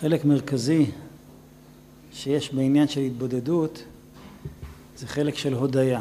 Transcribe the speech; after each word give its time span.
חלק 0.00 0.24
מרכזי 0.24 0.86
שיש 2.12 2.54
בעניין 2.54 2.88
של 2.88 3.00
התבודדות 3.00 3.82
זה 4.96 5.06
חלק 5.06 5.34
של 5.34 5.54
הודיה, 5.54 6.00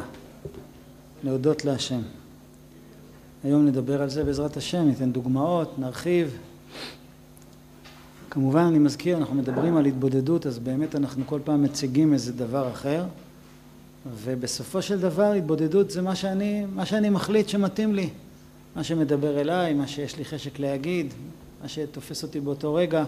להודות 1.23 1.65
להשם. 1.65 2.01
היום 3.43 3.65
נדבר 3.65 4.01
על 4.01 4.09
זה 4.09 4.23
בעזרת 4.23 4.57
השם, 4.57 4.87
ניתן 4.87 5.11
דוגמאות, 5.11 5.79
נרחיב. 5.79 6.37
כמובן 8.29 8.59
אני 8.59 8.79
מזכיר, 8.79 9.17
אנחנו 9.17 9.35
מדברים 9.35 9.77
על 9.77 9.85
התבודדות, 9.85 10.45
אז 10.45 10.59
באמת 10.59 10.95
אנחנו 10.95 11.23
כל 11.25 11.39
פעם 11.43 11.63
מציגים 11.63 12.13
איזה 12.13 12.33
דבר 12.33 12.71
אחר, 12.71 13.05
ובסופו 14.23 14.81
של 14.81 14.99
דבר 14.99 15.31
התבודדות 15.31 15.91
זה 15.91 16.01
מה 16.01 16.15
שאני, 16.15 16.65
מה 16.65 16.85
שאני 16.85 17.09
מחליט 17.09 17.49
שמתאים 17.49 17.95
לי, 17.95 18.09
מה 18.75 18.83
שמדבר 18.83 19.41
אליי, 19.41 19.73
מה 19.73 19.87
שיש 19.87 20.17
לי 20.17 20.25
חשק 20.25 20.59
להגיד, 20.59 21.13
מה 21.61 21.67
שתופס 21.67 22.23
אותי 22.23 22.39
באותו 22.39 22.73
רגע. 22.73 23.05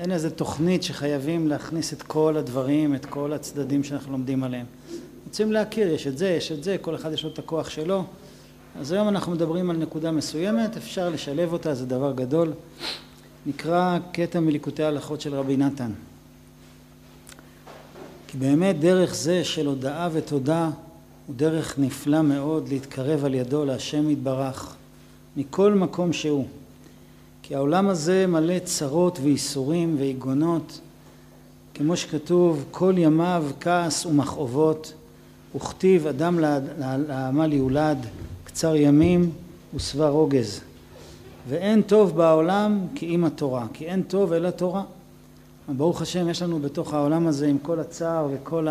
אין 0.00 0.12
איזה 0.12 0.30
תוכנית 0.30 0.82
שחייבים 0.82 1.48
להכניס 1.48 1.92
את 1.92 2.02
כל 2.02 2.36
הדברים, 2.36 2.94
את 2.94 3.06
כל 3.06 3.32
הצדדים 3.32 3.84
שאנחנו 3.84 4.12
לומדים 4.12 4.44
עליהם. 4.44 4.66
רוצים 5.26 5.52
להכיר, 5.52 5.88
יש 5.88 6.06
את 6.06 6.18
זה, 6.18 6.28
יש 6.28 6.52
את 6.52 6.64
זה, 6.64 6.76
כל 6.80 6.94
אחד 6.94 7.12
יש 7.12 7.24
לו 7.24 7.30
את 7.30 7.38
הכוח 7.38 7.70
שלו. 7.70 8.04
אז 8.80 8.92
היום 8.92 9.08
אנחנו 9.08 9.32
מדברים 9.32 9.70
על 9.70 9.76
נקודה 9.76 10.10
מסוימת, 10.10 10.76
אפשר 10.76 11.08
לשלב 11.08 11.52
אותה, 11.52 11.74
זה 11.74 11.86
דבר 11.86 12.12
גדול. 12.12 12.52
נקרא 13.46 13.98
קטע 14.12 14.40
מליקוטי 14.40 14.82
ההלכות 14.82 15.20
של 15.20 15.34
רבי 15.34 15.56
נתן. 15.56 15.92
כי 18.26 18.38
באמת 18.38 18.80
דרך 18.80 19.14
זה 19.14 19.44
של 19.44 19.66
הודאה 19.66 20.08
ותודה 20.12 20.70
הוא 21.26 21.36
דרך 21.36 21.78
נפלא 21.78 22.22
מאוד 22.22 22.68
להתקרב 22.68 23.24
על 23.24 23.34
ידו 23.34 23.64
להשם 23.64 24.10
יתברך 24.10 24.74
מכל 25.36 25.74
מקום 25.74 26.12
שהוא. 26.12 26.46
כי 27.50 27.54
העולם 27.54 27.88
הזה 27.88 28.26
מלא 28.26 28.58
צרות 28.58 29.18
וייסורים 29.22 29.96
ויגונות, 29.98 30.80
כמו 31.74 31.96
שכתוב 31.96 32.64
כל 32.70 32.94
ימיו 32.96 33.44
כעס 33.60 34.06
ומכאובות, 34.06 34.92
וכתיב 35.56 36.06
אדם 36.06 36.38
לעמל 37.08 37.52
יולד, 37.52 38.06
קצר 38.44 38.76
ימים 38.76 39.30
ושבע 39.74 40.08
רוגז. 40.08 40.60
ואין 41.48 41.82
טוב 41.82 42.16
בעולם 42.16 42.86
כי 42.94 43.06
אם 43.06 43.24
התורה, 43.24 43.66
כי 43.72 43.86
אין 43.86 44.02
טוב 44.02 44.32
אלא 44.32 44.50
תורה. 44.50 44.82
ברוך 45.68 46.02
השם 46.02 46.28
יש 46.28 46.42
לנו 46.42 46.58
בתוך 46.58 46.94
העולם 46.94 47.26
הזה 47.26 47.46
עם 47.46 47.58
כל 47.58 47.80
הצער 47.80 48.28
וכל 48.32 48.68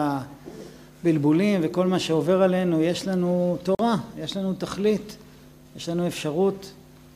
הבלבולים 1.04 1.60
וכל 1.64 1.88
מה 1.88 2.00
שעובר 2.00 2.42
עלינו, 2.42 2.82
יש 2.82 3.08
לנו 3.08 3.58
תורה, 3.64 3.96
יש 4.18 4.38
לנו 4.38 4.54
תכלית, 4.54 5.18
יש 5.76 5.90
לנו 5.90 6.08
אפשרות 6.08 6.72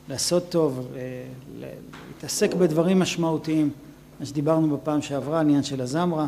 לעשות 0.10 0.44
טוב, 0.50 0.88
אה, 0.96 1.26
להתעסק 1.60 2.54
בדברים 2.54 3.00
משמעותיים, 3.00 3.70
מה 4.20 4.26
שדיברנו 4.26 4.78
בפעם 4.78 5.02
שעברה, 5.02 5.40
עניין 5.40 5.64
של 5.64 5.82
הזמרה. 5.82 6.28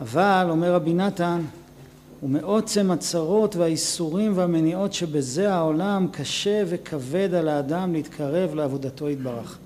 אבל, 0.00 0.46
אומר 0.50 0.74
רבי 0.74 0.94
נתן, 0.94 1.42
ומעוצם 2.22 2.90
הצרות 2.90 3.56
והאיסורים 3.56 4.32
והמניעות 4.36 4.92
שבזה 4.92 5.52
העולם 5.52 6.06
קשה 6.12 6.62
וכבד 6.66 7.34
על 7.34 7.48
האדם 7.48 7.92
להתקרב 7.92 8.54
לעבודתו 8.54 9.10
יתברך. 9.10 9.58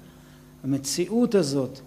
המציאות 0.64 1.34
הזאת 1.34 1.78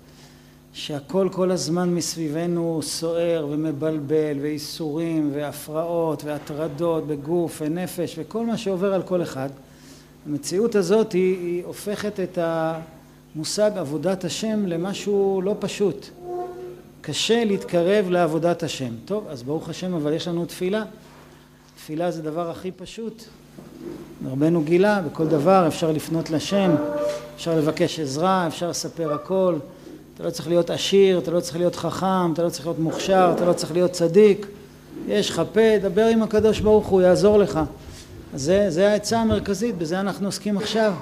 שהכל 0.73 1.29
כל 1.31 1.51
הזמן 1.51 1.95
מסביבנו 1.95 2.79
סוער 2.83 3.47
ומבלבל 3.49 4.37
ואיסורים 4.41 5.31
והפרעות 5.33 6.23
והטרדות 6.23 7.07
בגוף 7.07 7.61
ונפש 7.65 8.15
וכל 8.17 8.45
מה 8.45 8.57
שעובר 8.57 8.93
על 8.93 9.03
כל 9.03 9.21
אחד 9.21 9.49
המציאות 10.25 10.75
הזאת 10.75 11.11
היא, 11.11 11.37
היא 11.37 11.63
הופכת 11.65 12.19
את 12.19 12.37
המושג 12.41 13.71
עבודת 13.75 14.23
השם 14.23 14.65
למשהו 14.65 15.41
לא 15.43 15.55
פשוט 15.59 16.09
קשה 17.01 17.45
להתקרב 17.45 18.09
לעבודת 18.09 18.63
השם. 18.63 18.93
טוב, 19.05 19.27
אז 19.29 19.43
ברוך 19.43 19.69
השם, 19.69 19.93
אבל 19.93 20.13
יש 20.13 20.27
לנו 20.27 20.45
תפילה. 20.45 20.83
תפילה 21.75 22.11
זה 22.11 22.21
דבר 22.21 22.49
הכי 22.49 22.71
פשוט. 22.71 23.23
רבנו 24.31 24.61
גילה, 24.61 25.01
בכל 25.01 25.27
דבר 25.27 25.67
אפשר 25.67 25.91
לפנות 25.91 26.29
לשם, 26.29 26.71
אפשר 27.35 27.57
לבקש 27.57 27.99
עזרה, 27.99 28.47
אפשר 28.47 28.69
לספר 28.69 29.13
הכל. 29.13 29.55
אתה 30.15 30.23
לא 30.23 30.29
צריך 30.29 30.47
להיות 30.47 30.69
עשיר, 30.69 31.19
אתה 31.19 31.31
לא 31.31 31.39
צריך 31.39 31.57
להיות 31.57 31.75
חכם, 31.75 32.33
אתה 32.33 32.43
לא 32.43 32.49
צריך 32.49 32.65
להיות 32.65 32.79
מוכשר, 32.79 33.31
אתה 33.35 33.45
לא 33.45 33.53
צריך 33.53 33.71
להיות 33.71 33.91
צדיק. 33.91 34.47
יש 35.07 35.29
לך 35.29 35.41
פה, 35.53 35.77
דבר 35.81 36.05
עם 36.05 36.23
הקדוש 36.23 36.59
ברוך 36.59 36.87
הוא, 36.87 37.01
יעזור 37.01 37.37
לך. 37.37 37.59
זה, 38.35 38.69
זה 38.69 38.91
העצה 38.91 39.21
המרכזית, 39.21 39.77
בזה 39.77 39.99
אנחנו 39.99 40.27
עוסקים 40.27 40.57
עכשיו. 40.57 40.93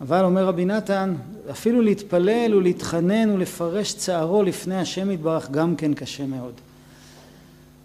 אבל 0.00 0.24
אומר 0.24 0.46
רבי 0.46 0.64
נתן, 0.64 1.14
אפילו 1.50 1.82
להתפלל 1.82 2.54
ולהתחנן 2.54 3.30
ולפרש 3.30 3.94
צערו 3.94 4.42
לפני 4.42 4.76
השם 4.76 5.10
יתברך 5.10 5.50
גם 5.50 5.76
כן 5.76 5.94
קשה 5.94 6.26
מאוד. 6.26 6.52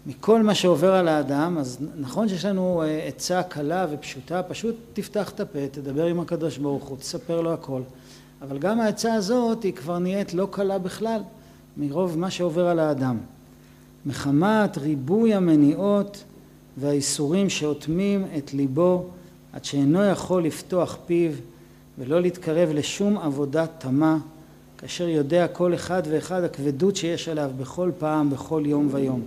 מכל 0.06 0.42
מה 0.42 0.54
שעובר 0.54 0.94
על 0.94 1.08
האדם, 1.08 1.58
אז 1.58 1.78
נכון 1.96 2.28
שיש 2.28 2.44
לנו 2.44 2.82
אה, 2.82 3.04
עצה 3.06 3.42
קלה 3.42 3.86
ופשוטה, 3.90 4.42
פשוט 4.42 4.76
תפתח 4.92 5.30
את 5.30 5.40
הפה, 5.40 5.58
תדבר 5.70 6.04
עם 6.04 6.20
הקדוש 6.20 6.58
ברוך 6.58 6.84
הוא, 6.84 6.96
תספר 6.96 7.40
לו 7.40 7.52
הכל. 7.52 7.80
אבל 8.42 8.58
גם 8.58 8.80
העצה 8.80 9.14
הזאת 9.14 9.62
היא 9.62 9.72
כבר 9.72 9.98
נהיית 9.98 10.34
לא 10.34 10.48
קלה 10.50 10.78
בכלל, 10.78 11.20
מרוב 11.76 12.18
מה 12.18 12.30
שעובר 12.30 12.66
על 12.66 12.78
האדם. 12.78 13.18
מחמת 14.06 14.78
ריבוי 14.78 15.34
המניעות 15.34 16.24
והאיסורים 16.76 17.50
שאוטמים 17.50 18.26
את 18.38 18.54
ליבו 18.54 19.06
עד 19.52 19.64
שאינו 19.64 20.04
יכול 20.04 20.44
לפתוח 20.44 20.98
פיו 21.06 21.32
ולא 21.98 22.20
להתקרב 22.20 22.68
לשום 22.72 23.18
עבודה 23.18 23.66
תמה, 23.66 24.18
כאשר 24.78 25.08
יודע 25.08 25.48
כל 25.48 25.74
אחד 25.74 26.02
ואחד 26.10 26.44
הכבדות 26.44 26.96
שיש 26.96 27.28
עליו 27.28 27.50
בכל 27.58 27.90
פעם, 27.98 28.30
בכל 28.30 28.62
יום 28.66 28.88
ויום. 28.90 29.22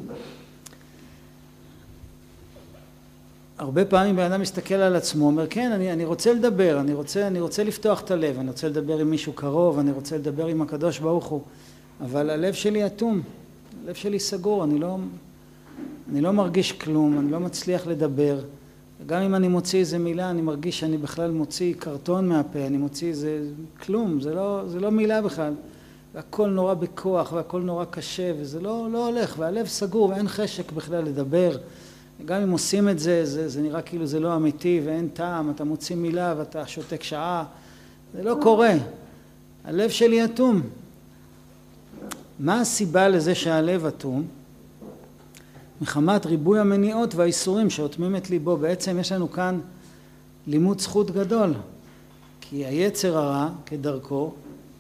הרבה 3.58 3.86
פעמים 3.86 4.16
בן 4.16 4.32
אדם 4.32 4.42
מסתכל 4.42 4.76
על 4.76 4.96
עצמו, 4.96 5.26
אומר 5.26 5.48
כן, 5.50 5.72
אני, 5.72 5.94
אני 5.94 6.06
רוצה 6.06 6.34
לדבר, 6.34 6.80
אני 6.80 6.94
רוצה, 6.94 7.28
אני 7.28 7.40
רוצה 7.40 7.64
לפתוח 7.64 8.02
את 8.02 8.12
הלב, 8.12 8.40
אני 8.40 8.48
רוצה 8.48 8.70
לדבר 8.70 9.00
עם 9.00 9.10
מישהו 9.10 9.34
קרוב, 9.34 9.80
אני 9.80 9.92
רוצה 9.92 10.18
לדבר 10.18 10.46
עם 10.46 10.62
הקדוש 10.62 11.00
ברוך 11.00 11.26
הוא, 11.26 11.42
אבל 12.02 12.30
הלב 12.30 12.54
שלי 12.54 12.86
אטום, 12.86 13.22
הלב 13.86 13.96
שלי 13.96 14.20
סגור, 14.20 14.64
אני 14.64 14.80
לא, 14.80 14.98
אני 16.12 16.22
לא 16.22 16.32
מרגיש 16.32 16.72
כלום, 16.72 17.20
אני 17.20 17.32
לא 17.32 17.40
מצליח 17.40 17.88
לדבר, 17.88 18.40
גם 19.06 19.22
אם 19.22 19.36
אני 19.36 19.48
מוציא 19.48 19.80
איזה 19.80 19.98
מילה 19.98 20.30
אני 20.30 20.42
מרגיש 20.42 20.80
שאני 20.80 20.98
בכלל 20.98 21.32
מוציא 21.32 21.74
קרטון 21.80 22.30
מהפה, 22.30 22.68
אני 22.68 22.78
מוציא 22.78 23.08
איזה 23.08 23.40
כלום, 23.86 24.22
זה 24.22 24.34
לא, 24.34 24.62
זה 24.68 24.80
לא 24.80 24.92
מילה 24.92 25.22
בכלל. 25.22 25.54
והכל 26.14 26.50
נורא 26.50 26.74
בכוח 26.74 27.34
והכל 27.34 27.62
נורא 27.62 27.86
קשה 27.86 28.32
וזה 28.40 28.62
לא, 28.62 28.88
לא 28.92 29.08
הולך 29.08 29.36
והלב 29.38 29.68
סגור 29.68 30.10
ואין 30.10 30.28
חשק 30.28 30.72
בכלל 30.72 31.04
לדבר. 31.04 31.58
גם 32.26 32.42
אם 32.42 32.52
עושים 32.52 32.90
את 32.90 33.00
זה, 33.00 33.26
זה, 33.26 33.50
זה 33.50 33.62
נראה 33.62 33.82
כאילו 33.82 34.06
זה 34.06 34.20
לא 34.20 34.36
אמיתי 34.36 34.82
ואין 34.86 35.08
טעם, 35.14 35.50
אתה 35.50 35.64
מוציא 35.64 35.96
מילה 35.96 36.34
ואתה 36.38 36.68
שותק 36.68 37.04
שעה, 37.04 37.44
זה 38.14 38.24
לא 38.24 38.38
קורה. 38.42 38.74
הלב 39.66 39.90
שלי 39.90 40.26
אטום. 40.26 40.62
מה 42.40 42.62
הסיבה 42.62 43.08
לזה 43.08 43.36
שהלב 43.36 43.86
אטום? 43.86 44.24
מחמת 45.84 46.26
ריבוי 46.26 46.60
המניעות 46.60 47.16
והאיסורים 47.16 47.70
שאוטמים 47.70 48.16
את 48.16 48.30
ליבו. 48.30 48.58
בעצם 48.58 49.00
יש 49.00 49.12
לנו 49.12 49.32
כאן 49.32 49.60
לימוד 50.48 50.82
זכות 50.82 51.12
גדול, 51.12 51.54
כי 52.42 52.66
היצר 52.66 53.18
הרע, 53.18 53.50
כדרכו, 53.66 54.32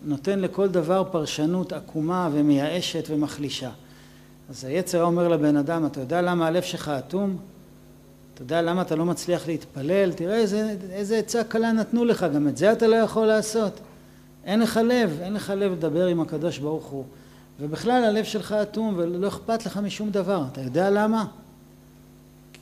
נותן 0.06 0.40
לכל 0.40 0.68
דבר 0.68 1.03
פרשנות 1.12 1.74
עקומה 1.74 2.30
ומייאשת 2.34 3.03
ומחלישה. 3.09 3.69
אז 4.50 4.63
היצר 4.63 4.97
הרע 4.97 5.08
אומר 5.08 5.28
לבן 5.28 5.58
אדם, 5.58 5.86
אתה 5.86 6.00
יודע 6.00 6.22
למה 6.22 6.47
הלב 6.47 6.63
שלך 6.63 6.90
אטום? 6.90 7.38
אתה 8.34 8.42
יודע 8.42 8.62
למה 8.62 8.81
אתה 8.81 8.96
לא 8.96 9.06
מצליח 9.06 9.47
להתפלל? 9.47 10.12
תראה 10.12 10.36
איזה, 10.36 10.75
איזה 10.92 11.18
עצה 11.18 11.44
קלה 11.44 11.72
נתנו 11.72 12.06
לך, 12.06 12.25
גם 12.36 12.47
את 12.47 12.58
זה 12.58 12.72
אתה 12.72 12.88
לא 12.88 12.96
יכול 12.96 13.28
לעשות. 13.28 13.80
אין 14.44 14.59
לך 14.59 14.80
לב, 14.84 15.18
אין 15.22 15.34
לך 15.34 15.53
לב 15.58 15.72
לדבר 15.72 16.06
עם 16.06 16.19
הקדוש 16.19 16.58
ברוך 16.58 16.86
הוא. 16.86 17.06
ובכלל 17.59 18.03
הלב 18.03 18.25
שלך 18.25 18.51
אטום 18.51 18.94
ולא 18.97 19.27
אכפת 19.27 19.65
לך 19.65 19.77
משום 19.77 20.09
דבר. 20.09 20.45
אתה 20.51 20.61
יודע 20.61 20.89
למה? 20.89 21.25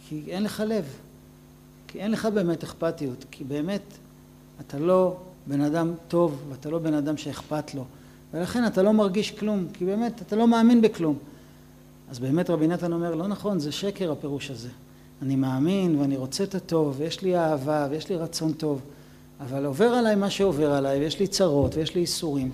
כי 0.10 0.24
אין 0.28 0.44
לך 0.44 0.64
לב. 0.68 0.86
כי 1.88 2.00
אין 2.00 2.12
לך 2.12 2.26
באמת 2.26 2.64
אכפתיות. 2.64 3.26
כי 3.32 3.44
באמת 3.44 3.82
אתה 4.60 4.80
לא 4.80 5.18
בן 5.48 5.62
אדם 5.62 5.94
טוב 6.08 6.42
ואתה 6.50 6.70
לא 6.70 6.80
בן 6.80 6.94
אדם 6.94 7.18
שאכפת 7.18 7.76
לו. 7.76 7.86
ולכן 8.34 8.68
אתה 8.68 8.84
לא 8.84 8.94
מרגיש 8.94 9.32
כלום, 9.32 9.68
כי 9.74 9.86
באמת 9.86 10.22
אתה 10.22 10.36
לא 10.36 10.48
מאמין 10.48 10.82
בכלום. 10.82 11.18
אז 12.10 12.20
באמת 12.20 12.50
רבי 12.50 12.68
נתן 12.68 12.94
אומר, 12.94 13.16
לא 13.16 13.28
נכון, 13.28 13.60
זה 13.60 13.72
שקר 13.72 14.12
הפירוש 14.12 14.52
הזה. 14.52 14.70
אני 15.22 15.36
מאמין 15.36 15.96
ואני 16.00 16.18
רוצה 16.18 16.44
את 16.44 16.56
הטוב, 16.56 16.96
ויש 16.98 17.22
לי 17.22 17.38
אהבה 17.38 17.88
ויש 17.92 18.10
לי 18.10 18.16
רצון 18.16 18.54
טוב, 18.54 18.82
אבל 19.42 19.66
עובר 19.66 19.86
עליי 19.86 20.16
מה 20.16 20.30
שעובר 20.30 20.74
עליי, 20.74 21.00
ויש 21.00 21.20
לי 21.20 21.28
צרות 21.28 21.76
ויש 21.76 21.96
לי 21.96 22.02
איסורים. 22.02 22.52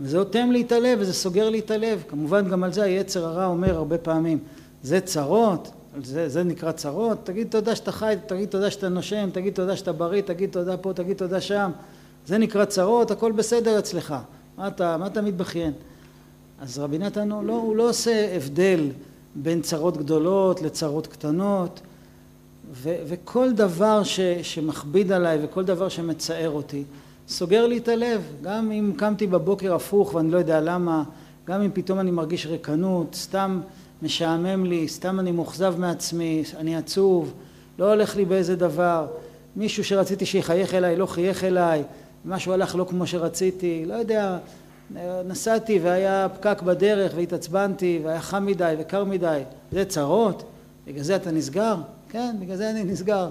וזה 0.00 0.18
אוטם 0.18 0.50
לי 0.52 0.62
את 0.62 0.72
הלב 0.72 0.98
וזה 1.00 1.12
סוגר 1.12 1.50
לי 1.50 1.58
את 1.58 1.70
הלב. 1.70 2.02
כמובן 2.08 2.48
גם 2.48 2.64
על 2.64 2.72
זה 2.72 2.82
היצר 2.82 3.24
הרע 3.24 3.46
אומר 3.46 3.76
הרבה 3.76 3.98
פעמים, 3.98 4.38
זה 4.82 5.00
צרות, 5.00 5.70
זה, 6.02 6.28
זה 6.28 6.42
נקרא 6.42 6.72
צרות, 6.72 7.18
תגיד 7.24 7.46
תודה 7.50 7.76
שאתה 7.76 7.92
חי, 7.92 8.14
תגיד 8.26 8.48
תודה 8.48 8.70
שאתה 8.70 8.88
נושם, 8.88 9.28
תגיד 9.32 9.54
תודה 9.54 9.76
שאתה 9.76 9.92
בריא, 9.92 10.22
תגיד 10.22 10.50
תודה 10.50 10.76
פה, 10.76 10.92
תגיד 10.92 11.16
תודה 11.16 11.40
שם, 11.40 11.70
זה 12.26 12.38
נקרא 12.38 12.64
צרות, 12.64 13.10
הכל 13.10 13.32
בסדר 13.32 13.78
אצלך. 13.78 14.14
מה 14.58 14.68
אתה, 14.68 14.96
מה 14.96 15.06
אתה 15.06 15.22
מתבכיין? 15.22 15.72
אז 16.60 16.78
רבי 16.78 16.98
נתן 16.98 17.28
לא, 17.28 17.52
הוא 17.52 17.76
לא 17.76 17.88
עושה 17.88 18.36
הבדל 18.36 18.90
בין 19.34 19.62
צרות 19.62 19.96
גדולות 19.96 20.62
לצרות 20.62 21.06
קטנות, 21.06 21.80
ו, 22.72 22.94
וכל 23.06 23.52
דבר 23.52 24.02
ש, 24.02 24.20
שמכביד 24.42 25.12
עליי 25.12 25.38
וכל 25.42 25.64
דבר 25.64 25.88
שמצער 25.88 26.50
אותי, 26.50 26.84
סוגר 27.28 27.66
לי 27.66 27.78
את 27.78 27.88
הלב. 27.88 28.22
גם 28.42 28.72
אם 28.72 28.92
קמתי 28.96 29.26
בבוקר 29.26 29.74
הפוך 29.74 30.14
ואני 30.14 30.30
לא 30.30 30.38
יודע 30.38 30.60
למה, 30.60 31.02
גם 31.46 31.62
אם 31.62 31.70
פתאום 31.74 32.00
אני 32.00 32.10
מרגיש 32.10 32.46
ריקנות, 32.46 33.14
סתם 33.14 33.60
משעמם 34.02 34.64
לי, 34.64 34.88
סתם 34.88 35.20
אני 35.20 35.32
מאוכזב 35.32 35.74
מעצמי, 35.78 36.42
אני 36.56 36.76
עצוב, 36.76 37.34
לא 37.78 37.92
הולך 37.92 38.16
לי 38.16 38.24
באיזה 38.24 38.56
דבר, 38.56 39.06
מישהו 39.56 39.84
שרציתי 39.84 40.26
שיחייך 40.26 40.74
אליי 40.74 40.96
לא 40.96 41.06
חייך 41.06 41.44
אליי, 41.44 41.82
משהו 42.24 42.52
הלך 42.52 42.76
לא 42.76 42.86
כמו 42.88 43.06
שרציתי, 43.06 43.84
לא 43.86 43.94
יודע, 43.94 44.38
נסעתי 45.26 45.78
והיה 45.78 46.26
פקק 46.28 46.62
בדרך 46.62 47.12
והתעצבנתי 47.16 48.00
והיה 48.04 48.20
חם 48.20 48.46
מדי 48.46 48.74
וקר 48.78 49.04
מדי, 49.04 49.42
זה 49.72 49.84
צרות? 49.84 50.42
בגלל 50.86 51.02
זה 51.02 51.16
אתה 51.16 51.30
נסגר? 51.30 51.74
כן, 52.08 52.36
בגלל 52.40 52.56
זה 52.56 52.70
אני 52.70 52.84
נסגר. 52.84 53.28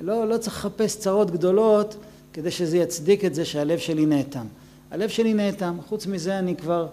לא, 0.00 0.28
לא 0.28 0.36
צריך 0.36 0.56
לחפש 0.56 0.98
צרות 0.98 1.30
גדולות 1.30 1.96
כדי 2.40 2.50
שזה 2.50 2.78
יצדיק 2.78 3.24
את 3.24 3.34
זה 3.34 3.44
שהלב 3.44 3.78
שלי 3.78 4.06
נאטם. 4.06 4.46
הלב 4.90 5.08
שלי 5.08 5.34
נאטם, 5.34 5.76
חוץ 5.88 6.06
מזה 6.06 6.38
אני 6.38 6.56
כבר, 6.56 6.86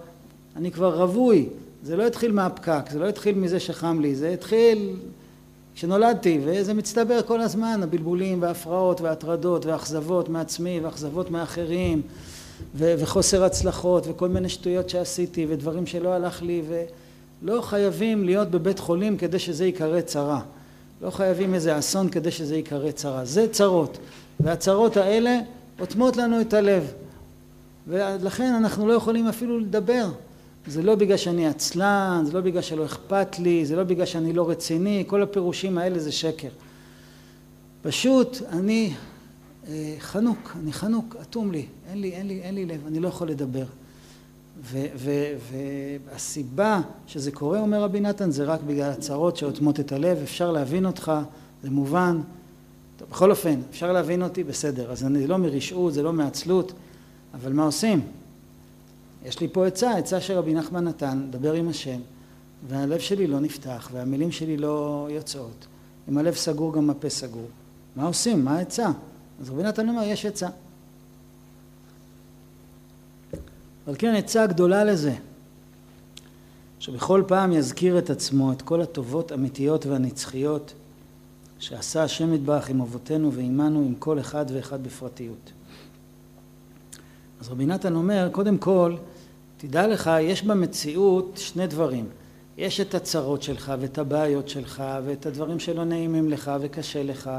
אני 0.55 0.71
כבר 0.71 1.01
רווי, 1.01 1.49
זה 1.83 1.95
לא 1.95 2.07
התחיל 2.07 2.31
מהפקק, 2.31 2.89
זה 2.91 2.99
לא 2.99 3.09
התחיל 3.09 3.35
מזה 3.35 3.59
שחם 3.59 3.99
לי, 4.01 4.15
זה 4.15 4.29
התחיל 4.29 4.95
כשנולדתי, 5.75 6.39
וזה 6.43 6.73
מצטבר 6.73 7.21
כל 7.21 7.41
הזמן, 7.41 7.79
הבלבולים 7.83 8.41
וההפרעות 8.41 9.01
וההטרדות 9.01 9.65
והאכזבות 9.65 10.29
מעצמי 10.29 10.79
ואכזבות 10.83 11.31
מאחרים 11.31 12.01
ו- 12.75 12.93
וחוסר 12.99 13.43
הצלחות 13.43 14.07
וכל 14.07 14.29
מיני 14.29 14.49
שטויות 14.49 14.89
שעשיתי 14.89 15.45
ודברים 15.49 15.85
שלא 15.85 16.09
הלך 16.09 16.41
לי 16.41 16.61
ולא 17.41 17.61
חייבים 17.61 18.23
להיות 18.23 18.51
בבית 18.51 18.79
חולים 18.79 19.17
כדי 19.17 19.39
שזה 19.39 19.65
ייקרא 19.65 20.01
צרה. 20.01 20.41
לא 21.01 21.09
חייבים 21.09 21.53
איזה 21.53 21.79
אסון 21.79 22.09
כדי 22.09 22.31
שזה 22.31 22.55
ייקרא 22.55 22.91
צרה. 22.91 23.25
זה 23.25 23.47
צרות. 23.51 23.97
והצרות 24.39 24.97
האלה 24.97 25.39
אוטמות 25.79 26.17
לנו 26.17 26.41
את 26.41 26.53
הלב. 26.53 26.91
ולכן 27.87 28.53
אנחנו 28.53 28.87
לא 28.87 28.93
יכולים 28.93 29.27
אפילו 29.27 29.59
לדבר. 29.59 30.09
זה 30.67 30.83
לא 30.83 30.95
בגלל 30.95 31.17
שאני 31.17 31.47
עצלן, 31.47 32.23
זה 32.25 32.33
לא 32.33 32.41
בגלל 32.41 32.61
שלא 32.61 32.85
אכפת 32.85 33.39
לי, 33.39 33.65
זה 33.65 33.75
לא 33.75 33.83
בגלל 33.83 34.05
שאני 34.05 34.33
לא 34.33 34.49
רציני, 34.49 35.03
כל 35.07 35.23
הפירושים 35.23 35.77
האלה 35.77 35.99
זה 35.99 36.11
שקר. 36.11 36.49
פשוט 37.81 38.37
אני 38.49 38.93
אה, 39.67 39.95
חנוק, 39.99 40.57
אני 40.63 40.73
חנוק, 40.73 41.15
אטום 41.21 41.51
לי, 41.51 41.65
אין 41.89 42.01
לי, 42.01 42.11
אין 42.11 42.27
לי, 42.27 42.41
אין 42.41 42.55
לי 42.55 42.65
לב, 42.65 42.87
אני 42.87 42.99
לא 42.99 43.07
יכול 43.07 43.29
לדבר. 43.29 43.65
והסיבה 46.11 46.81
שזה 47.07 47.31
קורה, 47.31 47.59
אומר 47.59 47.83
רבי 47.83 47.99
נתן, 47.99 48.31
זה 48.31 48.43
רק 48.43 48.59
בגלל 48.61 48.91
הצרות 48.91 49.37
שאוטמות 49.37 49.79
את 49.79 49.91
הלב, 49.91 50.17
אפשר 50.23 50.51
להבין 50.51 50.85
אותך, 50.85 51.11
זה 51.63 51.69
מובן. 51.69 52.21
טוב, 52.97 53.09
בכל 53.09 53.31
אופן, 53.31 53.59
אפשר 53.69 53.91
להבין 53.91 54.23
אותי, 54.23 54.43
בסדר. 54.43 54.91
אז 54.91 55.03
אני 55.03 55.27
לא 55.27 55.37
מרשעות, 55.37 55.93
זה 55.93 56.03
לא 56.03 56.13
מעצלות, 56.13 56.73
אבל 57.33 57.53
מה 57.53 57.63
עושים? 57.63 58.01
יש 59.25 59.39
לי 59.39 59.47
פה 59.47 59.67
עצה, 59.67 59.97
עצה 59.97 60.21
שרבי 60.21 60.53
נחמן 60.53 60.83
נתן, 60.83 61.27
דבר 61.29 61.53
עם 61.53 61.69
השם, 61.69 61.99
והלב 62.67 62.99
שלי 62.99 63.27
לא 63.27 63.39
נפתח, 63.39 63.89
והמילים 63.91 64.31
שלי 64.31 64.57
לא 64.57 65.07
יוצאות. 65.11 65.65
אם 66.09 66.17
הלב 66.17 66.35
סגור 66.35 66.73
גם 66.73 66.89
הפה 66.89 67.09
סגור. 67.09 67.47
מה 67.95 68.05
עושים? 68.05 68.45
מה 68.45 68.57
העצה? 68.57 68.91
אז 69.41 69.49
רבי 69.49 69.63
נתן 69.63 69.89
אומר, 69.89 70.03
יש 70.03 70.25
עצה. 70.25 70.49
אבל 73.87 73.95
כן 73.99 74.15
עצה 74.15 74.45
גדולה 74.45 74.83
לזה, 74.83 75.13
שבכל 76.79 77.23
פעם 77.27 77.51
יזכיר 77.51 77.97
את 77.97 78.09
עצמו 78.09 78.51
את 78.51 78.61
כל 78.61 78.81
הטובות 78.81 79.31
האמיתיות 79.31 79.85
והנצחיות 79.85 80.73
שעשה 81.59 82.03
השם 82.03 82.33
יתברך 82.33 82.69
עם 82.69 82.81
אבותינו 82.81 83.33
ועמנו 83.33 83.79
עם 83.79 83.95
כל 83.95 84.19
אחד 84.19 84.45
ואחד 84.53 84.83
בפרטיות. 84.83 85.51
אז 87.41 87.49
רבי 87.49 87.65
נתן 87.65 87.95
אומר, 87.95 88.29
קודם 88.31 88.57
כל, 88.57 88.95
תדע 89.57 89.87
לך, 89.87 90.11
יש 90.21 90.43
במציאות 90.43 91.31
שני 91.35 91.67
דברים. 91.67 92.09
יש 92.57 92.81
את 92.81 92.95
הצרות 92.95 93.43
שלך 93.43 93.73
ואת 93.79 93.97
הבעיות 93.97 94.49
שלך 94.49 94.83
ואת 95.05 95.25
הדברים 95.25 95.59
שלא 95.59 95.85
נעימים 95.85 96.29
לך 96.29 96.51
וקשה 96.61 97.03
לך, 97.03 97.29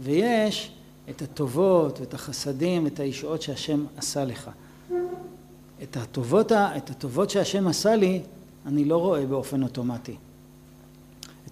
ויש 0.00 0.72
את 1.10 1.22
הטובות 1.22 2.00
ואת 2.00 2.14
החסדים 2.14 2.84
ואת 2.84 3.00
הישועות 3.00 3.42
שהשם 3.42 3.84
עשה 3.96 4.24
לך. 4.24 4.50
את 5.82 5.96
הטובות, 5.96 6.52
את 6.52 6.90
הטובות 6.90 7.30
שהשם 7.30 7.68
עשה 7.68 7.96
לי, 7.96 8.22
אני 8.66 8.84
לא 8.84 8.96
רואה 8.96 9.26
באופן 9.26 9.62
אוטומטי. 9.62 10.16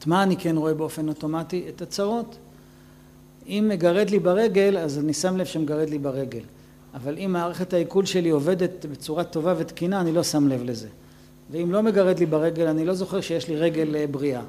את 0.00 0.06
מה 0.06 0.23
אני 0.23 0.37
כן 0.37 0.56
רואה 0.56 0.75
באופן 0.75 1.08
אוטומטי? 1.08 1.64
את 1.69 1.82
הצרות. 1.82 2.37
אם 3.47 3.67
מגרד 3.69 4.11
לי 4.11 4.19
ברגל, 4.19 4.79
אז 4.79 4.99
אני 4.99 5.12
שם 5.12 5.37
לב 5.37 5.47
שמגרד 5.47 5.91
לי 5.91 5.99
ברגל. 5.99 6.41
אבל 6.94 7.19
אם 7.19 7.32
מערכת 7.32 7.73
העיכול 7.73 8.06
שלי 8.06 8.31
עובדת 8.31 8.87
בצורה 8.87 9.25
טובה 9.25 9.55
ותקינה, 9.58 10.00
אני 10.00 10.12
לא 10.12 10.23
שם 10.23 10.49
לב 10.49 10.62
לזה. 10.62 10.88
ואם 11.50 11.73
לא 11.73 11.82
מגרד 11.82 12.19
לי 12.19 12.26
ברגל, 12.26 12.67
אני 12.67 12.85
לא 12.85 12.94
זוכר 12.94 13.20
שיש 13.20 13.49
לי 13.49 13.56
רגל 13.56 13.97
אה, 13.97 14.06
בריאה. 14.06 14.43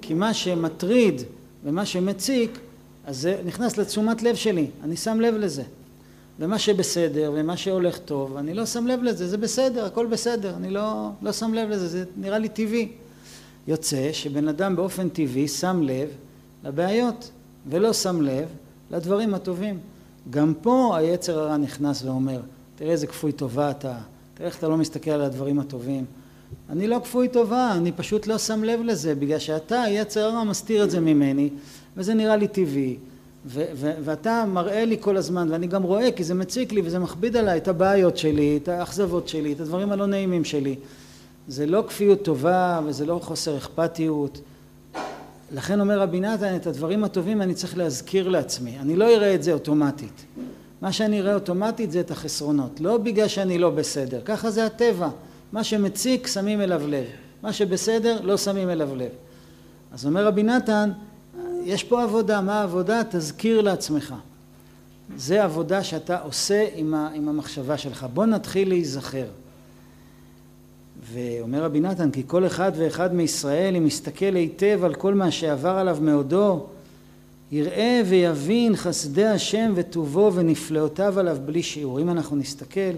כי 0.00 0.14
מה 0.14 0.34
שמטריד 0.34 1.22
ומה 1.64 1.86
שמציק, 1.86 2.58
אז 3.06 3.20
זה 3.20 3.40
נכנס 3.44 3.78
לתשומת 3.78 4.22
לב 4.22 4.34
שלי, 4.34 4.66
אני 4.84 4.96
שם 4.96 5.20
לב 5.20 5.34
לזה. 5.34 5.62
ומה 6.38 6.58
שבסדר 6.58 7.32
ומה 7.34 7.56
שהולך 7.56 7.98
טוב, 7.98 8.36
אני 8.36 8.54
לא 8.54 8.66
שם 8.66 8.86
לב 8.86 9.02
לזה, 9.02 9.28
זה 9.28 9.38
בסדר, 9.38 9.84
הכל 9.84 10.06
בסדר, 10.06 10.54
אני 10.56 10.70
לא, 10.70 11.08
לא 11.22 11.32
שם 11.32 11.54
לב 11.54 11.68
לזה, 11.68 11.88
זה 11.88 12.04
נראה 12.16 12.38
לי 12.38 12.48
טבעי. 12.48 12.92
יוצא 13.70 14.12
שבן 14.12 14.48
אדם 14.48 14.76
באופן 14.76 15.08
טבעי 15.08 15.48
שם 15.48 15.80
לב 15.82 16.08
לבעיות 16.64 17.30
ולא 17.70 17.92
שם 17.92 18.22
לב 18.22 18.48
לדברים 18.90 19.34
הטובים. 19.34 19.78
גם 20.30 20.52
פה 20.62 20.96
היצר 20.96 21.38
הרע 21.38 21.56
נכנס 21.56 22.02
ואומר, 22.02 22.40
תראה 22.76 22.92
איזה 22.92 23.06
כפוי 23.06 23.32
טובה 23.32 23.70
אתה, 23.70 23.94
תראה 24.34 24.48
איך 24.48 24.58
אתה 24.58 24.68
לא 24.68 24.76
מסתכל 24.76 25.10
על 25.10 25.20
הדברים 25.20 25.58
הטובים. 25.58 26.04
אני 26.70 26.86
לא 26.86 27.00
כפוי 27.04 27.28
טובה, 27.28 27.72
אני 27.72 27.92
פשוט 27.92 28.26
לא 28.26 28.38
שם 28.38 28.64
לב 28.64 28.80
לזה, 28.84 29.14
בגלל 29.14 29.38
שאתה, 29.38 29.82
היצר 29.82 30.20
הרע, 30.20 30.44
מסתיר 30.44 30.84
את 30.84 30.90
זה 30.90 31.00
ממני, 31.00 31.50
וזה 31.96 32.14
נראה 32.14 32.36
לי 32.36 32.48
טבעי. 32.48 32.96
ו- 33.46 33.64
ו- 33.74 33.94
ואתה 34.04 34.44
מראה 34.48 34.84
לי 34.84 34.96
כל 35.00 35.16
הזמן, 35.16 35.48
ואני 35.50 35.66
גם 35.66 35.82
רואה, 35.82 36.12
כי 36.12 36.24
זה 36.24 36.34
מציק 36.34 36.72
לי 36.72 36.82
וזה 36.84 36.98
מכביד 36.98 37.36
עליי 37.36 37.58
את 37.58 37.68
הבעיות 37.68 38.16
שלי, 38.16 38.58
את 38.62 38.68
האכזבות 38.68 39.28
שלי, 39.28 39.52
את 39.52 39.60
הדברים 39.60 39.92
הלא 39.92 40.06
נעימים 40.06 40.44
שלי. 40.44 40.76
זה 41.50 41.66
לא 41.66 41.84
כפיות 41.88 42.22
טובה 42.22 42.80
וזה 42.84 43.06
לא 43.06 43.20
חוסר 43.22 43.56
אכפתיות. 43.56 44.40
לכן 45.52 45.80
אומר 45.80 46.00
רבי 46.00 46.20
נתן, 46.20 46.56
את 46.56 46.66
הדברים 46.66 47.04
הטובים 47.04 47.42
אני 47.42 47.54
צריך 47.54 47.76
להזכיר 47.76 48.28
לעצמי. 48.28 48.78
אני 48.78 48.96
לא 48.96 49.04
אראה 49.04 49.34
את 49.34 49.42
זה 49.42 49.52
אוטומטית. 49.52 50.24
מה 50.82 50.92
שאני 50.92 51.20
אראה 51.20 51.34
אוטומטית 51.34 51.92
זה 51.92 52.00
את 52.00 52.10
החסרונות. 52.10 52.80
לא 52.80 52.98
בגלל 52.98 53.28
שאני 53.28 53.58
לא 53.58 53.70
בסדר, 53.70 54.20
ככה 54.24 54.50
זה 54.50 54.66
הטבע. 54.66 55.08
מה 55.52 55.64
שמציק 55.64 56.26
שמים 56.26 56.60
אליו 56.60 56.82
לב. 56.86 57.04
מה 57.42 57.52
שבסדר 57.52 58.20
לא 58.22 58.36
שמים 58.36 58.70
אליו 58.70 58.96
לב. 58.96 59.10
אז 59.92 60.06
אומר 60.06 60.26
רבי 60.26 60.42
נתן, 60.42 60.90
יש 61.64 61.84
פה 61.84 62.02
עבודה. 62.02 62.40
מה 62.40 62.60
העבודה? 62.60 63.02
תזכיר 63.10 63.60
לעצמך. 63.60 64.14
זה 65.16 65.44
עבודה 65.44 65.84
שאתה 65.84 66.20
עושה 66.20 66.66
עם, 66.74 66.94
המחשבה 67.28 67.78
שלך. 67.78 68.06
בוא 68.14 68.26
נתחיל 68.26 68.68
להיזכר. 68.68 69.26
ואומר 71.12 71.64
רבי 71.64 71.80
נתן 71.80 72.10
כי 72.10 72.22
כל 72.26 72.46
אחד 72.46 72.72
ואחד 72.76 73.14
מישראל 73.14 73.76
אם 73.76 73.86
יסתכל 73.86 74.34
היטב 74.34 74.80
על 74.84 74.94
כל 74.94 75.14
מה 75.14 75.30
שעבר 75.30 75.78
עליו 75.78 75.98
מעודו 76.00 76.66
יראה 77.52 78.02
ויבין 78.08 78.76
חסדי 78.76 79.26
השם 79.26 79.72
וטובו 79.76 80.30
ונפלאותיו 80.34 81.18
עליו 81.18 81.38
בלי 81.44 81.62
שיעור. 81.62 82.00
אם 82.00 82.10
אנחנו 82.10 82.36
נסתכל 82.36 82.90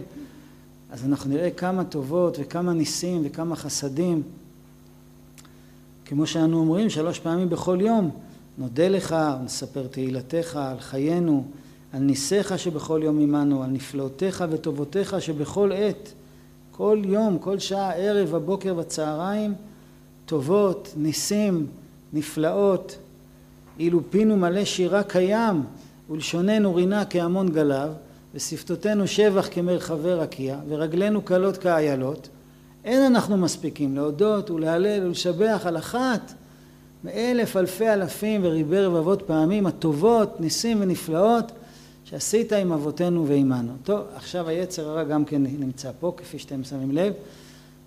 אז 0.91 1.05
אנחנו 1.05 1.31
נראה 1.31 1.51
כמה 1.51 1.85
טובות 1.85 2.37
וכמה 2.41 2.73
ניסים 2.73 3.23
וכמה 3.25 3.57
חסדים 3.57 4.23
כמו 6.05 6.27
שאנו 6.27 6.59
אומרים 6.59 6.91
שלוש 6.91 7.19
פעמים 7.19 7.49
בכל 7.49 7.79
יום 7.81 8.11
נודה 8.59 8.89
לך 8.89 9.17
ונספר 9.41 9.87
תהילתך 9.87 10.57
על 10.57 10.81
חיינו 10.81 11.45
על 11.93 12.01
ניסיך 12.01 12.59
שבכל 12.59 13.01
יום 13.05 13.21
עמנו 13.21 13.63
על 13.63 13.71
נפלאותיך 13.71 14.45
וטובותיך 14.51 15.17
שבכל 15.21 15.73
עת 15.75 16.13
כל 16.77 17.03
יום, 17.05 17.39
כל 17.39 17.59
שעה, 17.59 17.95
ערב, 17.95 18.35
הבוקר 18.35 18.75
וצהריים, 18.79 19.55
טובות, 20.27 20.93
ניסים, 20.97 21.67
נפלאות. 22.13 22.97
אילו 23.79 24.01
פינו 24.11 24.37
מלא 24.37 24.65
שירה 24.65 25.03
קיים, 25.03 25.63
ולשוננו 26.11 26.75
רינה 26.75 27.05
כהמון 27.05 27.49
גליו, 27.49 27.91
ושפתותינו 28.35 29.07
שבח 29.07 29.49
כמרחבי 29.51 30.13
רקיע, 30.13 30.59
ורגלינו 30.69 31.23
קלות 31.23 31.57
כאיילות, 31.57 32.29
אין 32.85 33.03
אנחנו 33.03 33.37
מספיקים 33.37 33.95
להודות 33.95 34.51
ולהלל 34.51 35.07
ולשבח 35.07 35.63
על 35.65 35.77
אחת 35.77 36.33
מאלף 37.05 37.57
אלפי 37.57 37.89
אלפים 37.89 38.41
וריבי 38.45 38.81
רבבות 38.81 39.23
פעמים 39.23 39.67
הטובות, 39.67 40.41
ניסים 40.41 40.79
ונפלאות 40.81 41.53
שעשית 42.13 42.53
עם 42.53 42.73
אבותינו 42.73 43.27
ועמנו. 43.27 43.73
טוב, 43.85 44.01
עכשיו 44.15 44.49
היצר 44.49 44.89
הרע 44.89 45.05
גם 45.05 45.25
כן 45.25 45.43
נמצא 45.43 45.91
פה, 46.01 46.13
כפי 46.17 46.39
שאתם 46.39 46.65
שמים 46.65 46.93
לב, 46.93 47.13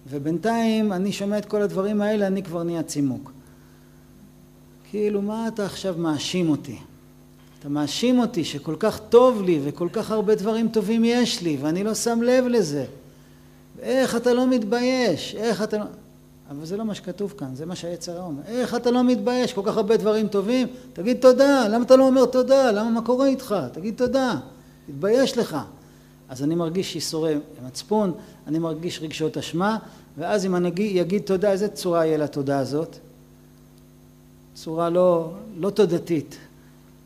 ובינתיים 0.09 0.93
אני 0.93 1.11
שומע 1.11 1.37
את 1.37 1.45
כל 1.45 1.61
הדברים 1.61 2.01
האלה, 2.01 2.27
אני 2.27 2.43
כבר 2.43 2.63
נהיה 2.63 2.83
צימוק. 2.83 3.31
כאילו, 4.89 5.21
מה 5.21 5.47
אתה 5.47 5.65
עכשיו 5.65 5.95
מאשים 5.97 6.49
אותי? 6.49 6.77
אתה 7.59 7.69
מאשים 7.69 8.19
אותי 8.19 8.43
שכל 8.43 8.75
כך 8.79 8.99
טוב 9.09 9.41
לי 9.41 9.59
וכל 9.63 9.89
כך 9.93 10.11
הרבה 10.11 10.35
דברים 10.35 10.69
טובים 10.69 11.05
יש 11.05 11.41
לי 11.41 11.57
ואני 11.61 11.83
לא 11.83 11.93
שם 11.93 12.21
לב 12.21 12.45
לזה. 12.45 12.85
איך 13.79 14.15
אתה 14.15 14.33
לא 14.33 14.47
מתבייש? 14.47 15.35
איך 15.35 15.63
אתה 15.63 15.77
לא... 15.77 15.85
אבל 16.49 16.65
זה 16.65 16.77
לא 16.77 16.85
מה 16.85 16.95
שכתוב 16.95 17.33
כאן, 17.37 17.55
זה 17.55 17.65
מה 17.65 17.75
שהיצר 17.75 18.21
אומר. 18.21 18.41
איך 18.47 18.75
אתה 18.75 18.91
לא 18.91 19.03
מתבייש? 19.03 19.53
כל 19.53 19.61
כך 19.65 19.77
הרבה 19.77 19.97
דברים 19.97 20.27
טובים? 20.27 20.67
תגיד 20.93 21.17
תודה. 21.21 21.67
למה 21.67 21.83
אתה 21.83 21.95
לא 21.95 22.07
אומר 22.07 22.25
תודה? 22.25 22.71
למה 22.71 22.89
מה 22.89 23.01
קורה 23.01 23.27
איתך? 23.27 23.55
תגיד 23.73 23.97
תודה. 23.97 24.35
תתבייש 24.87 25.37
לך. 25.37 25.57
אז 26.29 26.43
אני 26.43 26.55
מרגיש 26.55 26.95
ייסורי 26.95 27.35
מצפון, 27.67 28.13
אני 28.47 28.59
מרגיש 28.59 29.01
רגשות 29.01 29.37
אשמה, 29.37 29.77
ואז 30.17 30.45
אם 30.45 30.55
אני 30.55 31.01
אגיד 31.01 31.21
תודה, 31.21 31.51
איזה 31.51 31.67
צורה 31.67 32.05
יהיה 32.05 32.17
לתודה 32.17 32.59
הזאת? 32.59 32.95
צורה 34.53 34.89
לא, 34.89 35.31
לא 35.57 35.69
תודתית, 35.69 36.37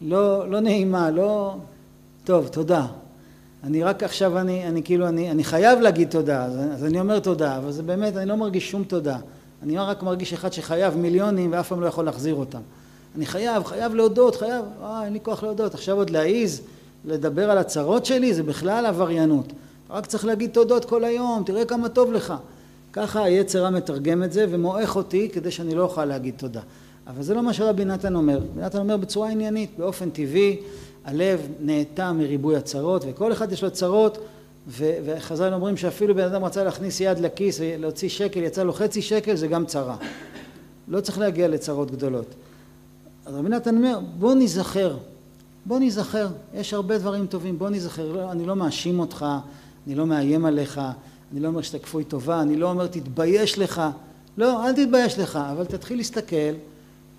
לא, 0.02 0.50
לא 0.50 0.60
נעימה, 0.60 1.12
לא... 1.12 1.56
טוב, 2.24 2.48
תודה. 2.48 2.88
אני 3.64 3.84
רק 3.84 4.04
עכשיו, 4.04 4.38
אני, 4.38 4.68
אני 4.68 4.84
כאילו, 4.84 5.08
אני, 5.08 5.32
אני 5.32 5.44
חייב 5.44 5.80
להגיד 5.80 6.10
תודה, 6.10 6.46
אז, 6.46 6.54
אז 6.74 6.86
אני 6.86 7.00
אומר 7.00 7.20
תודה, 7.20 7.58
אבל 7.58 7.72
זה 7.72 7.84
באמת, 7.84 8.18
אני 8.18 8.30
לא 8.30 8.36
מרגיש 8.36 8.72
שום 8.72 8.84
תודה. 8.84 9.18
אני 9.64 9.78
רק 9.78 10.04
מרגיש 10.04 10.34
אחד 10.34 10.54
שחייב 10.54 10.98
מיליונים 10.98 11.52
ואף 11.52 11.68
פעם 11.68 11.82
לא 11.82 11.88
יכול 11.88 12.06
להחזיר 12.06 12.36
אותם. 12.36 12.60
אני 13.16 13.26
חייב, 13.26 13.64
חייב 13.64 13.96
להודות, 13.96 14.36
חייב, 14.36 14.66
אה, 14.82 15.06
אין 15.06 15.14
לי 15.14 15.20
כוח 15.24 15.44
להודות. 15.44 15.74
עכשיו 15.74 15.96
עוד 15.96 16.10
להעיז, 16.10 16.62
לדבר 17.06 17.52
על 17.52 17.58
הצרות 17.58 18.06
שלי, 18.06 18.34
זה 18.34 18.44
בכלל 18.44 18.86
עבריינות. 18.86 19.54
רק 19.90 20.06
צריך 20.06 20.26
להגיד 20.26 20.50
תודות 20.50 20.86
כל 20.86 21.04
היום, 21.04 21.44
תראה 21.46 21.66
כמה 21.66 21.90
טוב 21.90 22.14
לך. 22.14 22.34
ככה 22.94 23.24
היצר 23.24 23.64
רע 23.64 23.70
מתרגם 23.70 24.24
את 24.24 24.34
זה 24.34 24.46
ומועך 24.50 24.96
אותי 24.96 25.30
כדי 25.34 25.52
שאני 25.52 25.76
לא 25.76 25.84
אוכל 25.84 26.06
להגיד 26.06 26.34
תודה. 26.38 26.62
אבל 27.08 27.24
זה 27.24 27.34
לא 27.34 27.44
מה 27.44 27.54
שרבי 27.54 27.86
נתן 27.86 28.16
אומר. 28.16 28.38
רבי 28.38 28.62
נתן 28.62 28.78
אומר 28.78 28.98
בצורה 28.98 29.30
עניינית, 29.30 29.70
באופן 29.78 30.10
טבעי, 30.10 30.60
הלב 31.10 31.48
נאטם 31.60 32.16
מריבוי 32.20 32.56
הצרות, 32.56 33.06
וכל 33.08 33.32
אחד 33.32 33.52
יש 33.52 33.64
לו 33.64 33.72
צרות, 33.72 34.18
וחז"ל 34.78 35.54
אומרים 35.54 35.78
שאפילו 35.78 36.16
בן 36.16 36.24
אדם 36.24 36.46
רצה 36.46 36.64
להכניס 36.64 37.00
יד 37.00 37.20
לכיס 37.20 37.58
ולהוציא 37.62 38.10
שקל, 38.10 38.40
יצא 38.40 38.64
לו 38.64 38.74
חצי 38.74 39.02
שקל, 39.02 39.36
זה 39.36 39.48
גם 39.48 39.66
צרה. 39.66 39.98
לא 40.88 41.02
צריך 41.02 41.20
להגיע 41.20 41.48
לצרות 41.48 41.92
גדולות. 41.92 42.36
אז 43.26 43.36
רבי 43.36 43.50
נתן 43.50 43.78
אומר, 43.78 44.00
בוא 44.20 44.34
ניזכר, 44.34 44.98
בוא 45.66 45.80
ניזכר, 45.80 46.28
יש 46.54 46.74
הרבה 46.74 46.98
דברים 46.98 47.28
טובים, 47.28 47.60
בוא 47.60 47.70
ניזכר, 47.70 48.12
לא, 48.12 48.32
אני 48.32 48.46
לא 48.46 48.56
מאשים 48.56 49.00
אותך, 49.00 49.26
אני 49.88 49.96
לא 49.96 50.06
מאיים 50.06 50.46
עליך, 50.46 50.82
אני 51.32 51.40
לא 51.40 51.48
אומר 51.48 51.62
שאתה 51.62 51.80
כפוי 51.80 52.04
טובה, 52.04 52.42
אני 52.42 52.56
לא 52.56 52.70
אומר 52.70 52.88
תתבייש 52.88 53.60
לך, 53.60 53.82
לא, 54.38 54.68
אל 54.68 54.74
תתבייש 54.74 55.20
לך, 55.20 55.40
אבל 55.52 55.66
תתחיל 55.66 55.98
להסתכל 55.98 56.54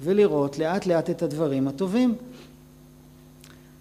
ולראות 0.02 0.59
לאט 0.59 0.87
לאט 0.87 1.11
את 1.11 1.23
הדברים 1.23 1.68
הטובים. 1.68 2.14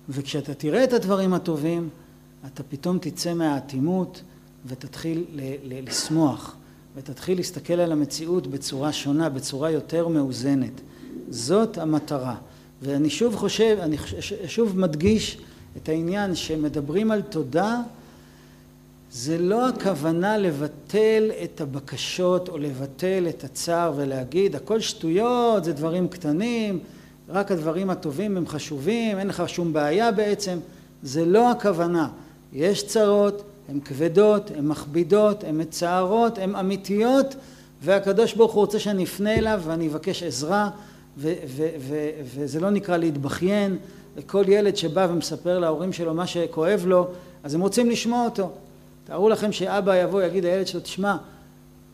וכשאתה 0.10 0.54
תראה 0.54 0.84
את 0.84 0.94
הדברים 0.94 1.34
הטובים, 1.34 1.89
אתה 2.46 2.63
פתאום 2.63 2.98
תצא 3.00 3.34
מהאטימות 3.34 4.22
ותתחיל 4.66 5.25
לשמוח, 5.63 6.56
ותתחיל 6.96 7.38
להסתכל 7.38 7.74
על 7.74 7.92
המציאות 7.92 8.48
בצורה 8.48 8.94
שונה, 8.94 9.30
בצורה 9.30 9.72
יותר 9.72 10.08
מאוזנת. 10.08 10.82
זאת 11.30 11.78
המטרה. 11.78 12.36
ואני 12.82 13.10
שוב 13.10 13.36
חושב, 13.36 13.78
אני 13.82 13.98
שוב 14.48 14.80
מדגיש 14.80 15.38
את 15.78 15.89
העניין 15.89 16.36
שמדברים 16.36 17.12
על 17.12 17.22
תודה, 17.22 17.82
זה 19.12 19.38
לא 19.38 19.70
הכוונה 19.70 20.38
לבטל 20.38 21.32
את 21.44 21.62
הבקשות 21.62 22.50
או 22.50 22.58
לבטל 22.58 23.25
את 23.30 23.44
הצער 23.44 23.94
ולהגיד 23.96 24.56
הכל 24.56 24.80
שטויות, 24.80 25.63
זה 25.63 25.74
דברים 25.74 26.08
קטנים, 26.08 26.80
רק 27.30 27.52
הדברים 27.52 27.90
הטובים 27.90 28.38
הם 28.38 28.48
חשובים, 28.48 29.20
אין 29.20 29.28
לך 29.28 29.44
שום 29.50 29.74
בעיה 29.74 30.12
בעצם, 30.12 30.60
זה 31.04 31.26
לא 31.26 31.52
הכוונה. 31.52 32.08
יש 32.54 32.88
צרות, 32.88 33.44
הן 33.70 33.80
כבדות, 33.80 34.52
הן 34.58 34.68
מכבידות, 34.68 35.44
הן 35.44 35.62
מצערות, 35.62 36.38
הן 36.38 36.56
אמיתיות, 36.56 37.36
והקדוש 37.82 38.34
ברוך 38.34 38.52
הוא 38.52 38.62
רוצה 38.62 38.80
שאני 38.80 39.04
אפנה 39.04 39.36
אליו 39.36 39.62
ואני 39.66 39.88
אבקש 39.88 40.24
עזרה, 40.24 40.70
ו- 41.18 41.34
ו- 41.48 41.70
ו- 41.80 42.10
וזה 42.36 42.60
לא 42.60 42.70
נקרא 42.70 42.98
להתבכיין, 42.98 43.78
וכל 44.16 44.44
ילד 44.48 44.78
שבא 44.78 45.08
ומספר 45.10 45.60
להורים 45.60 45.94
שלו 45.94 46.14
מה 46.14 46.28
שכואב 46.28 46.84
לו, 46.86 47.08
אז 47.44 47.54
הם 47.54 47.62
רוצים 47.62 47.90
לשמוע 47.90 48.26
אותו. 48.26 48.50
תארו 49.04 49.30
לכם 49.30 49.52
שאבא 49.52 49.96
יבוא 49.96 50.22
יגיד 50.22 50.44
לילד 50.44 50.68
שלו, 50.68 50.82
תשמע, 50.82 51.18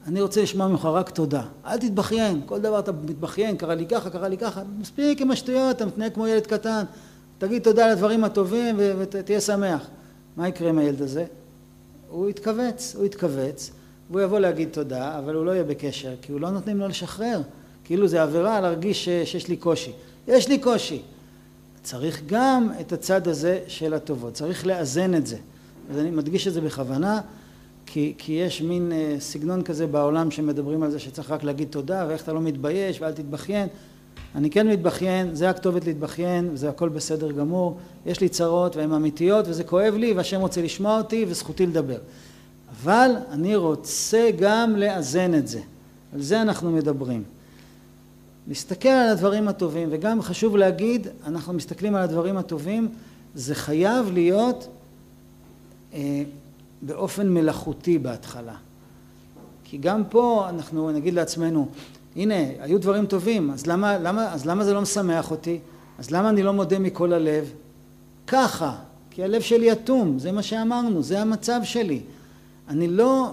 אני 0.08 0.22
רוצה 0.22 0.42
לשמוע 0.42 0.68
ממך 0.68 0.86
רק 0.86 1.10
תודה. 1.10 1.44
אל 1.66 1.78
תתבכיין, 1.78 2.42
כל 2.46 2.60
דבר 2.60 2.80
אתה 2.80 2.92
מתבכיין, 2.92 3.58
קרה 3.58 3.76
לי 3.76 3.86
ככה, 3.86 4.10
קרה 4.10 4.28
לי 4.28 4.38
ככה, 4.38 4.62
מספיק 4.80 5.22
עם 5.22 5.32
השטויות, 5.32 5.76
אתה 5.76 5.86
מתנהג 5.86 6.14
כמו 6.14 6.28
ילד 6.28 6.48
קטן, 6.48 6.84
תגיד 7.38 7.62
תודה 7.62 7.86
על 7.86 7.92
הדברים 7.92 8.24
הטובים 8.24 8.76
ותהיה 8.78 9.42
שמח. 9.42 9.88
מה 10.38 10.48
יקרה 10.48 10.70
עם 10.70 10.78
הילד 10.78 11.02
הזה? 11.02 11.26
הוא 12.10 12.30
יתכווץ, 12.30 12.96
הוא 12.98 13.06
יתכווץ, 13.06 13.72
והוא 14.10 14.22
יבוא 14.22 14.40
להגיד 14.40 14.70
תודה, 14.72 15.20
אבל 15.20 15.36
הוא 15.36 15.46
לא 15.46 15.52
יהיה 15.52 15.64
בקשר, 15.64 16.14
כי 16.22 16.32
הוא 16.32 16.42
לא 16.42 16.50
נותנים 16.50 16.80
לו 16.80 16.88
לשחרר. 16.88 17.42
כאילו 17.84 18.08
זה 18.08 18.24
עבירה 18.24 18.62
להרגיש 18.62 19.06
שיש 19.06 19.48
לי 19.48 19.58
קושי. 19.58 19.92
יש 20.28 20.48
לי 20.48 20.60
קושי. 20.60 21.02
צריך 21.84 22.22
גם 22.26 22.70
את 22.82 22.94
הצד 22.94 23.28
הזה 23.28 23.60
של 23.68 23.94
הטובות, 23.94 24.34
צריך 24.34 24.68
לאזן 24.68 25.16
את 25.16 25.28
זה. 25.28 25.38
אז 25.92 25.98
אני 25.98 26.12
מדגיש 26.12 26.48
את 26.48 26.54
זה 26.54 26.62
בכוונה, 26.62 27.22
כי, 27.86 28.14
כי 28.18 28.34
יש 28.34 28.62
מין 28.62 28.92
אה, 28.92 29.16
סגנון 29.20 29.62
כזה 29.62 29.88
בעולם 29.88 30.32
שמדברים 30.32 30.84
על 30.84 30.92
זה 30.92 31.00
שצריך 31.00 31.32
רק 31.32 31.44
להגיד 31.44 31.68
תודה 31.72 32.06
ואיך 32.08 32.24
אתה 32.24 32.34
לא 32.34 32.42
מתבייש 32.42 33.02
ואל 33.02 33.12
תתבכיין. 33.12 33.68
אני 34.36 34.50
כן 34.50 34.68
מתבכיין, 34.68 35.36
זה 35.36 35.50
הכתובת 35.50 35.86
להתבכיין 35.86 36.50
וזה 36.54 36.70
הכל 36.70 36.90
בסדר 36.90 37.32
גמור. 37.32 37.78
יש 38.06 38.22
לי 38.22 38.30
צרות 38.30 38.76
והן 38.76 38.92
אמיתיות 38.92 39.48
וזה 39.48 39.64
כואב 39.64 39.94
לי 39.96 40.14
והשם 40.14 40.42
רוצה 40.42 40.62
לשמוע 40.62 40.98
אותי 40.98 41.26
וזכותי 41.28 41.66
לדבר. 41.66 41.98
אבל 42.72 43.12
אני 43.32 43.56
רוצה 43.56 44.30
גם 44.40 44.76
לאזן 44.76 45.34
את 45.34 45.48
זה. 45.48 45.62
על 46.14 46.22
זה 46.22 46.42
אנחנו 46.42 46.72
מדברים. 46.72 47.24
להסתכל 48.48 48.90
על 48.90 49.10
הדברים 49.10 49.48
הטובים 49.48 49.88
וגם 49.92 50.22
חשוב 50.22 50.58
להגיד 50.58 51.08
אנחנו 51.26 51.54
מסתכלים 51.54 51.96
על 51.96 52.04
הדברים 52.04 52.38
הטובים 52.38 52.90
זה 53.36 53.56
חייב 53.56 54.12
להיות 54.12 54.68
אה, 55.94 56.24
באופן 56.86 57.30
מלאכותי 57.30 57.98
בהתחלה. 57.98 58.56
כי 59.64 59.78
גם 59.78 60.04
פה 60.10 60.46
אנחנו 60.50 60.92
נגיד 60.92 61.14
לעצמנו, 61.14 61.68
הנה, 62.16 62.36
היו 62.60 62.80
דברים 62.80 63.06
טובים, 63.06 63.52
אז 63.52 63.68
למה, 63.68 63.98
למה, 63.98 64.34
אז 64.34 64.46
למה 64.46 64.66
זה 64.66 64.74
לא 64.74 64.82
משמח 64.82 65.32
אותי? 65.32 65.60
אז 66.00 66.12
למה 66.12 66.30
אני 66.30 66.44
לא 66.44 66.54
מודה 66.54 66.80
מכל 66.80 67.14
הלב? 67.14 67.52
ככה, 68.28 68.76
כי 69.12 69.24
הלב 69.24 69.42
שלי 69.42 69.72
אטום, 69.72 70.20
זה 70.20 70.32
מה 70.32 70.44
שאמרנו, 70.44 71.04
זה 71.04 71.22
המצב 71.22 71.60
שלי. 71.64 72.02
אני 72.68 72.88
לא, 72.88 73.32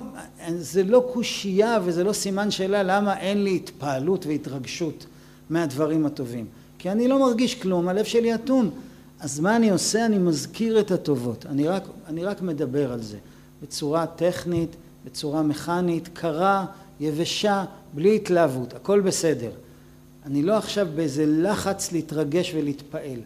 זה 0.56 0.82
לא 0.82 1.10
קושייה 1.12 1.78
וזה 1.84 2.04
לא 2.04 2.12
סימן 2.12 2.50
שאלה 2.50 2.82
למה 2.82 3.18
אין 3.18 3.44
לי 3.44 3.56
התפעלות 3.56 4.26
והתרגשות 4.26 5.06
מהדברים 5.50 6.06
הטובים. 6.06 6.46
כי 6.78 6.90
אני 6.90 7.08
לא 7.08 7.20
מרגיש 7.20 7.54
כלום, 7.54 7.88
הלב 7.88 8.04
שלי 8.04 8.34
אטום. 8.34 8.70
אז 9.20 9.40
מה 9.40 9.56
אני 9.56 9.70
עושה? 9.70 10.06
אני 10.06 10.18
מזכיר 10.18 10.80
את 10.80 10.90
הטובות. 10.90 11.46
אני 11.46 11.68
רק, 11.68 11.82
אני 12.08 12.24
רק 12.24 12.42
מדבר 12.42 12.92
על 12.92 13.02
זה. 13.02 13.18
בצורה 13.62 14.06
טכנית, 14.06 14.76
בצורה 15.04 15.42
מכנית, 15.42 16.08
קרה, 16.12 16.66
יבשה, 17.00 17.64
בלי 17.94 18.16
התלהבות, 18.16 18.74
הכל 18.74 19.00
בסדר. 19.00 19.50
אני 20.26 20.42
לא 20.42 20.56
עכשיו 20.56 20.88
באיזה 20.94 21.24
לחץ 21.26 21.92
להתרגש 21.92 22.52
ולהתפעל. 22.54 23.20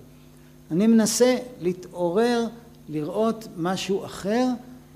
אני 0.70 0.86
מנסה 0.86 1.36
להתעורר, 1.60 2.46
לראות 2.88 3.48
משהו 3.56 4.04
אחר, 4.04 4.46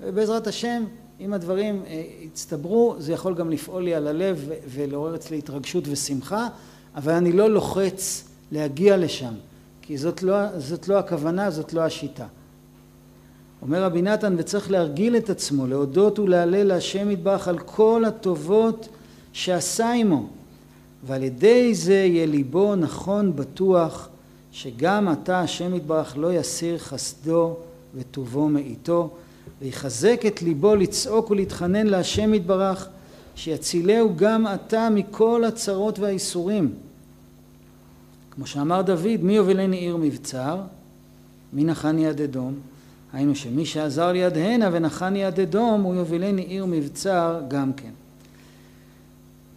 ובעזרת 0.01 0.47
השם, 0.47 0.83
אם 1.19 1.33
הדברים 1.33 1.83
אה, 1.87 2.03
יצטברו, 2.21 2.95
זה 2.99 3.13
יכול 3.13 3.35
גם 3.35 3.49
לפעול 3.49 3.83
לי 3.83 3.95
על 3.95 4.07
הלב 4.07 4.49
ולעורר 4.67 5.15
אצלי 5.15 5.37
התרגשות 5.37 5.83
ושמחה, 5.87 6.47
אבל 6.95 7.13
אני 7.13 7.31
לא 7.31 7.49
לוחץ 7.49 8.23
להגיע 8.51 8.97
לשם, 8.97 9.33
כי 9.81 9.97
זאת 9.97 10.23
לא, 10.23 10.59
זאת 10.59 10.87
לא 10.87 10.99
הכוונה, 10.99 11.51
זאת 11.51 11.73
לא 11.73 11.81
השיטה. 11.81 12.25
אומר 13.61 13.83
רבי 13.83 14.01
נתן 14.01 14.35
וצריך 14.37 14.71
להרגיל 14.71 15.17
את 15.17 15.29
עצמו 15.29 15.67
להודות 15.67 16.19
ולהלל 16.19 16.67
להשם 16.67 17.11
יתברך 17.11 17.47
על 17.47 17.59
כל 17.59 18.03
הטובות 18.07 18.87
שעשה 19.33 19.91
עמו. 19.93 20.27
ועל 21.07 21.23
ידי 21.23 21.75
זה 21.75 21.93
יהיה 21.93 22.25
ליבו 22.25 22.75
נכון 22.75 23.35
בטוח 23.35 24.09
שגם 24.51 25.11
אתה 25.11 25.39
השם 25.39 25.75
יתברך 25.75 26.17
לא 26.17 26.33
יסיר 26.33 26.77
חסדו 26.77 27.55
וטובו 27.95 28.49
מאיתו 28.49 29.09
ויחזק 29.61 30.21
את 30.27 30.41
ליבו 30.41 30.75
לצעוק 30.75 31.31
ולהתחנן 31.31 31.87
להשם 31.87 32.33
יתברך 32.33 32.87
שיצילהו 33.35 34.13
גם 34.15 34.47
אתה 34.47 34.89
מכל 34.89 35.43
הצרות 35.47 35.99
והאיסורים. 35.99 36.73
כמו 38.31 38.47
שאמר 38.47 38.81
דוד 38.81 39.21
מי 39.21 39.33
יובילני 39.33 39.77
עיר 39.77 39.97
מבצר? 39.97 40.61
מי 41.53 41.63
נחני 41.63 42.07
עד 42.07 42.21
אדום? 42.21 42.70
היינו 43.13 43.35
שמי 43.35 43.65
שעזר 43.65 44.11
לי 44.11 44.23
עד 44.23 44.37
הנה 44.37 44.69
ונחני 44.71 45.25
עד 45.25 45.39
אדום 45.39 45.81
הוא 45.81 45.95
יובילני 45.95 46.41
עיר 46.41 46.65
מבצר 46.65 47.41
גם 47.47 47.73
כן. 47.73 47.91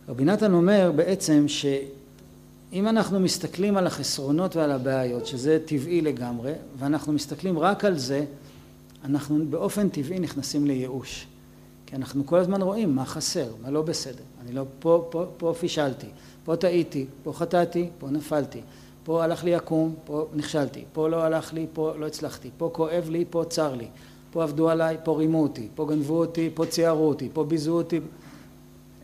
רבי 0.09 0.25
נתן 0.25 0.53
אומר 0.53 0.93
בעצם 0.97 1.45
שאם 1.49 2.89
אנחנו 2.89 3.21
מסתכלים 3.21 3.77
על 3.77 3.87
החסרונות 3.87 4.57
ועל 4.57 4.73
הבעיות 4.73 5.27
שזה 5.27 5.59
טבעי 5.65 6.01
לגמרי 6.01 6.53
ואנחנו 6.79 7.13
מסתכלים 7.13 7.59
רק 7.59 7.85
על 7.85 7.99
זה 7.99 8.25
אנחנו 9.05 9.45
באופן 9.51 9.89
טבעי 9.89 10.19
נכנסים 10.19 10.67
לייאוש. 10.67 11.27
כי 11.87 11.97
אנחנו 11.97 12.27
כל 12.27 12.39
הזמן 12.39 12.63
רואים 12.63 12.95
מה 12.95 13.05
חסר, 13.05 13.47
מה 13.63 13.71
לא 13.71 13.83
בסדר, 13.83 14.23
אני 14.43 14.53
לא, 14.53 14.65
פה, 14.79 15.09
פה, 15.11 15.27
פה 15.37 15.55
פישלתי, 15.61 16.07
פה 16.45 16.57
טעיתי, 16.57 17.07
פה 17.23 17.33
חטאתי, 17.33 17.89
פה 17.99 18.11
נפלתי, 18.11 18.61
פה 19.05 19.25
הלך 19.25 19.45
לי 19.45 19.55
עקום, 19.55 19.95
פה 20.05 20.27
נכשלתי, 20.35 20.85
פה 20.93 21.09
לא 21.09 21.23
הלך 21.23 21.53
לי, 21.53 21.67
פה 21.73 21.93
לא 21.99 22.07
הצלחתי, 22.07 22.51
פה 22.59 22.71
כואב 22.73 23.09
לי, 23.11 23.25
פה 23.31 23.45
צר 23.49 23.75
לי, 23.75 23.87
פה 24.31 24.43
עבדו 24.43 24.71
עליי, 24.71 24.97
פה 25.05 25.17
רימו 25.19 25.43
אותי, 25.43 25.69
פה 25.75 25.87
גנבו 25.87 26.19
אותי, 26.21 26.51
פה 26.55 26.67
ציערו 26.67 27.09
אותי, 27.09 27.29
פה 27.33 27.45
ביזו 27.45 27.73
אותי. 27.73 28.01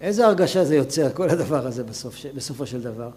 איזה 0.01 0.27
הרגשה 0.27 0.65
זה 0.65 0.77
יוצר, 0.77 1.11
כל 1.13 1.31
הדבר 1.31 1.67
הזה 1.67 1.85
בסוף, 1.85 2.15
בסופו 2.35 2.67
של 2.67 2.83
דבר? 2.83 3.11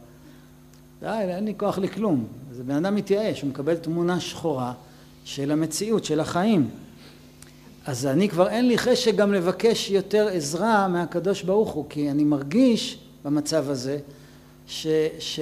די, 0.99 1.07
אין 1.07 1.45
לי 1.45 1.53
כוח 1.57 1.77
לכלום. 1.77 2.25
זה 2.51 2.63
בן 2.63 2.75
אדם 2.85 2.95
מתייאש, 2.95 3.41
הוא 3.41 3.49
מקבל 3.49 3.75
תמונה 3.75 4.19
שחורה 4.19 4.73
של 5.25 5.51
המציאות, 5.51 6.05
של 6.05 6.19
החיים. 6.19 6.69
אז 7.85 8.05
אני 8.05 8.29
כבר 8.29 8.49
אין 8.49 8.67
לי 8.67 8.77
חשק 8.77 9.15
גם 9.15 9.33
לבקש 9.33 9.89
יותר 9.89 10.27
עזרה 10.27 10.87
מהקדוש 10.87 11.43
ברוך 11.43 11.71
הוא, 11.71 11.85
כי 11.89 12.11
אני 12.11 12.23
מרגיש 12.23 12.99
במצב 13.25 13.69
הזה, 13.69 13.99
ש, 14.67 14.87
ש... 15.19 15.39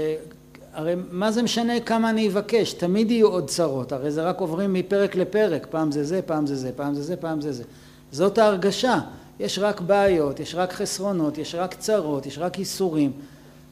הרי 0.74 0.96
מה 1.12 1.32
זה 1.32 1.44
משנה 1.44 1.80
כמה 1.80 2.10
אני 2.10 2.28
אבקש, 2.28 2.74
תמיד 2.74 3.12
יהיו 3.12 3.28
עוד 3.28 3.48
צרות, 3.48 3.92
הרי 3.92 4.12
זה 4.12 4.24
רק 4.24 4.40
עוברים 4.40 4.74
מפרק 4.74 5.16
לפרק, 5.16 5.68
פעם 5.70 5.92
זה 5.92 6.04
זה, 6.04 6.22
פעם 6.22 6.48
זה 6.48 6.56
זה, 6.56 6.72
פעם 6.76 6.94
זה 6.94 7.04
זה, 7.04 7.16
פעם 7.16 7.42
זה 7.42 7.52
זה. 7.52 7.64
זאת 8.12 8.38
ההרגשה, 8.38 9.00
יש 9.40 9.60
רק 9.60 9.82
בעיות, 9.82 10.40
יש 10.40 10.56
רק 10.56 10.74
חסרונות, 10.74 11.38
יש 11.38 11.56
רק 11.56 11.74
צרות, 11.74 12.26
יש 12.26 12.38
רק 12.38 12.60
ייסורים, 12.60 13.12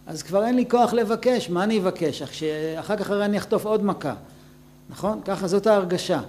אז 0.08 0.24
כבר 0.24 0.46
אין 0.46 0.56
לי 0.56 0.66
כוח 0.70 0.94
לבקש, 0.94 1.50
מה 1.50 1.64
אני 1.64 1.80
אבקש? 1.80 2.22
אחר 2.80 2.98
כך 2.98 3.10
הרי 3.10 3.26
אני 3.26 3.38
אחטוף 3.38 3.66
עוד 3.66 3.84
מכה, 3.84 4.14
נכון? 4.90 5.20
ככה 5.26 5.48
זאת 5.48 5.68
ההרגשה. 5.68 6.22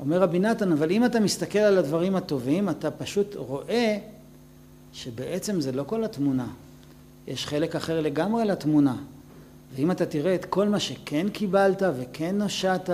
אומר 0.00 0.22
רבי 0.22 0.38
נתן, 0.38 0.72
אבל 0.72 0.90
אם 0.90 1.04
אתה 1.04 1.20
מסתכל 1.20 1.58
על 1.58 1.78
הדברים 1.78 2.16
הטובים, 2.16 2.68
אתה 2.68 2.90
פשוט 2.90 3.34
רואה 3.36 3.98
שבעצם 4.92 5.60
זה 5.60 5.72
לא 5.72 5.82
כל 5.86 6.04
התמונה. 6.04 6.46
יש 7.26 7.46
חלק 7.46 7.76
אחר 7.76 8.00
לגמרי 8.00 8.44
לתמונה. 8.44 8.96
ואם 9.74 9.90
אתה 9.90 10.06
תראה 10.06 10.34
את 10.34 10.44
כל 10.44 10.68
מה 10.68 10.80
שכן 10.80 11.28
קיבלת, 11.28 11.82
וכן 11.96 12.38
נושעת, 12.38 12.90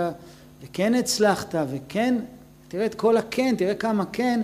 וכן 0.63 0.93
הצלחת, 0.93 1.55
וכן, 1.71 2.15
תראה 2.67 2.85
את 2.85 2.95
כל 2.95 3.17
הכן, 3.17 3.55
תראה 3.57 3.75
כמה 3.75 4.05
כן, 4.05 4.41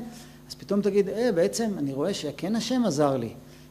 אז 0.49 0.55
פתאום 0.55 0.81
תגיד, 0.81 1.09
אה, 1.09 1.31
בעצם 1.31 1.71
אני 1.77 1.93
רואה 1.93 2.13
שכן 2.13 2.55
השם 2.55 2.85
עזר 2.85 3.17
לי. 3.17 3.29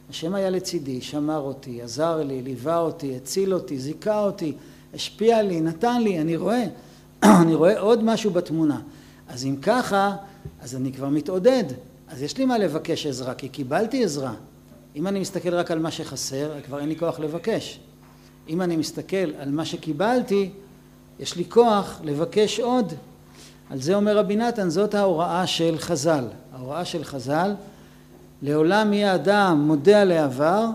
השם 0.09 0.35
היה 0.35 0.49
לצידי, 0.49 1.01
שמר 1.01 1.39
אותי, 1.39 1.81
עזר 1.81 2.23
לי, 2.23 2.41
ליווה 2.41 2.77
אותי, 2.77 3.15
הציל 3.15 3.53
אותי, 3.53 3.79
זיכה 3.79 4.23
אותי, 4.23 4.53
השפיע 4.93 5.41
לי, 5.41 5.61
נתן 5.61 6.01
לי, 6.01 6.19
אני 6.21 6.35
רואה. 6.35 6.63
אני 7.41 7.55
רואה 7.55 7.79
עוד 7.79 8.03
משהו 8.03 8.31
בתמונה. 8.31 8.81
אז 9.27 9.45
אם 9.45 9.55
ככה, 9.61 10.15
אז 10.61 10.75
אני 10.75 10.93
כבר 10.93 11.09
מתעודד. 11.09 11.63
אז 12.07 12.21
יש 12.21 12.37
לי 12.37 12.45
מה 12.45 12.57
לבקש 12.57 13.05
עזרה, 13.05 13.33
כי 13.33 13.49
קיבלתי 13.49 14.03
עזרה. 14.03 14.33
אם 14.95 15.07
אני 15.07 15.19
מסתכל 15.19 15.53
רק 15.53 15.71
על 15.71 15.79
מה 15.79 15.91
שחסר, 15.91 16.51
כבר 16.65 16.79
אין 16.79 16.89
לי 16.89 16.95
כוח 16.95 17.19
לבקש. 17.19 17.79
אם 18.49 18.61
אני 18.61 18.77
מסתכל 18.77 19.31
על 19.39 19.51
מה 19.51 19.65
שקיבלתי, 19.65 20.49
יש 21.19 21.35
לי 21.35 21.45
כוח 21.49 21.99
לבקש 22.03 22.59
עוד. 22.59 22.93
על 23.69 23.81
זה 23.81 23.95
אומר 23.95 24.17
רבי 24.17 24.35
נתן, 24.35 24.69
זאת 24.69 24.95
ההוראה 24.95 25.47
של 25.47 25.75
חז"ל. 25.77 26.25
ההוראה 26.53 26.85
של 26.85 27.03
חז"ל, 27.03 27.53
לעולם 28.41 28.93
יהיה 28.93 29.15
אדם 29.15 29.63
מודה 29.67 30.01
על 30.01 30.11
העבר 30.11 30.65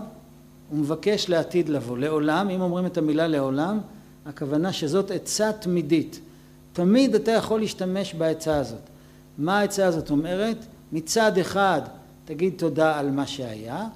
ומבקש 0.71 1.29
לעתיד 1.29 1.69
לבוא. 1.69 1.97
לעולם, 1.97 2.49
אם 2.49 2.61
אומרים 2.61 2.85
את 2.85 2.97
המילה 2.97 3.27
לעולם, 3.27 3.79
הכוונה 4.25 4.73
שזאת 4.73 5.11
עצה 5.11 5.51
תמידית. 5.53 6.19
תמיד 6.73 7.15
אתה 7.15 7.31
יכול 7.31 7.59
להשתמש 7.59 8.13
בעצה 8.13 8.57
הזאת. 8.57 8.81
מה 9.37 9.59
העצה 9.59 9.85
הזאת 9.85 10.09
אומרת? 10.09 10.57
מצד 10.91 11.37
אחד 11.37 11.81
תגיד 12.25 12.53
תודה 12.57 12.99
על 12.99 13.11
מה 13.11 13.27
שהיה, 13.27 13.87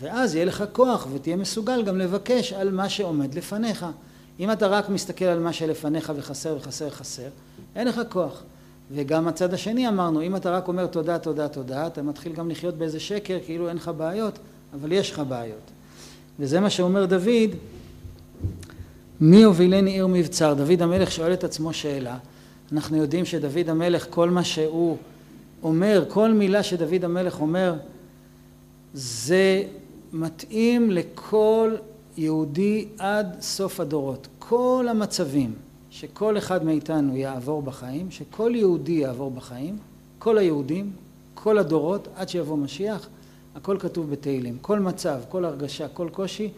ואז 0.00 0.34
יהיה 0.34 0.44
לך 0.44 0.64
כוח 0.72 1.06
ותהיה 1.14 1.36
מסוגל 1.36 1.82
גם 1.82 1.98
לבקש 1.98 2.52
על 2.52 2.70
מה 2.70 2.88
שעומד 2.88 3.34
לפניך. 3.34 3.86
אם 4.40 4.52
אתה 4.52 4.66
רק 4.66 4.88
מסתכל 4.88 5.24
על 5.24 5.38
מה 5.38 5.52
שלפניך 5.52 6.12
וחסר 6.16 6.56
וחסר 6.56 6.86
וחסר, 6.86 7.28
אין 7.76 7.88
לך 7.88 8.00
כוח. 8.08 8.42
וגם 8.90 9.28
הצד 9.28 9.54
השני 9.54 9.88
אמרנו, 9.88 10.22
אם 10.22 10.36
אתה 10.36 10.50
רק 10.50 10.68
אומר 10.68 10.86
תודה, 10.86 11.18
תודה, 11.18 11.48
תודה, 11.48 11.86
אתה 11.86 12.02
מתחיל 12.02 12.32
גם 12.32 12.50
לחיות 12.50 12.74
באיזה 12.74 13.00
שקר 13.00 13.38
כאילו 13.44 13.68
אין 13.68 13.76
לך 13.76 13.90
בעיות, 13.96 14.38
אבל 14.74 14.92
יש 14.92 15.10
לך 15.10 15.22
בעיות. 15.28 15.70
וזה 16.38 16.60
מה 16.60 16.70
שאומר 16.70 17.06
דוד 17.06 17.50
מי 19.20 19.36
יובילני 19.36 19.90
עיר 19.90 20.06
מבצר? 20.06 20.54
דוד 20.54 20.82
המלך 20.82 21.12
שואל 21.12 21.32
את 21.32 21.44
עצמו 21.44 21.72
שאלה. 21.72 22.18
אנחנו 22.72 22.96
יודעים 22.96 23.24
שדוד 23.24 23.68
המלך, 23.68 24.06
כל 24.10 24.30
מה 24.30 24.44
שהוא 24.44 24.96
אומר, 25.62 26.04
כל 26.08 26.32
מילה 26.32 26.62
שדוד 26.62 27.04
המלך 27.04 27.40
אומר, 27.40 27.74
זה 28.94 29.62
מתאים 30.12 30.90
לכל 30.90 31.74
יהודי 32.16 32.88
עד 32.98 33.36
סוף 33.40 33.80
הדורות. 33.80 34.28
כל 34.38 34.86
המצבים 34.90 35.54
שכל 35.90 36.38
אחד 36.38 36.64
מאיתנו 36.64 37.16
יעבור 37.16 37.62
בחיים, 37.62 38.10
שכל 38.10 38.52
יהודי 38.54 38.92
יעבור 38.92 39.30
בחיים, 39.30 39.76
כל 40.18 40.38
היהודים, 40.38 40.90
כל 41.34 41.58
הדורות, 41.58 42.08
עד 42.16 42.28
שיבוא 42.28 42.56
משיח, 42.56 43.08
הכל 43.54 43.76
כתוב 43.80 44.10
בתהילים. 44.10 44.58
כל 44.60 44.78
מצב, 44.78 45.20
כל 45.28 45.44
הרגשה, 45.44 45.88
כל 45.88 46.08
קושי, 46.12 46.50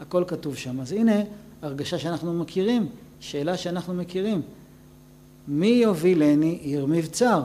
הכל 0.00 0.24
כתוב 0.26 0.56
שם. 0.56 0.80
אז 0.80 0.92
הנה 0.92 1.22
הרגשה 1.62 1.98
שאנחנו 1.98 2.34
מכירים, 2.34 2.86
שאלה 3.20 3.56
שאנחנו 3.56 3.94
מכירים. 3.94 4.42
מי 5.48 5.66
יובילני 5.66 6.58
עיר 6.62 6.86
מבצר? 6.86 7.42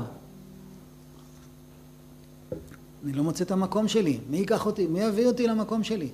אני 3.04 3.14
לא 3.14 3.24
מוצא 3.24 3.44
את 3.44 3.52
המקום 3.52 3.88
שלי. 3.88 4.20
מי 4.30 4.38
ייקח 4.38 4.66
אותי? 4.66 4.88
מי 4.88 5.00
יביא 5.00 5.28
אותי 5.28 5.48
למקום 5.48 5.84
שלי? 5.84 6.08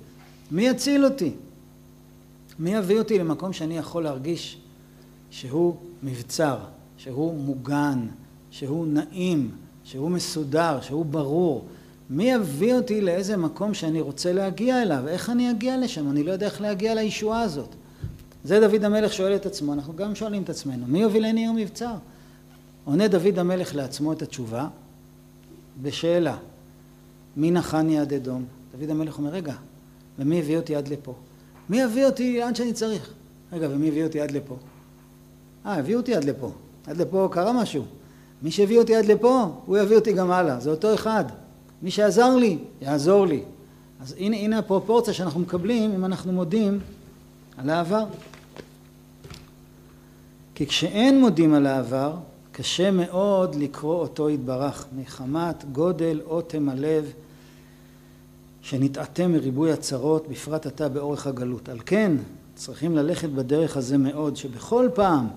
מי 0.50 0.68
יציל 0.68 1.04
אותי? 1.04 1.32
מי 2.58 2.74
יביא 2.74 2.98
אותי 2.98 3.18
למקום 3.18 3.52
שאני 3.52 3.78
יכול 3.78 4.02
להרגיש 4.02 4.58
שהוא 5.30 5.76
מבצר, 6.02 6.58
שהוא 6.96 7.34
מוגן, 7.34 8.06
שהוא 8.50 8.86
נעים, 8.86 9.50
שהוא 9.84 10.10
מסודר, 10.10 10.80
שהוא 10.80 11.04
ברור? 11.04 11.64
מי 12.10 12.30
יביא 12.30 12.74
אותי 12.74 13.00
לאיזה 13.00 13.36
מקום 13.36 13.74
שאני 13.74 14.00
רוצה 14.00 14.32
להגיע 14.32 14.82
אליו? 14.82 15.08
איך 15.08 15.30
אני 15.30 15.50
אגיע 15.50 15.76
לשם? 15.76 16.10
אני 16.10 16.22
לא 16.22 16.32
יודע 16.32 16.46
איך 16.46 16.60
להגיע 16.60 16.94
לישועה 16.94 17.40
הזאת. 17.40 17.74
זה 18.44 18.60
דוד 18.60 18.84
המלך 18.84 19.12
שואל 19.12 19.36
את 19.36 19.46
עצמו, 19.46 19.72
אנחנו 19.72 19.96
גם 19.96 20.14
שואלים 20.14 20.42
את 20.42 20.50
עצמנו, 20.50 20.86
מי 20.88 21.00
יובילני 21.00 21.40
עיר 21.40 21.52
מבצר? 21.52 21.94
עונה 22.84 23.08
דוד 23.08 23.38
המלך 23.38 23.74
לעצמו 23.74 24.12
את 24.12 24.22
התשובה 24.22 24.68
בשאלה, 25.82 26.36
מי 27.36 27.50
נחני 27.50 27.98
עד 27.98 28.12
אדום? 28.12 28.44
דוד 28.78 28.90
המלך 28.90 29.18
אומר, 29.18 29.30
רגע, 29.30 29.54
ומי 30.18 30.38
הביא 30.38 30.56
אותי 30.56 30.76
עד 30.76 30.88
לפה? 30.88 31.14
מי 31.68 31.80
יביא 31.80 32.06
אותי 32.06 32.38
לאן 32.38 32.54
שאני 32.54 32.72
צריך? 32.72 33.12
רגע, 33.52 33.68
ומי 33.70 33.88
הביא 33.88 34.04
אותי 34.04 34.20
עד 34.20 34.30
לפה? 34.30 34.56
אה, 35.66 35.78
הביאו 35.78 36.00
אותי 36.00 36.14
עד 36.14 36.24
לפה. 36.24 36.52
עד 36.86 36.96
לפה 36.96 37.28
קרה 37.32 37.52
משהו. 37.52 37.84
מי 38.42 38.50
שהביא 38.50 38.78
אותי 38.78 38.96
עד 38.96 39.04
לפה, 39.04 39.46
הוא 39.66 39.78
יביא 39.78 39.96
אותי 39.96 40.12
גם 40.12 40.30
הלאה. 40.30 40.60
זה 40.60 40.70
אותו 40.70 40.94
אחד. 40.94 41.24
מי 41.82 41.90
שעזר 41.90 42.36
לי, 42.36 42.58
יעזור 42.80 43.26
לי. 43.26 43.42
אז 44.00 44.14
הנה, 44.18 44.36
הנה 44.36 44.58
הפרופורציה 44.58 45.14
שאנחנו 45.14 45.40
מקבלים 45.40 45.92
אם 45.92 46.04
אנחנו 46.04 46.32
מודים 46.32 46.78
על 47.58 47.70
העבר. 47.70 48.04
כי 50.54 50.66
כשאין 50.66 51.20
מודים 51.20 51.54
על 51.54 51.66
העבר, 51.66 52.14
קשה 52.52 52.90
מאוד 52.90 53.54
לקרוא 53.54 54.00
אותו 54.00 54.30
יתברך, 54.30 54.86
מחמת 54.98 55.64
גודל 55.72 56.20
אוטם 56.26 56.68
הלב 56.68 57.12
שנתעתם 58.62 59.32
מריבוי 59.32 59.72
הצרות, 59.72 60.28
בפרט 60.28 60.66
עתה 60.66 60.88
באורך 60.88 61.26
הגלות. 61.26 61.68
על 61.68 61.78
כן 61.86 62.12
צריכים 62.54 62.96
ללכת 62.96 63.28
בדרך 63.28 63.76
הזה 63.76 63.98
מאוד, 63.98 64.36
שבכל 64.36 64.88
פעם 64.94 65.28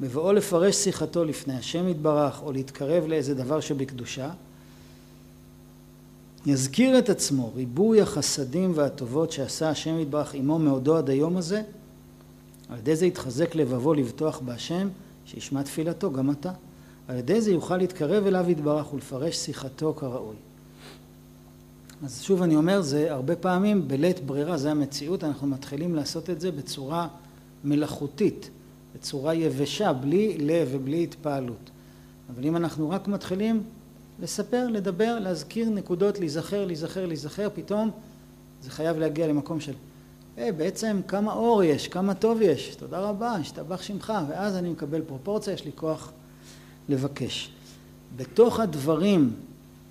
בבואו 0.00 0.32
לפרש 0.32 0.76
שיחתו 0.76 1.24
לפני 1.24 1.54
השם 1.56 1.88
יתברך, 1.88 2.42
או 2.42 2.52
להתקרב 2.52 3.06
לאיזה 3.06 3.34
דבר 3.34 3.60
שבקדושה, 3.60 4.30
יזכיר 6.46 6.98
את 6.98 7.08
עצמו 7.08 7.52
ריבוי 7.56 8.00
החסדים 8.00 8.72
והטובות 8.74 9.32
שעשה 9.32 9.68
השם 9.68 10.00
יתברך 10.00 10.34
עמו 10.34 10.58
מעודו 10.58 10.96
עד 10.96 11.10
היום 11.10 11.36
הזה, 11.36 11.62
על 12.68 12.78
ידי 12.78 12.96
זה 12.96 13.06
יתחזק 13.06 13.54
לבבו 13.54 13.94
לבטוח 13.94 14.38
בהשם, 14.38 14.88
שישמע 15.26 15.62
תפילתו 15.62 16.12
גם 16.12 16.30
אתה. 16.30 16.52
על 17.08 17.16
ידי 17.16 17.40
זה 17.40 17.50
יוכל 17.50 17.76
להתקרב 17.76 18.26
אליו 18.26 18.50
יתברך 18.50 18.92
ולפרש 18.92 19.36
שיחתו 19.36 19.94
כראוי. 19.94 20.36
אז 22.04 22.22
שוב 22.22 22.42
אני 22.42 22.56
אומר, 22.56 22.80
זה 22.82 23.12
הרבה 23.12 23.36
פעמים 23.36 23.88
בלית 23.88 24.20
ברירה, 24.20 24.56
זה 24.56 24.70
המציאות, 24.70 25.24
אנחנו 25.24 25.46
מתחילים 25.46 25.94
לעשות 25.94 26.30
את 26.30 26.40
זה 26.40 26.52
בצורה 26.52 27.08
מלאכותית, 27.64 28.50
בצורה 28.94 29.34
יבשה, 29.34 29.92
בלי 29.92 30.38
לב 30.38 30.68
ובלי 30.72 31.02
התפעלות. 31.02 31.70
אבל 32.34 32.44
אם 32.44 32.56
אנחנו 32.56 32.90
רק 32.90 33.08
מתחילים 33.08 33.62
לספר, 34.20 34.68
לדבר, 34.68 35.18
להזכיר 35.18 35.70
נקודות, 35.70 36.18
להיזכר, 36.18 36.64
להיזכר, 36.64 37.06
להיזכר, 37.06 37.48
פתאום 37.54 37.90
זה 38.62 38.70
חייב 38.70 38.98
להגיע 38.98 39.26
למקום 39.26 39.60
של 39.60 39.72
היי, 40.36 40.52
בעצם 40.52 41.00
כמה 41.08 41.32
אור 41.32 41.62
יש, 41.62 41.88
כמה 41.88 42.14
טוב 42.14 42.42
יש, 42.42 42.74
תודה 42.74 43.00
רבה, 43.00 43.32
השתבח 43.32 43.82
שמך, 43.82 44.12
ואז 44.28 44.56
אני 44.56 44.70
מקבל 44.70 45.02
פרופורציה, 45.02 45.52
יש 45.52 45.64
לי 45.64 45.70
כוח 45.74 46.12
לבקש. 46.88 47.50
בתוך 48.16 48.60
הדברים 48.60 49.32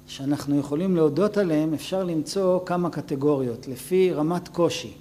שאנחנו 0.08 0.60
יכולים 0.60 0.96
להודות 0.96 1.38
עליהם 1.38 1.74
אפשר 1.74 2.04
למצוא 2.04 2.60
כמה 2.66 2.90
קטגוריות 2.90 3.68
לפי 3.68 4.14
רמת 4.14 4.48
קושי. 4.48 4.94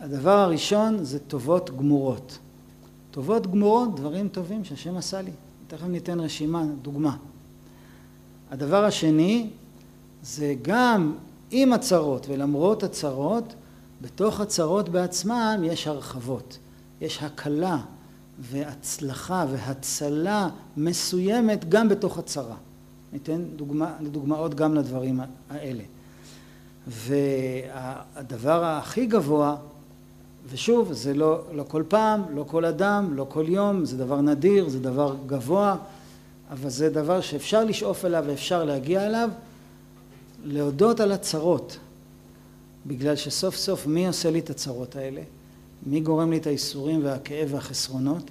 הדבר 0.00 0.38
הראשון 0.38 1.04
זה 1.04 1.18
טובות 1.18 1.70
גמורות. 1.76 2.38
טובות 3.10 3.46
גמורות, 3.46 3.96
דברים 3.96 4.28
טובים 4.28 4.64
שהשם 4.64 4.96
עשה 4.96 5.22
לי. 5.22 5.30
תכף 5.66 5.86
ניתן 5.86 6.20
רשימה, 6.20 6.64
דוגמה. 6.82 7.16
הדבר 8.50 8.84
השני 8.84 9.50
זה 10.22 10.54
גם 10.62 11.14
עם 11.50 11.72
הצרות 11.72 12.26
ולמרות 12.28 12.82
הצרות, 12.82 13.54
בתוך 14.00 14.40
הצרות 14.40 14.88
בעצמם 14.88 15.62
יש 15.64 15.86
הרחבות, 15.86 16.58
יש 17.00 17.22
הקלה 17.22 17.78
והצלחה 18.40 19.44
והצלה 19.52 20.48
מסוימת 20.76 21.68
גם 21.68 21.88
בתוך 21.88 22.18
הצרה. 22.18 22.56
ניתן 23.12 23.44
דוגמה, 23.56 23.94
דוגמאות 24.12 24.54
גם 24.54 24.74
לדברים 24.74 25.20
האלה. 25.50 25.82
והדבר 26.86 28.64
הכי 28.64 29.06
גבוה, 29.06 29.56
ושוב, 30.50 30.92
זה 30.92 31.14
לא, 31.14 31.40
לא 31.52 31.64
כל 31.68 31.82
פעם, 31.88 32.22
לא 32.34 32.44
כל 32.48 32.64
אדם, 32.64 33.14
לא 33.14 33.26
כל 33.28 33.44
יום, 33.48 33.84
זה 33.84 33.96
דבר 33.96 34.20
נדיר, 34.20 34.68
זה 34.68 34.80
דבר 34.80 35.16
גבוה, 35.26 35.76
אבל 36.50 36.70
זה 36.70 36.90
דבר 36.90 37.20
שאפשר 37.20 37.64
לשאוף 37.64 38.04
אליו 38.04 38.24
ואפשר 38.26 38.64
להגיע 38.64 39.06
אליו, 39.06 39.30
להודות 40.44 41.00
על 41.00 41.12
הצרות, 41.12 41.78
בגלל 42.86 43.16
שסוף 43.16 43.56
סוף 43.56 43.86
מי 43.86 44.06
עושה 44.06 44.30
לי 44.30 44.38
את 44.38 44.50
הצרות 44.50 44.96
האלה? 44.96 45.20
מי 45.86 46.00
גורם 46.00 46.30
לי 46.30 46.36
את 46.36 46.46
האיסורים 46.46 47.04
והכאב 47.04 47.48
והחסרונות? 47.52 48.30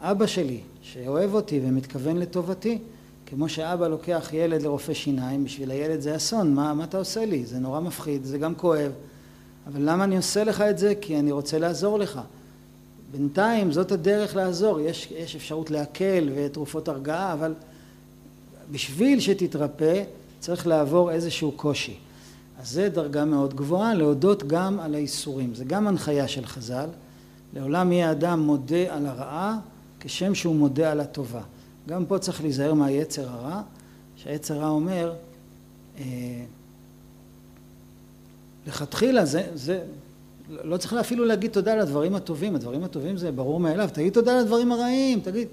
אבא 0.00 0.26
שלי, 0.26 0.60
שאוהב 0.82 1.34
אותי 1.34 1.60
ומתכוון 1.64 2.16
לטובתי. 2.16 2.78
כמו 3.26 3.48
שאבא 3.48 3.88
לוקח 3.88 4.30
ילד 4.32 4.62
לרופא 4.62 4.94
שיניים, 4.94 5.44
בשביל 5.44 5.70
הילד 5.70 6.00
זה 6.00 6.16
אסון, 6.16 6.54
מה, 6.54 6.74
מה 6.74 6.84
אתה 6.84 6.98
עושה 6.98 7.24
לי? 7.24 7.46
זה 7.46 7.58
נורא 7.58 7.80
מפחיד, 7.80 8.24
זה 8.24 8.38
גם 8.38 8.54
כואב. 8.54 8.92
אבל 9.66 9.80
למה 9.90 10.04
אני 10.04 10.16
עושה 10.16 10.44
לך 10.44 10.60
את 10.60 10.78
זה? 10.78 10.94
כי 11.00 11.18
אני 11.18 11.32
רוצה 11.32 11.58
לעזור 11.58 11.98
לך. 11.98 12.20
בינתיים 13.12 13.72
זאת 13.72 13.92
הדרך 13.92 14.36
לעזור, 14.36 14.80
יש, 14.80 15.12
יש 15.16 15.36
אפשרות 15.36 15.70
להקל 15.70 16.28
ותרופות 16.34 16.88
הרגעה, 16.88 17.32
אבל 17.32 17.54
בשביל 18.70 19.20
שתתרפא 19.20 20.02
צריך 20.40 20.66
לעבור 20.66 21.10
איזשהו 21.10 21.52
קושי. 21.52 21.96
אז 22.60 22.70
זה 22.70 22.88
דרגה 22.88 23.24
מאוד 23.24 23.54
גבוהה, 23.54 23.94
להודות 23.94 24.42
גם 24.46 24.80
על 24.80 24.94
האיסורים. 24.94 25.54
זה 25.54 25.64
גם 25.64 25.88
הנחיה 25.88 26.28
של 26.28 26.46
חז"ל. 26.46 26.88
לעולם 27.54 27.92
יהיה 27.92 28.12
אדם 28.12 28.40
מודה 28.40 28.94
על 28.94 29.06
הרעה 29.06 29.58
כשם 30.00 30.34
שהוא 30.34 30.56
מודה 30.56 30.92
על 30.92 31.00
הטובה. 31.00 31.42
גם 31.88 32.06
פה 32.06 32.18
צריך 32.18 32.40
להיזהר 32.40 32.74
מהיצר 32.74 33.28
הרע, 33.28 33.62
שהיצר 34.16 34.54
הרע 34.54 34.68
אומר, 34.68 35.12
אה, 35.98 36.04
לכתחילה 38.66 39.24
זה, 39.24 39.46
זה, 39.54 39.84
לא 40.50 40.76
צריך 40.76 40.92
אפילו 40.92 41.24
להגיד 41.24 41.50
תודה 41.50 41.72
על 41.72 41.80
הדברים 41.80 42.14
הטובים, 42.14 42.54
הדברים 42.54 42.84
הטובים 42.84 43.16
זה 43.16 43.32
ברור 43.32 43.60
מאליו, 43.60 43.88
תגיד 43.92 44.12
תודה 44.12 44.32
על 44.32 44.38
הדברים 44.38 44.72
הרעים, 44.72 45.20
תגיד, 45.20 45.48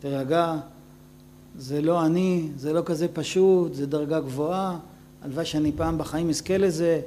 תרגע, 0.00 0.56
זה 1.58 1.82
לא 1.82 2.06
אני, 2.06 2.48
זה 2.56 2.72
לא 2.72 2.82
כזה 2.84 3.08
פשוט, 3.08 3.74
זה 3.74 3.86
דרגה 3.86 4.20
גבוהה, 4.20 4.78
הלוואי 5.22 5.44
שאני 5.44 5.72
פעם 5.76 5.98
בחיים 5.98 6.28
אזכה 6.28 6.58
לזה, 6.58 7.00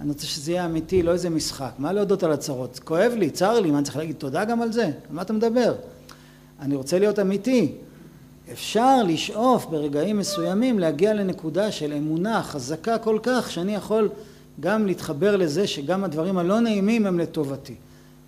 אני 0.00 0.08
רוצה 0.08 0.26
שזה 0.26 0.52
יהיה 0.52 0.64
אמיתי, 0.64 1.02
לא 1.02 1.12
איזה 1.12 1.30
משחק. 1.30 1.70
מה 1.78 1.92
להודות 1.92 2.22
על 2.22 2.32
הצרות? 2.32 2.80
כואב 2.84 3.12
לי, 3.16 3.30
צר 3.30 3.60
לי, 3.60 3.70
מה 3.70 3.78
אני 3.78 3.84
צריך 3.84 3.96
להגיד 3.96 4.16
תודה 4.16 4.44
גם 4.44 4.62
על 4.62 4.72
זה? 4.72 4.84
על 4.84 4.92
מה 5.10 5.22
אתה 5.22 5.32
מדבר? 5.32 5.74
אני 6.60 6.74
רוצה 6.74 6.98
להיות 6.98 7.18
אמיתי. 7.18 7.72
אפשר 8.52 9.02
לשאוף 9.02 9.66
ברגעים 9.66 10.18
מסוימים 10.18 10.78
להגיע 10.78 11.14
לנקודה 11.14 11.72
של 11.72 11.92
אמונה 11.92 12.42
חזקה 12.42 12.98
כל 12.98 13.18
כך 13.22 13.50
שאני 13.50 13.74
יכול 13.74 14.08
גם 14.60 14.86
להתחבר 14.86 15.36
לזה 15.36 15.66
שגם 15.66 16.04
הדברים 16.04 16.38
הלא 16.38 16.60
נעימים 16.60 17.06
הם 17.06 17.18
לטובתי. 17.18 17.74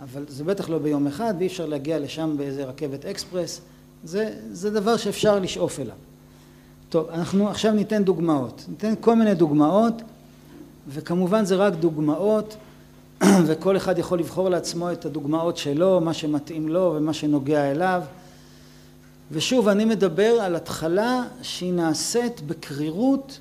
אבל 0.00 0.24
זה 0.28 0.44
בטח 0.44 0.68
לא 0.68 0.78
ביום 0.78 1.06
אחד 1.06 1.34
ואי 1.38 1.46
אפשר 1.46 1.66
להגיע 1.66 1.98
לשם 1.98 2.34
באיזה 2.36 2.64
רכבת 2.64 3.06
אקספרס, 3.06 3.60
זה, 4.04 4.34
זה 4.52 4.70
דבר 4.70 4.96
שאפשר 4.96 5.38
לשאוף 5.38 5.80
אליו. 5.80 5.96
טוב, 6.94 7.08
אנחנו 7.10 7.48
עכשיו 7.48 7.72
ניתן 7.72 8.04
דוגמאות, 8.04 8.64
ניתן 8.68 8.94
כל 9.00 9.16
מיני 9.16 9.34
דוגמאות 9.34 10.02
וכמובן 10.88 11.44
זה 11.44 11.56
רק 11.56 11.74
דוגמאות 11.74 12.56
וכל 13.46 13.76
אחד 13.76 13.98
יכול 13.98 14.18
לבחור 14.18 14.48
לעצמו 14.48 14.92
את 14.92 15.04
הדוגמאות 15.04 15.56
שלו, 15.56 16.00
מה 16.00 16.14
שמתאים 16.14 16.68
לו 16.68 16.94
ומה 16.96 17.12
שנוגע 17.12 17.70
אליו. 17.70 18.02
ושוב 19.30 19.68
אני 19.68 19.84
מדבר 19.84 20.40
על 20.40 20.56
התחלה 20.56 21.22
שהיא 21.42 21.72
נעשית 21.72 22.40
בקרירות 22.40 23.38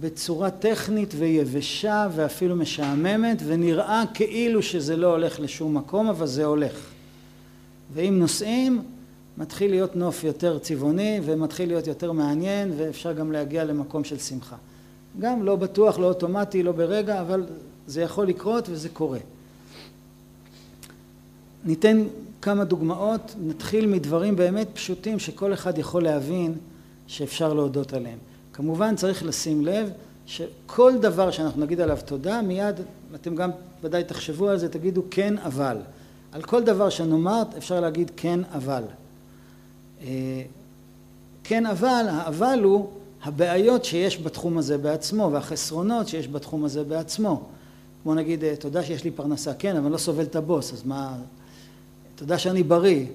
בצורה 0.00 0.50
טכנית 0.50 1.14
ויבשה 1.18 2.08
ואפילו 2.14 2.56
משעממת 2.56 3.42
ונראה 3.46 4.02
כאילו 4.14 4.62
שזה 4.62 4.96
לא 4.96 5.06
הולך 5.06 5.40
לשום 5.40 5.76
מקום 5.76 6.08
אבל 6.08 6.26
זה 6.26 6.44
הולך. 6.44 6.76
ואם 7.94 8.18
נוסעים 8.18 8.82
מתחיל 9.38 9.70
להיות 9.70 9.96
נוף 9.96 10.24
יותר 10.24 10.58
צבעוני 10.58 11.20
ומתחיל 11.24 11.68
להיות 11.68 11.86
יותר 11.86 12.12
מעניין 12.12 12.72
ואפשר 12.76 13.12
גם 13.12 13.32
להגיע 13.32 13.64
למקום 13.64 14.04
של 14.04 14.18
שמחה. 14.18 14.56
גם 15.20 15.42
לא 15.42 15.56
בטוח, 15.56 15.98
לא 15.98 16.06
אוטומטי, 16.06 16.62
לא 16.62 16.72
ברגע 16.72 17.20
אבל 17.20 17.46
זה 17.86 18.02
יכול 18.02 18.26
לקרות 18.26 18.68
וזה 18.68 18.88
קורה. 18.88 19.18
ניתן 21.64 22.04
כמה 22.42 22.64
דוגמאות, 22.64 23.34
נתחיל 23.40 23.86
מדברים 23.86 24.36
באמת 24.36 24.68
פשוטים 24.74 25.18
שכל 25.18 25.52
אחד 25.52 25.78
יכול 25.78 26.04
להבין 26.04 26.54
שאפשר 27.06 27.54
להודות 27.54 27.92
עליהם. 27.92 28.18
כמובן 28.52 28.96
צריך 28.96 29.24
לשים 29.24 29.64
לב 29.64 29.90
שכל 30.26 30.92
דבר 31.00 31.30
שאנחנו 31.30 31.62
נגיד 31.62 31.80
עליו 31.80 31.98
תודה 32.04 32.42
מיד 32.42 32.74
אתם 33.14 33.34
גם 33.34 33.50
ודאי 33.82 34.04
תחשבו 34.04 34.48
על 34.48 34.58
זה 34.58 34.68
תגידו 34.68 35.02
כן 35.10 35.38
אבל. 35.38 35.76
על 36.32 36.42
כל 36.42 36.62
דבר 36.64 36.90
שנאמר 36.90 37.42
אפשר 37.58 37.80
להגיד 37.80 38.10
כן 38.16 38.40
אבל 38.52 38.82
כן 41.44 41.66
אבל 41.66 42.06
האבל 42.08 42.60
הוא 42.62 42.88
הבעיות 43.22 43.84
שיש 43.84 44.22
בתחום 44.22 44.58
הזה 44.58 44.78
בעצמו 44.78 45.28
והחסרונות 45.32 46.08
שיש 46.08 46.28
בתחום 46.28 46.64
הזה 46.64 46.84
בעצמו 46.84 47.42
כמו 48.02 48.14
נגיד 48.14 48.44
אה, 48.44 48.56
תודה 48.56 48.82
שיש 48.82 49.04
לי 49.04 49.10
פרנסה 49.10 49.54
כן 49.54 49.76
אבל 49.76 49.84
אני 49.84 49.92
לא 49.92 49.98
סובל 49.98 50.24
את 50.24 50.36
הבוס 50.36 50.72
אז 50.72 50.82
מה 50.84 51.16
תודה 52.16 52.38
שאני 52.38 52.62
בריא. 52.62 53.06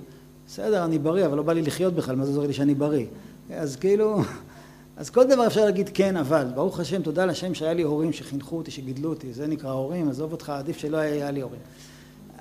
בסדר, 0.47 0.85
אני 0.85 0.99
בריא, 0.99 1.25
אבל 1.25 1.37
לא 1.37 1.43
בא 1.43 1.53
לי 1.53 1.61
לחיות 1.61 1.93
בכלל, 1.93 2.15
מה 2.15 2.25
זה 2.25 2.31
עוזר 2.31 2.47
לי 2.47 2.53
שאני 2.53 2.75
בריא? 2.75 3.05
אז 3.53 3.75
כאילו, 3.75 4.21
אז 4.97 5.09
כל 5.09 5.27
דבר 5.27 5.47
אפשר 5.47 5.65
להגיד 5.65 5.89
כן, 5.93 6.17
אבל. 6.17 6.47
ברוך 6.55 6.79
השם, 6.79 7.01
תודה 7.01 7.25
לשם 7.25 7.53
שהיה 7.53 7.73
לי 7.73 7.81
הורים 7.81 8.13
שחינכו 8.13 8.57
אותי, 8.57 8.71
שגידלו 8.71 9.09
אותי, 9.09 9.33
זה 9.33 9.47
נקרא 9.47 9.71
הורים, 9.71 10.09
עזוב 10.09 10.31
אותך, 10.31 10.49
עדיף 10.49 10.77
שלא 10.77 10.97
היה 10.97 11.31
לי 11.31 11.41
הורים. 11.41 11.59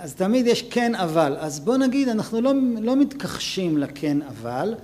אז 0.01 0.15
תמיד 0.15 0.47
יש 0.47 0.63
כן 0.63 0.95
אבל. 0.95 1.37
אז 1.39 1.61
בוא 1.61 1.77
נגיד, 1.77 2.09
אנחנו 2.09 2.41
לא, 2.41 2.53
לא 2.81 2.97
מתכחשים 2.97 3.79
לכן 3.79 4.19
אבל, 4.23 4.75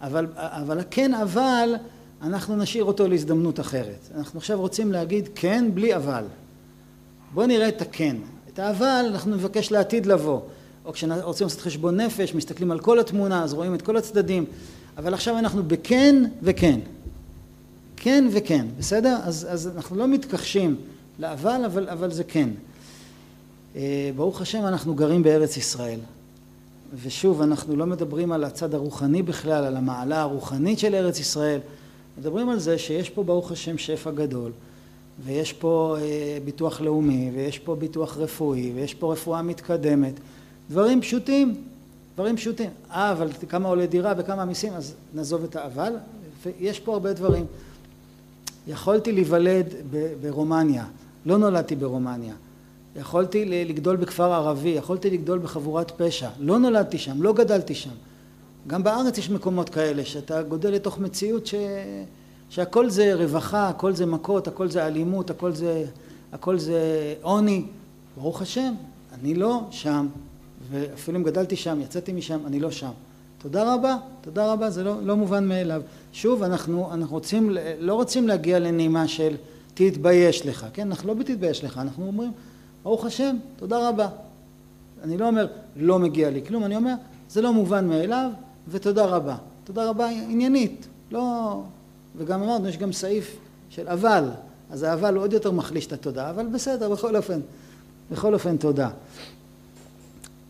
אבל, 0.00 0.26
אבל 0.36 0.78
הכן 0.78 1.14
אבל, 1.14 1.74
אנחנו 2.22 2.56
נשאיר 2.56 2.84
אותו 2.84 3.08
להזדמנות 3.08 3.60
אחרת. 3.60 4.08
אנחנו 4.16 4.38
עכשיו 4.38 4.60
רוצים 4.60 4.92
להגיד 4.92 5.28
כן 5.34 5.70
בלי 5.74 5.96
אבל. 5.96 6.24
בוא 7.34 7.46
נראה 7.46 7.68
את 7.68 7.82
הכן. 7.82 8.16
את 8.52 8.58
האבל 8.58 9.06
אנחנו 9.10 9.34
נבקש 9.36 9.72
לעתיד 9.72 10.06
לבוא. 10.06 10.40
או 10.84 10.92
כשרוצים 10.92 11.46
לעשות 11.46 11.60
חשבון 11.60 12.00
נפש, 12.00 12.34
מסתכלים 12.34 12.70
על 12.70 12.80
כל 12.80 12.98
התמונה, 13.00 13.44
אז 13.44 13.52
רואים 13.52 13.74
את 13.74 13.82
כל 13.82 13.96
הצדדים, 13.96 14.44
אבל 14.96 15.14
עכשיו 15.14 15.38
אנחנו 15.38 15.62
בכן 15.62 16.24
וכן. 16.42 16.80
כן 17.96 18.28
וכן, 18.32 18.66
בסדר? 18.78 19.18
אז, 19.22 19.46
אז 19.50 19.70
אנחנו 19.76 19.96
לא 19.96 20.08
מתכחשים 20.08 20.76
לאבל, 21.18 21.64
אבל, 21.64 21.88
אבל 21.88 22.10
זה 22.10 22.24
כן. 22.24 22.48
אה, 23.76 24.10
ברוך 24.16 24.40
השם 24.40 24.66
אנחנו 24.66 24.94
גרים 24.94 25.22
בארץ 25.22 25.56
ישראל. 25.56 26.00
ושוב, 27.02 27.42
אנחנו 27.42 27.76
לא 27.76 27.86
מדברים 27.86 28.32
על 28.32 28.44
הצד 28.44 28.74
הרוחני 28.74 29.22
בכלל, 29.22 29.64
על 29.64 29.76
המעלה 29.76 30.20
הרוחנית 30.20 30.78
של 30.78 30.94
ארץ 30.94 31.20
ישראל, 31.20 31.60
מדברים 32.18 32.48
על 32.48 32.58
זה 32.58 32.78
שיש 32.78 33.10
פה 33.10 33.22
ברוך 33.22 33.52
השם 33.52 33.78
שפע 33.78 34.10
גדול, 34.10 34.52
ויש 35.24 35.52
פה 35.52 35.96
אה, 36.00 36.38
ביטוח 36.44 36.80
לאומי, 36.80 37.30
ויש 37.34 37.58
פה 37.58 37.74
ביטוח 37.74 38.16
רפואי, 38.16 38.72
ויש 38.74 38.94
פה 38.94 39.12
רפואה 39.12 39.42
מתקדמת, 39.42 40.12
דברים 40.70 41.00
פשוטים, 41.00 41.54
דברים 42.14 42.36
פשוטים. 42.36 42.70
אה, 42.90 43.12
אבל 43.12 43.28
כמה 43.48 43.68
עולה 43.68 43.86
דירה 43.86 44.14
וכמה 44.18 44.44
מיסים, 44.44 44.72
אז 44.72 44.94
נעזוב 45.14 45.44
את 45.44 45.56
האבל. 45.56 45.92
יש 46.60 46.80
פה 46.80 46.92
הרבה 46.92 47.12
דברים. 47.12 47.46
יכולתי 48.68 49.12
להיוולד 49.12 49.66
ברומניה, 50.20 50.84
לא 51.26 51.38
נולדתי 51.38 51.76
ברומניה. 51.76 52.34
יכולתי 52.96 53.64
לגדול 53.64 53.96
בכפר 53.96 54.32
ערבי, 54.32 54.68
יכולתי 54.68 55.10
לגדול 55.10 55.38
בחבורת 55.38 55.92
פשע, 55.96 56.28
לא 56.38 56.58
נולדתי 56.58 56.98
שם, 56.98 57.22
לא 57.22 57.32
גדלתי 57.32 57.74
שם. 57.74 57.90
גם 58.66 58.82
בארץ 58.82 59.18
יש 59.18 59.30
מקומות 59.30 59.68
כאלה, 59.68 60.04
שאתה 60.04 60.42
גודל 60.42 60.70
לתוך 60.70 60.98
מציאות 60.98 61.46
ש... 61.46 61.54
שהכל 62.50 62.90
זה 62.90 63.14
רווחה, 63.14 63.68
הכל 63.68 63.94
זה 63.94 64.06
מכות, 64.06 64.48
הכל 64.48 64.68
זה 64.68 64.86
אלימות, 64.86 65.30
הכל 65.30 65.52
זה, 65.52 65.84
הכל 66.32 66.58
זה 66.58 67.14
עוני. 67.22 67.64
ברוך 68.16 68.42
השם, 68.42 68.74
אני 69.20 69.34
לא 69.34 69.60
שם, 69.70 70.06
ואפילו 70.70 71.18
אם 71.18 71.22
גדלתי 71.22 71.56
שם, 71.56 71.80
יצאתי 71.80 72.12
משם, 72.12 72.38
אני 72.46 72.60
לא 72.60 72.70
שם. 72.70 72.90
תודה 73.38 73.74
רבה, 73.74 73.96
תודה 74.20 74.52
רבה, 74.52 74.70
זה 74.70 74.84
לא, 74.84 75.02
לא 75.02 75.16
מובן 75.16 75.48
מאליו. 75.48 75.82
שוב, 76.12 76.42
אנחנו, 76.42 76.92
אנחנו 76.92 77.14
רוצים, 77.14 77.56
לא 77.78 77.94
רוצים 77.94 78.28
להגיע 78.28 78.58
לנימה 78.58 79.08
של 79.08 79.36
תתבייש 79.74 80.46
לך, 80.46 80.66
כן? 80.72 80.88
אנחנו 80.88 81.08
לא 81.08 81.14
בתתבייש 81.14 81.64
לך, 81.64 81.78
אנחנו 81.78 82.06
אומרים, 82.06 82.32
ברוך 82.82 83.04
השם, 83.04 83.36
תודה 83.56 83.88
רבה. 83.88 84.08
אני 85.02 85.18
לא 85.18 85.26
אומר, 85.26 85.46
לא 85.76 85.98
מגיע 85.98 86.30
לי 86.30 86.46
כלום, 86.46 86.64
אני 86.64 86.76
אומר, 86.76 86.94
זה 87.30 87.42
לא 87.42 87.52
מובן 87.52 87.88
מאליו, 87.88 88.30
ותודה 88.68 89.04
רבה. 89.06 89.36
תודה 89.64 89.88
רבה 89.88 90.08
עניינית, 90.08 90.86
לא... 91.10 91.62
וגם 92.16 92.42
אמרנו, 92.42 92.68
יש 92.68 92.78
גם 92.78 92.92
סעיף 92.92 93.36
של 93.70 93.88
אבל, 93.88 94.28
אז 94.70 94.82
האבל 94.82 95.14
הוא 95.14 95.22
עוד 95.22 95.32
יותר 95.32 95.50
מחליש 95.50 95.86
את 95.86 95.92
התודה, 95.92 96.30
אבל 96.30 96.46
בסדר, 96.46 96.88
בכל 96.88 97.16
אופן, 97.16 97.40
בכל 98.10 98.34
אופן 98.34 98.56
תודה. 98.56 98.90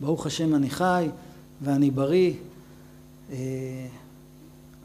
ברוך 0.01 0.27
השם 0.27 0.55
אני 0.55 0.71
חי 0.71 1.09
ואני 1.63 1.91
בריא, 1.91 2.33
אה, 3.33 3.37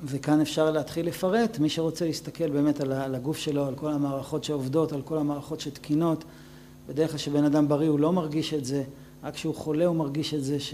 וכאן 0.06 0.42
אפשר 0.42 0.72
להתחיל 0.72 1.08
לפרט, 1.08 1.60
מי 1.60 1.70
שרוצה 1.70 2.06
להסתכל 2.06 2.50
באמת 2.50 2.80
על 2.82 3.16
הגוף 3.16 3.38
שלו, 3.38 3.66
על 3.66 3.76
כל 3.76 3.92
המערכות 3.92 4.44
שעובדות, 4.44 4.92
על 4.92 5.02
כל 5.02 5.18
המערכות 5.18 5.60
שתקינות, 5.60 6.24
בדרך 6.88 7.10
כלל 7.10 7.18
כשבן 7.18 7.44
אדם 7.44 7.68
בריא 7.68 7.90
הוא 7.90 8.00
לא 8.00 8.14
מרגיש 8.14 8.54
את 8.54 8.66
זה, 8.66 8.84
רק 9.24 9.34
כשהוא 9.34 9.56
חולה 9.56 9.86
הוא 9.86 9.96
מרגיש 9.96 10.34
את 10.34 10.44
זה, 10.44 10.60
ש, 10.60 10.74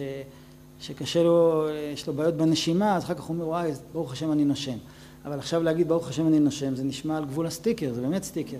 שקשה 0.79 1.23
לו, 1.23 1.67
יש 1.93 2.07
לו 2.07 2.13
בעיות 2.13 2.35
בנשימה, 2.37 2.95
אז 2.95 3.03
אחר 3.03 3.13
כך 3.13 3.23
הוא 3.23 3.35
אומר, 3.35 3.47
וואי, 3.47 3.71
ברוך 3.93 4.11
השם 4.11 4.31
אני 4.31 4.45
נושם. 4.45 4.77
אבל 5.25 5.39
עכשיו 5.39 5.63
להגיד 5.63 5.87
ברוך 5.87 6.09
השם 6.09 6.27
אני 6.27 6.39
נושם, 6.39 6.75
זה 6.75 6.83
נשמע 6.83 7.17
על 7.17 7.25
גבול 7.25 7.47
הסטיקר, 7.47 7.93
זה 7.93 8.01
באמת 8.01 8.23
סטיקר. 8.23 8.57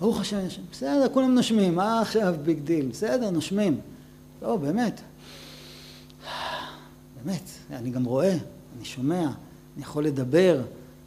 ברוך 0.00 0.20
השם 0.20 0.36
אני 0.36 0.44
נושם, 0.44 0.62
בסדר, 0.72 1.06
כולם 1.12 1.34
נושמים, 1.34 1.74
מה 1.74 2.00
עכשיו 2.00 2.34
big 2.44 2.58
deal? 2.60 2.88
בסדר, 2.88 3.30
נושמים. 3.30 3.80
לא, 4.42 4.56
באמת. 4.56 5.00
באמת, 7.24 7.50
אני 7.70 7.90
גם 7.90 8.04
רואה, 8.04 8.36
אני 8.76 8.84
שומע, 8.84 9.22
אני 9.76 9.82
יכול 9.82 10.04
לדבר, 10.04 10.60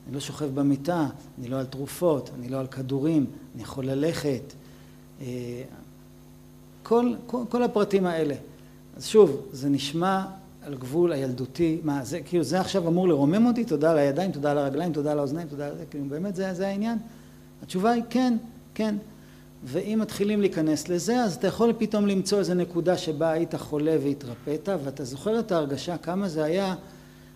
אני 0.07 0.15
לא 0.15 0.19
שוכב 0.19 0.45
במיטה, 0.45 1.07
אני 1.39 1.47
לא 1.47 1.59
על 1.59 1.65
תרופות, 1.65 2.29
אני 2.39 2.49
לא 2.49 2.59
על 2.59 2.67
כדורים, 2.67 3.25
אני 3.55 3.63
יכול 3.63 3.85
ללכת. 3.85 4.53
אה, 5.23 5.63
כל, 6.83 7.13
כל, 7.25 7.43
כל 7.49 7.63
הפרטים 7.63 8.05
האלה. 8.05 8.35
אז 8.97 9.05
שוב, 9.05 9.47
זה 9.51 9.69
נשמע 9.69 10.25
על 10.65 10.75
גבול 10.75 11.11
הילדותי, 11.11 11.79
מה 11.83 12.03
זה, 12.03 12.21
כאילו 12.21 12.43
זה 12.43 12.59
עכשיו 12.59 12.87
אמור 12.87 13.07
לרומם 13.07 13.45
אותי, 13.45 13.65
תודה 13.65 13.91
על 13.91 13.97
הידיים, 13.97 14.31
תודה 14.31 14.51
על 14.51 14.57
הרגליים, 14.57 14.93
תודה 14.93 15.11
על 15.11 15.19
האוזניים, 15.19 15.47
תודה 15.47 15.67
על 15.67 15.77
זה, 15.77 15.85
כאילו 15.89 16.05
באמת 16.05 16.35
זה, 16.35 16.53
זה 16.53 16.67
העניין? 16.67 16.97
התשובה 17.63 17.91
היא 17.91 18.03
כן, 18.09 18.37
כן. 18.73 18.95
ואם 19.63 19.99
מתחילים 20.01 20.41
להיכנס 20.41 20.89
לזה, 20.89 21.19
אז 21.23 21.35
אתה 21.35 21.47
יכול 21.47 21.73
פתאום 21.77 22.07
למצוא 22.07 22.39
איזה 22.39 22.53
נקודה 22.53 22.97
שבה 22.97 23.31
היית 23.31 23.55
חולה 23.55 23.97
והתרפאת, 24.03 24.69
ואתה 24.83 25.03
זוכר 25.03 25.39
את 25.39 25.51
ההרגשה 25.51 25.97
כמה 25.97 26.29
זה 26.29 26.43
היה 26.43 26.75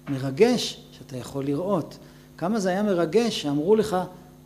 מרגש 0.09 0.85
שאתה 0.91 1.17
יכול 1.17 1.45
לראות, 1.45 1.97
כמה 2.37 2.59
זה 2.59 2.69
היה 2.69 2.83
מרגש 2.83 3.41
שאמרו 3.41 3.75
לך, 3.75 3.97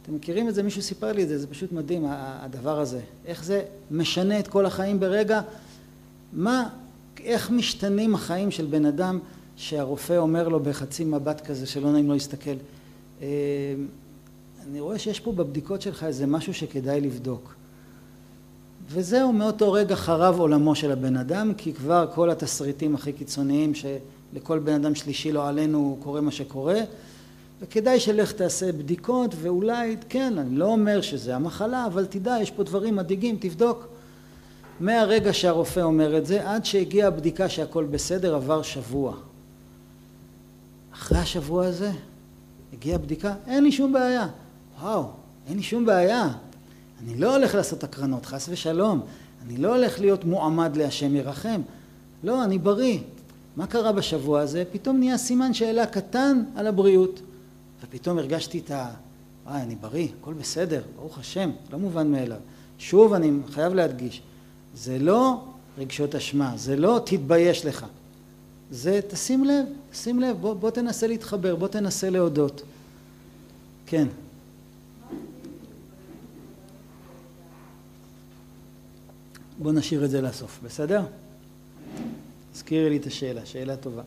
אתם 0.02 0.16
מכירים 0.16 0.50
את 0.50 0.56
זה, 0.56 0.64
מישהו 0.64 0.82
סיפר 0.82 1.12
לי 1.12 1.24
את 1.24 1.28
זה, 1.28 1.38
זה 1.38 1.48
פשוט 1.48 1.72
מדהים 1.72 2.06
הדבר 2.10 2.80
הזה, 2.80 3.00
איך 3.26 3.44
זה 3.44 3.64
משנה 3.92 4.40
את 4.40 4.48
כל 4.48 4.66
החיים 4.66 5.00
ברגע, 5.00 5.42
מה, 6.34 6.70
איך 7.24 7.52
משתנים 7.52 8.16
החיים 8.16 8.52
של 8.52 8.66
בן 8.66 8.86
אדם 8.86 9.20
שהרופא 9.56 10.18
אומר 10.18 10.48
לו 10.48 10.60
בחצי 10.60 11.04
מבט 11.04 11.46
כזה 11.46 11.66
שלא 11.66 11.92
נעים 11.92 12.08
לו 12.08 12.14
להסתכל. 12.14 12.56
אה, 13.22 13.28
אני 14.70 14.80
רואה 14.80 15.00
שיש 15.00 15.20
פה 15.20 15.32
בבדיקות 15.32 15.82
שלך 15.82 16.04
איזה 16.04 16.28
משהו 16.28 16.54
שכדאי 16.54 17.02
לבדוק. 17.02 17.54
וזהו, 18.90 19.34
מאותו 19.34 19.72
רגע 19.72 19.96
חרב 19.96 20.40
עולמו 20.40 20.76
של 20.76 20.92
הבן 20.92 21.18
אדם, 21.18 21.54
כי 21.58 21.74
כבר 21.74 22.08
כל 22.16 22.30
התסריטים 22.30 22.96
הכי 22.96 23.14
קיצוניים 23.14 23.74
שלכל 23.76 24.60
בן 24.60 24.74
אדם 24.74 24.96
שלישי 24.96 25.32
לא 25.32 25.48
עלינו 25.48 25.98
קורה 26.04 26.22
מה 26.22 26.32
שקורה, 26.32 26.80
וכדאי 27.62 28.00
שלך 28.00 28.32
תעשה 28.32 28.72
בדיקות, 28.72 29.36
ואולי, 29.42 29.98
כן, 30.10 30.38
אני 30.38 30.58
לא 30.58 30.66
אומר 30.66 31.02
שזה 31.02 31.36
המחלה, 31.36 31.86
אבל 31.86 32.06
תדע, 32.06 32.38
יש 32.42 32.52
פה 32.52 32.64
דברים 32.64 32.96
מדאיגים, 32.96 33.38
תבדוק. 33.40 33.88
מהרגע 34.80 35.34
שהרופא 35.34 35.80
אומר 35.80 36.18
את 36.18 36.26
זה, 36.26 36.50
עד 36.50 36.66
שהגיעה 36.66 37.08
הבדיקה 37.08 37.50
שהכל 37.50 37.86
בסדר, 37.86 38.36
עבר 38.36 38.62
שבוע. 38.62 39.16
אחרי 40.94 41.18
השבוע 41.18 41.66
הזה, 41.66 41.92
הגיעה 42.74 42.96
הבדיקה, 42.96 43.34
אין 43.48 43.64
לי 43.64 43.72
שום 43.72 43.94
בעיה. 43.94 44.28
וואו, 44.82 45.10
אין 45.48 45.58
לי 45.58 45.64
שום 45.64 45.86
בעיה. 45.86 46.30
אני 47.04 47.16
לא 47.18 47.36
הולך 47.36 47.56
לעשות 47.56 47.84
הקרנות, 47.84 48.26
חס 48.26 48.50
ושלום. 48.50 49.02
אני 49.46 49.58
לא 49.58 49.76
הולך 49.76 50.00
להיות 50.00 50.26
מועמד 50.26 50.78
להשם 50.78 51.16
ירחם. 51.16 51.62
לא, 52.24 52.44
אני 52.44 52.58
בריא. 52.58 53.00
מה 53.56 53.68
קרה 53.68 53.92
בשבוע 53.92 54.42
הזה? 54.42 54.64
פתאום 54.72 54.98
נהיה 55.00 55.18
סימן 55.18 55.54
שאלה 55.54 55.86
קטן 55.86 56.44
על 56.56 56.68
הבריאות. 56.68 57.22
ופתאום 57.82 58.18
הרגשתי 58.18 58.60
את 58.60 58.72
ה... 58.72 58.92
וואי, 59.46 59.62
אני 59.62 59.76
בריא, 59.76 60.08
הכל 60.22 60.34
בסדר, 60.34 60.82
ברוך 60.96 61.18
השם, 61.18 61.52
לא 61.72 61.80
מובן 61.80 62.12
מאליו. 62.12 62.38
שוב, 62.78 63.14
אני 63.14 63.32
חייב 63.50 63.74
להדגיש, 63.74 64.22
זה 64.76 65.00
לא 65.00 65.44
רגשות 65.78 66.16
אשמה, 66.16 66.54
זה 66.56 66.76
לא 66.76 67.02
תתבייש 67.06 67.66
לך. 67.66 67.86
זה 68.72 69.00
תשים 69.08 69.46
לב, 69.46 69.66
שים 69.94 70.20
לב, 70.20 70.38
בוא, 70.42 70.54
בוא 70.54 70.70
תנסה 70.70 71.08
להתחבר, 71.08 71.56
בוא 71.56 71.68
תנסה 71.68 72.10
להודות. 72.10 72.62
כן. 73.86 74.08
בוא 79.60 79.72
נשאיר 79.72 80.06
את 80.06 80.10
זה 80.10 80.22
לסוף, 80.22 80.60
בסדר? 80.64 81.04
תזכירי 82.54 82.90
לי 82.90 82.98
את 82.98 83.06
השאלה, 83.08 83.46
שאלה 83.46 83.76
טובה. 83.76 84.02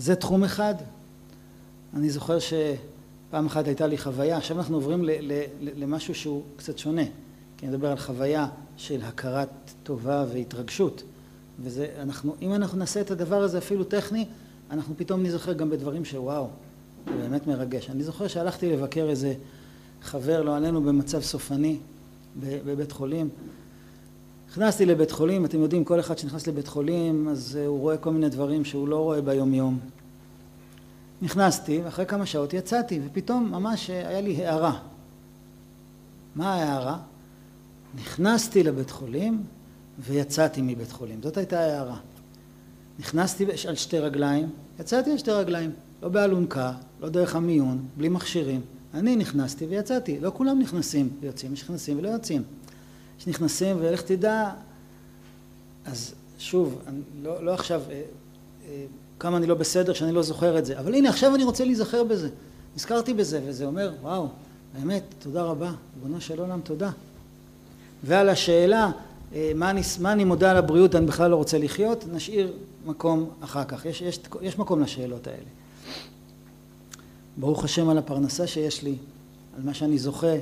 זה 0.00 0.14
תחום 0.14 0.44
אחד. 0.44 0.74
אני 1.94 2.10
זוכר 2.10 2.38
שפעם 2.38 3.46
אחת 3.46 3.66
הייתה 3.66 3.86
לי 3.86 3.98
חוויה, 3.98 4.36
עכשיו 4.36 4.58
אנחנו 4.58 4.76
עוברים 4.76 5.04
למשהו 5.60 6.14
שהוא 6.14 6.42
קצת 6.56 6.78
שונה, 6.78 7.02
כי 7.56 7.66
אני 7.66 7.76
מדבר 7.76 7.90
על 7.90 7.98
חוויה 7.98 8.48
של 8.76 9.02
הכרת 9.02 9.48
טובה 9.82 10.24
והתרגשות, 10.32 11.02
וזה, 11.62 11.86
אנחנו, 11.98 12.34
אם 12.42 12.54
אנחנו 12.54 12.78
נעשה 12.78 13.00
את 13.00 13.10
הדבר 13.10 13.42
הזה 13.42 13.58
אפילו 13.58 13.84
טכני, 13.84 14.26
אנחנו 14.70 14.94
פתאום 14.96 15.22
נזכר 15.22 15.52
גם 15.52 15.70
בדברים 15.70 16.04
שוואו, 16.04 16.48
זה 17.06 17.12
באמת 17.16 17.46
מרגש. 17.46 17.90
אני 17.90 18.02
זוכר 18.02 18.28
שהלכתי 18.28 18.72
לבקר 18.72 19.06
איזה 19.08 19.34
חבר, 20.02 20.42
לא 20.42 20.56
עלינו, 20.56 20.82
במצב 20.82 21.20
סופני 21.20 21.78
בבית 22.40 22.92
חולים. 22.92 23.28
נכנסתי 24.50 24.86
לבית 24.86 25.10
חולים, 25.10 25.44
אתם 25.44 25.60
יודעים, 25.60 25.84
כל 25.84 26.00
אחד 26.00 26.18
שנכנס 26.18 26.46
לבית 26.46 26.68
חולים, 26.68 27.28
אז 27.28 27.58
אה, 27.60 27.66
הוא 27.66 27.80
רואה 27.80 27.96
כל 27.96 28.10
מיני 28.10 28.28
דברים 28.28 28.64
שהוא 28.64 28.88
לא 28.88 28.96
רואה 28.96 29.20
ביום 29.20 29.54
יום. 29.54 29.78
נכנסתי, 31.22 31.80
ואחרי 31.84 32.06
כמה 32.06 32.26
שעות 32.26 32.54
יצאתי, 32.54 33.00
ופתאום 33.06 33.50
ממש 33.50 33.90
אה, 33.90 34.08
היה 34.08 34.20
לי 34.20 34.46
הערה. 34.46 34.78
מה 36.34 36.54
ההערה? 36.54 36.98
נכנסתי 37.94 38.62
לבית 38.62 38.90
חולים 38.90 39.42
ויצאתי 39.98 40.62
מבית 40.62 40.92
חולים. 40.92 41.22
זאת 41.22 41.36
הייתה 41.36 41.60
ההערה. 41.60 41.96
נכנסתי 42.98 43.46
על 43.68 43.74
שתי 43.74 43.98
רגליים, 43.98 44.48
יצאתי 44.80 45.10
על 45.10 45.18
שתי 45.18 45.30
רגליים. 45.30 45.70
לא 46.02 46.08
באלונקה, 46.08 46.72
לא 47.00 47.08
דרך 47.08 47.36
המיון, 47.36 47.84
בלי 47.96 48.08
מכשירים. 48.08 48.60
אני 48.94 49.16
נכנסתי 49.16 49.66
ויצאתי. 49.66 50.20
לא 50.20 50.32
כולם 50.34 50.58
נכנסים 50.58 51.08
ויוצאים, 51.20 51.52
יש 51.52 51.62
נכנסים 51.62 51.98
ולא 51.98 52.08
יוצאים. 52.08 52.42
יש 53.20 53.26
נכנסים 53.26 53.76
ולך 53.80 54.02
תדע, 54.02 54.50
אז 55.86 56.14
שוב, 56.38 56.78
אני 56.86 57.00
לא, 57.22 57.44
לא 57.44 57.54
עכשיו 57.54 57.82
אה, 57.90 58.02
אה, 58.68 58.84
כמה 59.18 59.36
אני 59.36 59.46
לא 59.46 59.54
בסדר 59.54 59.92
שאני 59.92 60.12
לא 60.12 60.22
זוכר 60.22 60.58
את 60.58 60.66
זה, 60.66 60.78
אבל 60.78 60.94
הנה 60.94 61.08
עכשיו 61.08 61.34
אני 61.34 61.44
רוצה 61.44 61.64
להיזכר 61.64 62.04
בזה. 62.04 62.28
נזכרתי 62.76 63.14
בזה, 63.14 63.40
וזה 63.46 63.66
אומר, 63.66 63.92
וואו, 64.02 64.28
באמת, 64.78 65.02
תודה 65.18 65.42
רבה, 65.42 65.72
ריבונו 65.96 66.20
של 66.20 66.40
עולם, 66.40 66.60
תודה. 66.60 66.90
ועל 68.04 68.28
השאלה, 68.28 68.90
אה, 69.34 69.52
מה 69.54 69.70
אני, 69.70 69.80
מה 70.00 70.12
אני 70.12 70.24
מודה 70.24 70.50
על 70.50 70.56
הבריאות, 70.56 70.94
אני 70.94 71.06
בכלל 71.06 71.30
לא 71.30 71.36
רוצה 71.36 71.58
לחיות, 71.58 72.04
נשאיר 72.12 72.52
מקום 72.86 73.30
אחר 73.40 73.64
כך. 73.64 73.86
יש, 73.86 74.02
יש, 74.02 74.20
יש 74.42 74.58
מקום 74.58 74.80
לשאלות 74.80 75.26
האלה. 75.26 75.48
ברוך 77.36 77.64
השם 77.64 77.88
על 77.88 77.98
הפרנסה 77.98 78.46
שיש 78.46 78.82
לי, 78.82 78.94
על 79.56 79.62
מה 79.62 79.74
שאני 79.74 79.98
זוכה. 79.98 80.36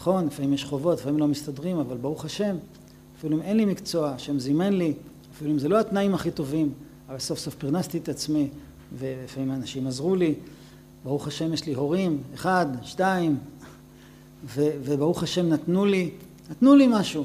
נכון, 0.00 0.26
לפעמים 0.26 0.52
יש 0.52 0.64
חובות, 0.64 0.98
לפעמים 0.98 1.18
לא 1.18 1.28
מסתדרים, 1.28 1.78
אבל 1.78 1.96
ברוך 1.96 2.24
השם, 2.24 2.56
אפילו 3.18 3.36
אם 3.36 3.42
אין 3.42 3.56
לי 3.56 3.64
מקצוע, 3.64 4.10
השם 4.10 4.38
זימן 4.38 4.72
לי, 4.72 4.92
אפילו 5.34 5.50
אם 5.50 5.58
זה 5.58 5.68
לא 5.68 5.80
התנאים 5.80 6.14
הכי 6.14 6.30
טובים, 6.30 6.72
אבל 7.08 7.18
סוף 7.18 7.38
סוף 7.38 7.54
פרנסתי 7.54 7.98
את 7.98 8.08
עצמי, 8.08 8.48
ולפעמים 8.98 9.50
אנשים 9.50 9.86
עזרו 9.86 10.16
לי. 10.16 10.34
ברוך 11.04 11.26
השם 11.26 11.52
יש 11.52 11.66
לי 11.66 11.74
הורים, 11.74 12.22
אחד, 12.34 12.66
שתיים, 12.82 13.38
וברוך 14.56 15.22
השם 15.22 15.48
נתנו 15.48 15.84
לי, 15.84 16.10
נתנו 16.50 16.74
לי 16.74 16.86
משהו, 16.90 17.24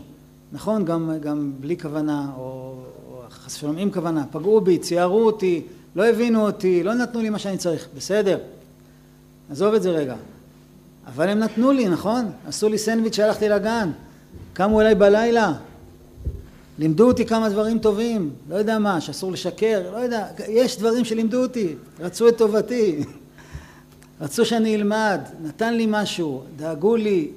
נכון? 0.52 0.86
גם, 0.86 1.12
גם 1.22 1.52
בלי 1.60 1.78
כוונה, 1.78 2.32
או, 2.38 2.76
או 3.08 3.22
חס 3.30 3.56
ושלום 3.56 3.78
עם 3.78 3.92
כוונה, 3.92 4.26
פגעו 4.32 4.62
בי, 4.62 4.78
ציערו 4.78 5.26
אותי, 5.26 5.62
לא 5.96 6.06
הבינו 6.06 6.46
אותי, 6.46 6.84
לא 6.84 6.94
נתנו 6.94 7.22
לי 7.22 7.30
מה 7.30 7.40
שאני 7.40 7.58
צריך, 7.58 7.88
בסדר, 7.98 8.38
עזוב 9.50 9.74
את 9.74 9.82
זה 9.84 9.92
רגע. 9.92 10.16
אבל 11.08 11.30
הם 11.30 11.40
נתנו 11.40 11.72
לי, 11.72 11.88
נכון? 11.88 12.32
עשו 12.48 12.70
לי 12.70 12.78
סנדוויץ' 12.78 13.16
שהלכתי 13.16 13.50
לגן, 13.50 13.92
קמו 14.54 14.82
אליי 14.82 14.96
בלילה, 14.96 15.54
לימדו 16.80 17.08
אותי 17.08 17.26
כמה 17.26 17.50
דברים 17.50 17.80
טובים, 17.80 18.30
לא 18.50 18.56
יודע 18.56 18.80
מה, 18.80 19.02
שאסור 19.02 19.32
לשקר, 19.32 19.92
לא 19.92 19.98
יודע, 19.98 20.28
יש 20.48 20.78
דברים 20.78 21.06
שלימדו 21.06 21.42
אותי, 21.42 21.76
רצו 22.00 22.28
את 22.28 22.38
טובתי, 22.38 23.04
רצו 24.22 24.46
שאני 24.46 24.76
אלמד, 24.76 25.20
נתן 25.44 25.74
לי 25.74 25.86
משהו, 25.90 26.44
דאגו 26.56 26.96
לי, 26.96 27.30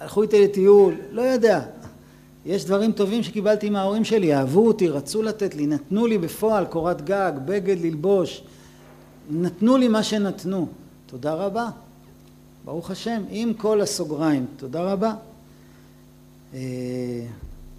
הלכו 0.00 0.22
איתי 0.22 0.44
לטיול, 0.44 0.94
לא 1.10 1.22
יודע. 1.22 1.60
יש 2.46 2.64
דברים 2.64 2.92
טובים 2.92 3.22
שקיבלתי 3.22 3.70
מההורים 3.70 4.04
שלי, 4.04 4.34
אהבו 4.34 4.66
אותי, 4.66 4.88
רצו 4.88 5.22
לתת 5.22 5.54
לי, 5.54 5.66
נתנו 5.66 6.06
לי 6.06 6.18
בפועל 6.18 6.64
קורת 6.64 7.04
גג, 7.04 7.32
בגד 7.44 7.80
ללבוש, 7.80 8.42
נתנו 9.30 9.76
לי 9.76 9.88
מה 9.88 10.02
שנתנו. 10.02 10.66
תודה 11.06 11.34
רבה. 11.34 11.68
ברוך 12.64 12.90
השם, 12.90 13.22
עם 13.30 13.54
כל 13.54 13.80
הסוגריים. 13.80 14.46
תודה 14.56 14.92
רבה. 14.92 15.14
אה, 16.54 16.60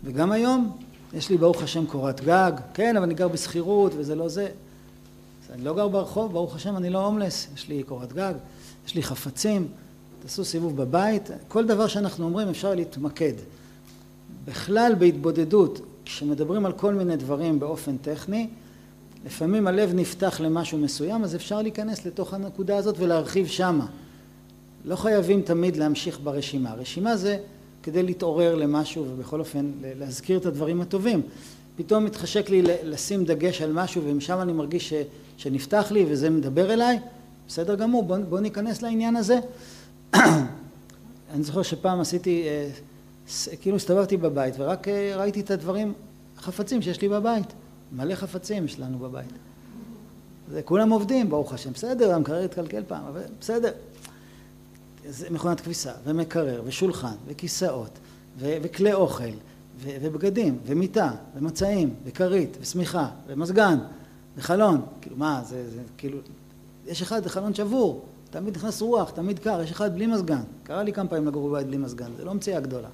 וגם 0.03 0.31
היום 0.31 0.77
יש 1.13 1.29
לי 1.29 1.37
ברוך 1.37 1.63
השם 1.63 1.85
קורת 1.85 2.21
גג, 2.21 2.51
כן, 2.73 2.95
אבל 2.97 3.05
אני 3.05 3.13
גר 3.13 3.27
בשכירות 3.27 3.91
וזה 3.97 4.15
לא 4.15 4.27
זה. 4.27 4.47
אני 5.53 5.63
לא 5.63 5.75
גר 5.75 5.87
ברחוב, 5.87 6.31
ברוך 6.31 6.55
השם, 6.55 6.77
אני 6.77 6.89
לא 6.89 7.05
הומלס, 7.05 7.47
יש 7.55 7.69
לי 7.69 7.83
קורת 7.83 8.13
גג, 8.13 8.33
יש 8.87 8.95
לי 8.95 9.03
חפצים, 9.03 9.67
תעשו 10.21 10.45
סיבוב 10.45 10.75
בבית, 10.77 11.29
כל 11.47 11.67
דבר 11.67 11.87
שאנחנו 11.87 12.25
אומרים 12.25 12.49
אפשר 12.49 12.75
להתמקד. 12.75 13.33
בכלל 14.45 14.95
בהתבודדות, 14.99 15.81
כשמדברים 16.05 16.65
על 16.65 16.71
כל 16.71 16.93
מיני 16.93 17.15
דברים 17.15 17.59
באופן 17.59 17.97
טכני, 17.97 18.47
לפעמים 19.25 19.67
הלב 19.67 19.93
נפתח 19.93 20.39
למשהו 20.39 20.77
מסוים, 20.77 21.23
אז 21.23 21.35
אפשר 21.35 21.61
להיכנס 21.61 22.05
לתוך 22.05 22.33
הנקודה 22.33 22.77
הזאת 22.77 22.95
ולהרחיב 22.99 23.47
שמה. 23.47 23.85
לא 24.85 24.95
חייבים 24.95 25.41
תמיד 25.41 25.77
להמשיך 25.77 26.19
ברשימה. 26.23 26.73
רשימה 26.73 27.17
זה 27.17 27.37
כדי 27.83 28.03
להתעורר 28.03 28.55
למשהו 28.55 29.05
ובכל 29.07 29.39
אופן 29.39 29.71
להזכיר 29.81 30.37
את 30.37 30.45
הדברים 30.45 30.81
הטובים. 30.81 31.21
פתאום 31.75 32.05
מתחשק 32.05 32.49
לי 32.49 32.61
לשים 32.83 33.25
דגש 33.25 33.61
על 33.61 33.73
משהו 33.73 34.01
ומשם 34.05 34.41
אני 34.41 34.53
מרגיש 34.53 34.89
ש, 34.89 34.93
שנפתח 35.37 35.91
לי 35.91 36.05
וזה 36.09 36.29
מדבר 36.29 36.73
אליי, 36.73 36.99
בסדר 37.47 37.75
גמור, 37.75 38.03
בוא, 38.03 38.17
בוא 38.17 38.39
ניכנס 38.39 38.81
לעניין 38.81 39.15
הזה. 39.15 39.39
אני 41.33 41.43
זוכר 41.43 41.61
שפעם 41.61 41.99
עשיתי, 41.99 42.43
אה, 42.47 42.69
כאילו 43.61 43.75
הסתובבתי 43.75 44.17
בבית 44.17 44.53
ורק 44.57 44.87
אה, 44.87 45.13
ראיתי 45.15 45.39
את 45.39 45.51
הדברים, 45.51 45.93
החפצים 46.37 46.81
שיש 46.81 47.01
לי 47.01 47.09
בבית. 47.09 47.47
מלא 47.91 48.15
חפצים 48.15 48.65
יש 48.65 48.79
לנו 48.79 48.99
בבית. 48.99 49.29
כולם 50.65 50.89
עובדים, 50.89 51.29
ברוך 51.29 51.53
השם, 51.53 51.71
בסדר, 51.73 52.13
המקרר 52.13 52.43
התקלקל 52.43 52.83
פעם, 52.87 53.03
אבל 53.03 53.21
בסדר. 53.39 53.71
מכונת 55.31 55.61
כביסה, 55.61 55.91
ומקרר, 56.03 56.61
ושולחן, 56.65 57.15
וכיסאות, 57.27 57.99
ו- 58.39 58.57
וכלי 58.61 58.93
אוכל, 58.93 59.23
ו- 59.79 59.97
ובגדים, 60.01 60.57
ומיטה, 60.65 61.11
ומצעים, 61.35 61.93
וכרית, 62.03 62.57
ושמיכה, 62.61 63.09
ומזגן, 63.27 63.79
וחלון. 64.37 64.81
כאילו, 65.01 65.17
מה, 65.17 65.41
זה, 65.45 65.69
זה 65.69 65.81
כאילו... 65.97 66.17
יש 66.87 67.01
אחד, 67.01 67.23
זה 67.23 67.29
חלון 67.29 67.53
שבור, 67.53 68.05
תמיד 68.29 68.55
נכנס 68.55 68.81
רוח, 68.81 69.09
תמיד 69.09 69.39
קר, 69.39 69.61
יש 69.61 69.71
אחד 69.71 69.95
בלי 69.95 70.07
מזגן. 70.07 70.41
קרה 70.63 70.83
לי 70.83 70.93
כמה 70.93 71.07
פעמים 71.07 71.27
לגור 71.27 71.49
בבית 71.49 71.67
בלי 71.67 71.77
מזגן, 71.77 72.11
זה 72.17 72.25
לא 72.25 72.33
מציאה 72.33 72.59
גדולה. 72.59 72.87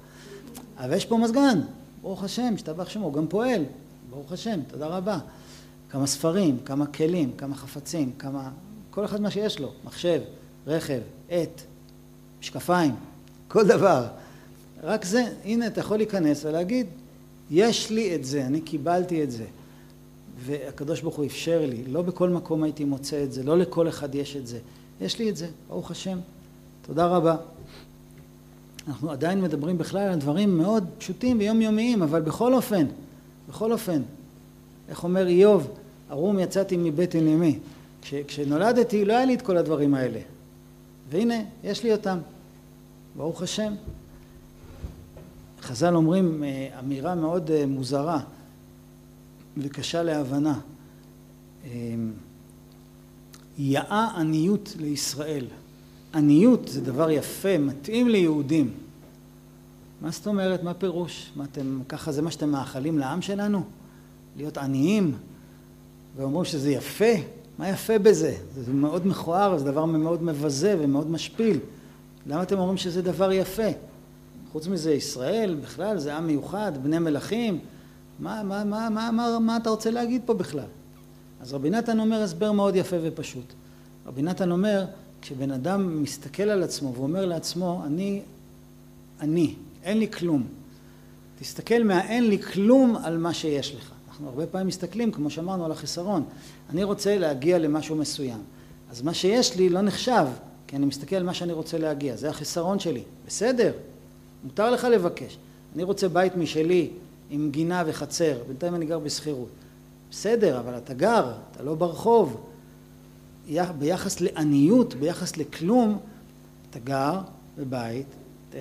אבל 0.78 0.92
יש 0.92 1.04
פה 1.04 1.16
מזגן, 1.16 1.60
ברוך 2.02 2.24
השם, 2.24 2.54
השתבח 2.54 2.88
שמו, 2.88 3.12
גם 3.12 3.26
פועל, 3.28 3.64
ברוך 4.10 4.32
השם, 4.32 4.60
תודה 4.68 4.86
רבה. 4.86 5.18
כמה 5.90 6.06
ספרים, 6.06 6.58
כמה 6.64 6.86
כלים, 6.86 7.32
כמה 7.38 7.54
חפצים, 7.54 8.12
כמה... 8.18 8.50
כל 8.90 9.04
אחד 9.04 9.20
מה 9.20 9.30
שיש 9.30 9.60
לו, 9.60 9.72
מחשב, 9.84 10.20
רכב, 10.66 11.00
עט, 11.28 11.62
משקפיים, 12.40 12.94
כל 13.48 13.66
דבר. 13.66 14.06
רק 14.82 15.04
זה, 15.04 15.24
הנה 15.44 15.66
אתה 15.66 15.80
יכול 15.80 15.96
להיכנס 15.96 16.44
ולהגיד, 16.44 16.86
יש 17.50 17.90
לי 17.90 18.14
את 18.14 18.24
זה, 18.24 18.46
אני 18.46 18.60
קיבלתי 18.60 19.22
את 19.22 19.30
זה. 19.30 19.44
והקדוש 20.44 21.00
ברוך 21.00 21.16
הוא 21.16 21.26
אפשר 21.26 21.66
לי, 21.68 21.84
לא 21.86 22.02
בכל 22.02 22.28
מקום 22.28 22.62
הייתי 22.62 22.84
מוצא 22.84 23.22
את 23.24 23.32
זה, 23.32 23.42
לא 23.42 23.58
לכל 23.58 23.88
אחד 23.88 24.14
יש 24.14 24.36
את 24.36 24.46
זה. 24.46 24.58
יש 25.00 25.18
לי 25.18 25.30
את 25.30 25.36
זה, 25.36 25.46
ברוך 25.68 25.90
השם. 25.90 26.18
תודה 26.86 27.06
רבה. 27.06 27.36
אנחנו 28.88 29.10
עדיין 29.10 29.40
מדברים 29.40 29.78
בכלל 29.78 30.08
על 30.08 30.18
דברים 30.18 30.58
מאוד 30.58 30.84
פשוטים 30.98 31.38
ויומיומיים, 31.38 32.02
אבל 32.02 32.20
בכל 32.20 32.54
אופן, 32.54 32.86
בכל 33.48 33.72
אופן, 33.72 34.02
איך 34.88 35.04
אומר 35.04 35.26
איוב, 35.26 35.70
ערום 36.10 36.38
יצאתי 36.38 36.76
מבטן 36.76 37.26
אמי. 37.26 37.58
כש, 38.02 38.14
כשנולדתי 38.26 39.04
לא 39.04 39.12
היה 39.12 39.24
לי 39.24 39.34
את 39.34 39.42
כל 39.42 39.56
הדברים 39.56 39.94
האלה. 39.94 40.20
והנה, 41.10 41.34
יש 41.64 41.84
לי 41.84 41.92
אותם. 41.92 42.18
ברוך 43.16 43.42
השם. 43.42 43.74
חז"ל 45.60 45.94
אומרים 45.94 46.44
אה, 46.44 46.78
אמירה 46.78 47.14
מאוד 47.14 47.50
אה, 47.50 47.66
מוזרה 47.66 48.20
וקשה 49.56 50.02
להבנה. 50.02 50.60
אה, 51.64 51.70
יאה 53.58 54.08
עניות 54.16 54.74
לישראל. 54.78 55.46
עניות 56.14 56.68
זה 56.68 56.80
דבר 56.80 57.10
יפה, 57.10 57.58
מתאים 57.58 58.08
ליהודים. 58.08 58.74
מה 60.00 60.10
זאת 60.10 60.26
אומרת? 60.26 60.62
מה 60.62 60.74
פירוש? 60.74 61.30
מה 61.36 61.44
אתם, 61.44 61.80
ככה 61.88 62.12
זה 62.12 62.22
מה 62.22 62.30
שאתם 62.30 62.50
מאחלים 62.50 62.98
לעם 62.98 63.22
שלנו? 63.22 63.62
להיות 64.36 64.58
עניים? 64.58 65.14
ואומרים 66.16 66.44
שזה 66.44 66.70
יפה? 66.70 67.37
מה 67.58 67.68
יפה 67.68 67.98
בזה? 67.98 68.36
זה 68.54 68.72
מאוד 68.72 69.06
מכוער, 69.06 69.58
זה 69.58 69.64
דבר 69.64 69.84
מאוד 69.84 70.22
מבזה 70.22 70.76
ומאוד 70.78 71.10
משפיל. 71.10 71.58
למה 72.26 72.42
אתם 72.42 72.58
אומרים 72.58 72.76
שזה 72.76 73.02
דבר 73.02 73.32
יפה? 73.32 73.68
חוץ 74.52 74.66
מזה, 74.66 74.92
ישראל 74.92 75.56
בכלל 75.62 75.98
זה 75.98 76.16
עם 76.16 76.26
מיוחד, 76.26 76.72
בני 76.82 76.98
מלכים. 76.98 77.58
מה, 78.18 78.42
מה, 78.42 78.64
מה, 78.64 78.88
מה, 78.90 79.10
מה, 79.10 79.38
מה 79.38 79.56
אתה 79.56 79.70
רוצה 79.70 79.90
להגיד 79.90 80.22
פה 80.24 80.34
בכלל? 80.34 80.64
אז 81.40 81.52
רבי 81.52 81.70
נתן 81.70 82.00
אומר 82.00 82.22
הסבר 82.22 82.52
מאוד 82.52 82.76
יפה 82.76 82.96
ופשוט. 83.02 83.52
רבי 84.06 84.22
נתן 84.22 84.50
אומר, 84.50 84.84
כשבן 85.22 85.50
אדם 85.50 86.02
מסתכל 86.02 86.42
על 86.42 86.62
עצמו 86.62 86.94
ואומר 86.94 87.26
לעצמו, 87.26 87.82
אני, 87.86 88.22
אני, 89.20 89.54
אין 89.82 89.98
לי 89.98 90.10
כלום. 90.10 90.46
תסתכל 91.38 91.84
מהאין 91.84 92.28
לי 92.28 92.42
כלום 92.42 92.96
על 92.96 93.18
מה 93.18 93.34
שיש 93.34 93.74
לך. 93.74 93.92
אנחנו 94.18 94.30
הרבה 94.30 94.46
פעמים 94.46 94.66
מסתכלים, 94.66 95.12
כמו 95.12 95.30
שאמרנו, 95.30 95.64
על 95.64 95.72
החיסרון. 95.72 96.24
אני 96.70 96.84
רוצה 96.84 97.18
להגיע 97.18 97.58
למשהו 97.58 97.96
מסוים. 97.96 98.38
אז 98.90 99.02
מה 99.02 99.14
שיש 99.14 99.56
לי 99.56 99.68
לא 99.68 99.80
נחשב, 99.80 100.26
כי 100.66 100.76
אני 100.76 100.86
מסתכל 100.86 101.16
על 101.16 101.22
מה 101.22 101.34
שאני 101.34 101.52
רוצה 101.52 101.78
להגיע. 101.78 102.16
זה 102.16 102.30
החיסרון 102.30 102.78
שלי. 102.78 103.02
בסדר, 103.26 103.72
מותר 104.44 104.70
לך 104.70 104.84
לבקש. 104.84 105.38
אני 105.74 105.82
רוצה 105.82 106.08
בית 106.08 106.36
משלי 106.36 106.90
עם 107.30 107.50
גינה 107.50 107.82
וחצר, 107.86 108.38
בינתיים 108.48 108.74
אני 108.74 108.86
גר 108.86 108.98
בשכירות. 108.98 109.48
בסדר, 110.10 110.60
אבל 110.60 110.76
אתה 110.76 110.94
גר, 110.94 111.32
אתה 111.52 111.62
לא 111.62 111.74
ברחוב. 111.74 112.40
ביחס 113.78 114.20
לעניות, 114.20 114.94
ביחס 114.94 115.36
לכלום, 115.36 115.98
אתה 116.70 116.78
גר 116.78 117.20
בבית, 117.58 118.06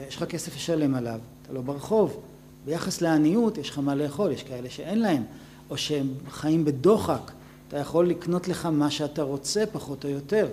יש 0.08 0.16
לך 0.16 0.24
כסף 0.24 0.56
לשלם 0.56 0.96
עליו, 0.96 1.20
אתה 1.42 1.54
לא 1.54 1.62
ברחוב. 1.62 2.20
ביחס 2.66 3.02
לעניות, 3.02 3.58
יש 3.58 3.70
לך 3.70 3.80
מה 3.80 3.96
לאכול, 3.96 4.32
יש 4.32 4.44
כאלה 4.44 4.70
שאין 4.70 5.00
להם. 5.00 5.24
או 5.70 5.78
שהם 5.78 6.08
חיים 6.30 6.66
בדוחק, 6.66 7.32
אתה 7.68 7.78
יכול 7.78 8.10
לקנות 8.10 8.48
לך 8.48 8.66
מה 8.66 8.92
שאתה 8.92 9.24
רוצה 9.24 9.64
פחות 9.72 10.06
או 10.06 10.10
יותר. 10.10 10.48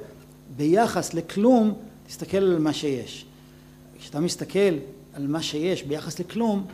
ביחס 0.57 1.15
לכלום, 1.15 1.75
תסתכל 2.07 2.37
על 2.37 2.59
מה 2.59 2.73
שיש. 2.73 3.25
כשאתה 3.99 4.21
מסתכל 4.21 4.75
על 5.15 5.27
מה 5.27 5.43
שיש 5.43 5.83
ביחס 5.83 6.19
לכלום, 6.19 6.67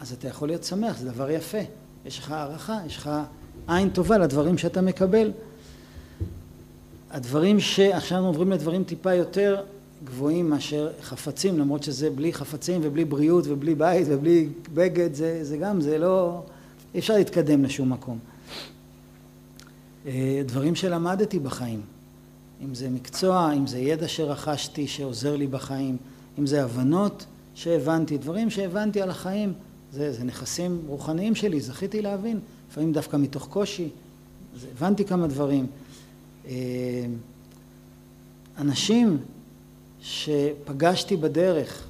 אז 0.00 0.12
אתה 0.12 0.28
יכול 0.28 0.48
להיות 0.48 0.64
שמח, 0.64 0.98
זה 0.98 1.10
דבר 1.10 1.30
יפה. 1.30 1.58
יש 2.06 2.18
לך 2.18 2.30
הערכה, 2.30 2.78
יש 2.86 2.96
לך 2.96 3.10
עין 3.68 3.90
טובה 3.90 4.18
לדברים 4.18 4.58
שאתה 4.58 4.80
מקבל. 4.80 5.32
הדברים 7.10 7.60
שעכשיו 7.60 8.24
עוברים 8.24 8.52
לדברים 8.52 8.84
טיפה 8.84 9.14
יותר 9.14 9.62
גבוהים 10.04 10.50
מאשר 10.50 10.90
חפצים, 11.02 11.58
למרות 11.58 11.82
שזה 11.82 12.10
בלי 12.10 12.32
חפצים 12.32 12.80
ובלי 12.84 13.04
בריאות 13.04 13.44
ובלי 13.48 13.74
בית 13.74 14.06
ובלי 14.10 14.48
בגד, 14.74 15.14
זה, 15.14 15.44
זה 15.44 15.56
גם, 15.56 15.80
זה 15.80 15.98
לא... 15.98 16.42
אי 16.96 17.00
אפשר 17.00 17.14
להתקדם 17.14 17.64
לשום 17.64 17.92
מקום. 17.92 18.18
אה, 20.06 20.42
דברים 20.46 20.74
שלמדתי 20.74 21.38
בחיים, 21.38 21.80
אם 22.64 22.74
זה 22.74 22.90
מקצוע, 22.90 23.52
אם 23.52 23.66
זה 23.66 23.78
ידע 23.78 24.08
שרכשתי 24.08 24.86
שעוזר 24.86 25.36
לי 25.36 25.46
בחיים, 25.46 25.96
אם 26.38 26.46
זה 26.46 26.64
הבנות 26.64 27.26
שהבנתי, 27.54 28.18
דברים 28.18 28.50
שהבנתי 28.50 29.02
על 29.02 29.10
החיים, 29.10 29.52
זה, 29.92 30.12
זה 30.12 30.24
נכסים 30.24 30.82
רוחניים 30.86 31.34
שלי, 31.34 31.60
זכיתי 31.60 32.02
להבין, 32.02 32.40
לפעמים 32.70 32.92
דווקא 32.92 33.16
מתוך 33.16 33.48
קושי, 33.48 33.88
אז 34.54 34.66
הבנתי 34.76 35.04
כמה 35.04 35.26
דברים. 35.26 35.66
אה, 36.46 36.52
אנשים 38.58 39.18
שפגשתי 40.00 41.16
בדרך. 41.16 41.86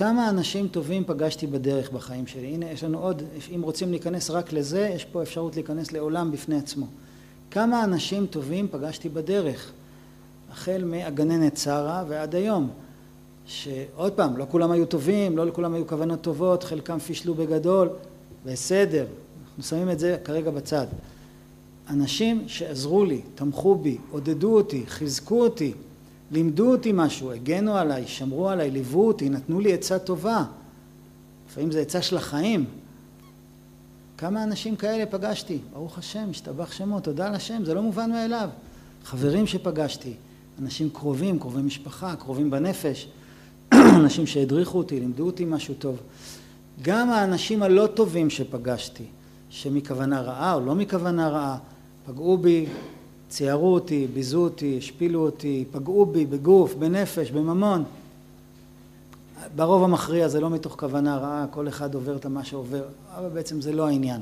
כמה 0.00 0.28
אנשים 0.28 0.68
טובים 0.68 1.04
פגשתי 1.06 1.46
בדרך 1.46 1.92
בחיים 1.92 2.26
שלי. 2.26 2.46
הנה, 2.46 2.70
יש 2.70 2.84
לנו 2.84 2.98
עוד, 2.98 3.22
אם 3.56 3.62
רוצים 3.62 3.90
להיכנס 3.90 4.30
רק 4.30 4.52
לזה, 4.52 4.90
יש 4.94 5.04
פה 5.04 5.22
אפשרות 5.22 5.56
להיכנס 5.56 5.92
לעולם 5.92 6.32
בפני 6.32 6.56
עצמו. 6.56 6.86
כמה 7.50 7.84
אנשים 7.84 8.26
טובים 8.26 8.68
פגשתי 8.70 9.08
בדרך, 9.08 9.72
החל 10.50 10.84
מהגננת 10.84 11.56
שרה 11.56 12.04
ועד 12.08 12.34
היום. 12.34 12.70
שעוד 13.46 14.12
פעם, 14.12 14.36
לא 14.36 14.46
כולם 14.50 14.70
היו 14.70 14.86
טובים, 14.86 15.36
לא 15.36 15.46
לכולם 15.46 15.74
היו 15.74 15.86
כוונות 15.86 16.20
טובות, 16.20 16.64
חלקם 16.64 16.98
פישלו 16.98 17.34
בגדול, 17.34 17.88
בסדר, 18.46 19.06
אנחנו 19.48 19.62
שמים 19.62 19.90
את 19.90 19.98
זה 19.98 20.16
כרגע 20.24 20.50
בצד. 20.50 20.86
אנשים 21.90 22.44
שעזרו 22.46 23.04
לי, 23.04 23.20
תמכו 23.34 23.74
בי, 23.74 23.98
עודדו 24.10 24.56
אותי, 24.56 24.84
חיזקו 24.86 25.42
אותי, 25.42 25.72
לימדו 26.30 26.72
אותי 26.72 26.90
משהו, 26.94 27.32
הגנו 27.32 27.76
עליי, 27.76 28.06
שמרו 28.06 28.48
עליי, 28.48 28.70
ליוו 28.70 29.06
אותי, 29.06 29.28
נתנו 29.28 29.60
לי 29.60 29.72
עצה 29.72 29.98
טובה. 29.98 30.44
לפעמים 31.50 31.70
זה 31.70 31.80
עצה 31.80 32.02
של 32.02 32.16
החיים. 32.16 32.64
כמה 34.18 34.42
אנשים 34.42 34.76
כאלה 34.76 35.06
פגשתי? 35.06 35.58
ברוך 35.72 35.98
השם, 35.98 36.26
השתבח 36.30 36.72
שמו, 36.72 37.00
תודה 37.00 37.30
לשם, 37.30 37.64
זה 37.64 37.74
לא 37.74 37.82
מובן 37.82 38.10
מאליו. 38.10 38.48
חברים 39.04 39.46
שפגשתי, 39.46 40.14
אנשים 40.62 40.90
קרובים, 40.90 41.38
קרובי 41.38 41.62
משפחה, 41.62 42.16
קרובים 42.16 42.50
בנפש, 42.50 43.08
אנשים 44.00 44.26
שהדריכו 44.26 44.78
אותי, 44.78 45.00
לימדו 45.00 45.26
אותי 45.26 45.44
משהו 45.44 45.74
טוב. 45.74 45.96
גם 46.82 47.10
האנשים 47.10 47.62
הלא 47.62 47.86
טובים 47.86 48.30
שפגשתי, 48.30 49.04
שמכוונה 49.50 50.20
רעה 50.20 50.54
או 50.54 50.60
לא 50.60 50.74
מכוונה 50.74 51.28
רעה, 51.28 51.58
פגעו 52.06 52.38
בי, 52.38 52.66
ציירו 53.30 53.74
אותי, 53.74 54.06
ביזו 54.14 54.44
אותי, 54.44 54.78
השפילו 54.78 55.20
אותי, 55.20 55.64
פגעו 55.70 56.06
בי 56.06 56.26
בגוף, 56.26 56.74
בנפש, 56.74 57.30
בממון. 57.30 57.84
ברוב 59.56 59.82
המכריע 59.82 60.28
זה 60.28 60.40
לא 60.40 60.50
מתוך 60.50 60.76
כוונה 60.78 61.16
רעה, 61.16 61.46
כל 61.50 61.68
אחד 61.68 61.94
עובר 61.94 62.16
את 62.16 62.26
מה 62.26 62.44
שעובר, 62.44 62.82
אבל 63.16 63.28
בעצם 63.28 63.60
זה 63.60 63.72
לא 63.72 63.86
העניין. 63.86 64.20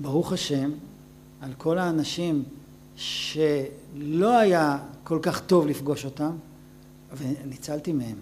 ברוך 0.00 0.32
השם, 0.32 0.70
על 1.40 1.50
כל 1.58 1.78
האנשים 1.78 2.42
שלא 2.96 4.38
היה 4.38 4.78
כל 5.04 5.18
כך 5.22 5.40
טוב 5.40 5.66
לפגוש 5.66 6.04
אותם, 6.04 6.30
וניצלתי 7.16 7.92
מהם, 7.92 8.16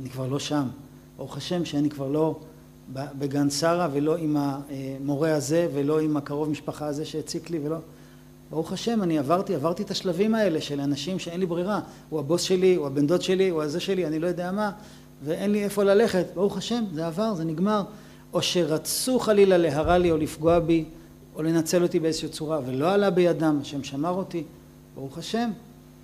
אני 0.00 0.10
כבר 0.10 0.26
לא 0.26 0.38
שם. 0.38 0.68
ברוך 1.16 1.36
השם 1.36 1.64
שאני 1.64 1.90
כבר 1.90 2.08
לא 2.08 2.40
בגן 2.96 3.50
שרה 3.50 3.88
ולא 3.92 4.16
עם 4.16 4.36
המורה 4.36 5.34
הזה 5.34 5.68
ולא 5.74 6.00
עם 6.00 6.16
הקרוב 6.16 6.50
משפחה 6.50 6.86
הזה 6.86 7.04
שהציק 7.04 7.50
לי 7.50 7.58
ולא... 7.62 7.76
ברוך 8.52 8.72
השם 8.72 9.02
אני 9.02 9.18
עברתי, 9.18 9.54
עברתי 9.54 9.82
את 9.82 9.90
השלבים 9.90 10.34
האלה 10.34 10.60
של 10.60 10.80
אנשים 10.80 11.18
שאין 11.18 11.40
לי 11.40 11.46
ברירה, 11.46 11.80
הוא 12.08 12.20
הבוס 12.20 12.42
שלי, 12.42 12.74
הוא 12.74 12.86
הבן 12.86 13.06
דוד 13.06 13.22
שלי, 13.22 13.48
הוא 13.48 13.62
הזה 13.62 13.80
שלי, 13.80 14.06
אני 14.06 14.18
לא 14.18 14.26
יודע 14.26 14.52
מה, 14.52 14.70
ואין 15.24 15.52
לי 15.52 15.64
איפה 15.64 15.84
ללכת, 15.84 16.26
ברוך 16.34 16.56
השם, 16.56 16.84
זה 16.94 17.06
עבר, 17.06 17.34
זה 17.34 17.44
נגמר. 17.44 17.82
או 18.32 18.42
שרצו 18.42 19.18
חלילה 19.18 19.58
להרע 19.58 19.98
לי 19.98 20.10
או 20.10 20.16
לפגוע 20.16 20.58
בי 20.58 20.84
או 21.36 21.42
לנצל 21.42 21.82
אותי 21.82 22.00
באיזושהי 22.00 22.28
צורה 22.28 22.60
ולא 22.66 22.92
עלה 22.92 23.10
בידם, 23.10 23.58
השם 23.62 23.84
שמר 23.84 24.10
אותי, 24.10 24.44
ברוך 24.94 25.18
השם, 25.18 25.50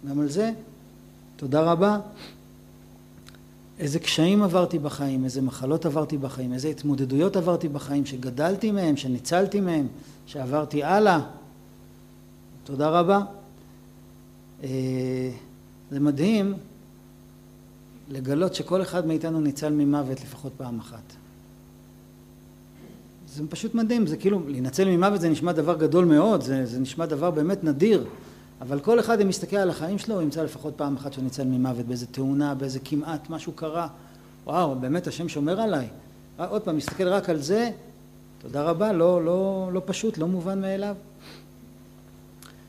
גם 0.09 0.21
על 0.21 0.29
זה, 0.29 0.53
תודה 1.37 1.61
רבה. 1.61 1.99
איזה 3.79 3.99
קשיים 3.99 4.43
עברתי 4.43 4.79
בחיים, 4.79 5.25
איזה 5.25 5.43
מחלות 5.43 5.87
עברתי 5.87 6.19
בחיים, 6.19 6.53
איזה 6.53 6.69
התמודדויות 6.69 7.37
עברתי 7.37 7.69
בחיים, 7.69 8.07
שגדלתי 8.07 8.71
מהם, 8.71 8.97
שניצלתי 8.97 9.61
מהם, 9.61 9.87
שעברתי 10.27 10.83
הלאה. 10.85 11.21
תודה 12.69 12.89
רבה. 12.89 13.21
אה, 14.63 15.31
זה 15.91 16.01
מדהים 16.01 16.55
לגלות 18.09 18.55
שכל 18.55 18.83
אחד 18.83 19.07
מאיתנו 19.07 19.41
ניצל 19.41 19.73
ממוות 19.73 20.21
לפחות 20.21 20.53
פעם 20.57 20.79
אחת. 20.79 21.03
זה 23.29 23.43
פשוט 23.49 23.75
מדהים, 23.75 24.07
זה 24.07 24.17
כאילו, 24.17 24.41
להינצל 24.49 24.85
ממוות 24.89 25.21
זה 25.21 25.29
נשמע 25.29 25.53
דבר 25.53 25.77
גדול 25.77 26.05
מאוד, 26.05 26.43
זה, 26.43 26.67
זה 26.67 26.81
נשמע 26.81 27.07
דבר 27.07 27.31
באמת 27.31 27.65
נדיר, 27.65 28.05
אבל 28.61 28.81
כל 28.81 29.01
אחד 29.01 29.21
אם 29.21 29.29
מסתכל 29.29 29.57
על 29.57 29.71
החיים 29.71 29.99
שלו, 29.99 30.15
הוא 30.15 30.23
ימצא 30.23 30.43
לפחות 30.43 30.75
פעם 30.77 30.97
אחת 30.97 31.13
שהוא 31.13 31.25
ניצל 31.25 31.45
ממוות, 31.45 31.87
באיזה 31.87 32.07
תאונה, 32.07 32.55
באיזה 32.55 32.79
כמעט, 32.85 33.31
משהו 33.31 33.53
קרה, 33.53 33.89
וואו, 34.47 34.75
באמת 34.75 35.07
השם 35.07 35.29
שומר 35.29 35.61
עליי. 35.61 35.89
אה, 36.41 36.47
עוד 36.47 36.63
פעם, 36.63 36.77
מסתכל 36.77 37.09
רק 37.09 37.31
על 37.31 37.39
זה, 37.39 37.71
תודה 38.39 38.63
רבה, 38.63 38.93
לא, 38.93 39.25
לא, 39.25 39.71
לא 39.73 39.83
פשוט, 39.85 40.19
לא 40.19 40.27
מובן 40.29 40.61
מאליו. 40.61 40.95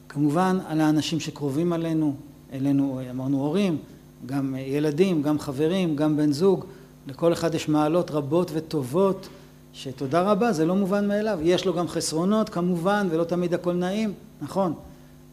כמובן 0.10 0.57
על 0.68 0.82
האנשים 0.82 1.20
שקרובים 1.20 1.74
עלינו, 1.74 2.16
אלינו 2.53 3.01
אמרנו 3.12 3.41
הורים, 3.41 3.78
גם 4.26 4.55
ילדים, 4.60 5.22
גם 5.22 5.39
חברים, 5.39 5.95
גם 5.95 6.18
בן 6.18 6.32
זוג, 6.32 6.66
לכל 7.07 7.34
אחד 7.34 7.55
יש 7.55 7.70
מעלות 7.70 8.12
רבות 8.12 8.51
וטובות 8.53 9.30
שתודה 9.74 10.22
רבה 10.22 10.51
זה 10.51 10.66
לא 10.66 10.76
מובן 10.76 11.07
מאליו, 11.07 11.39
יש 11.41 11.66
לו 11.66 11.74
גם 11.74 11.88
חסרונות 11.88 12.49
כמובן 12.49 13.07
ולא 13.12 13.24
תמיד 13.24 13.53
הכל 13.53 13.74
נעים, 13.74 14.14
נכון, 14.41 14.74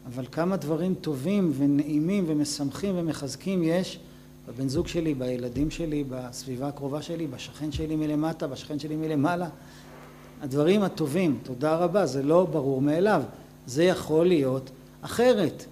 אבל 0.07 0.25
כמה 0.31 0.57
דברים 0.57 0.95
טובים 1.01 1.51
ונעימים 1.57 2.23
ומשמחים 2.27 2.95
ומחזקים 2.97 3.63
יש 3.63 3.99
בבן 4.47 4.67
זוג 4.67 4.87
שלי, 4.87 5.13
בילדים 5.13 5.71
שלי, 5.71 6.03
בסביבה 6.09 6.67
הקרובה 6.67 7.01
שלי, 7.01 7.27
בשכן 7.27 7.71
שלי 7.71 7.95
מלמטה, 7.95 8.47
בשכן 8.47 8.79
שלי 8.79 8.95
מלמעלה, 8.95 9.47
הדברים 10.41 10.83
הטובים, 10.83 11.39
תודה 11.43 11.75
רבה, 11.75 12.05
זה 12.05 12.23
לא 12.23 12.47
ברור 12.51 12.81
מאליו, 12.81 13.21
זה 13.67 13.83
יכול 13.83 14.27
להיות 14.27 14.69
אחרת. 15.01 15.65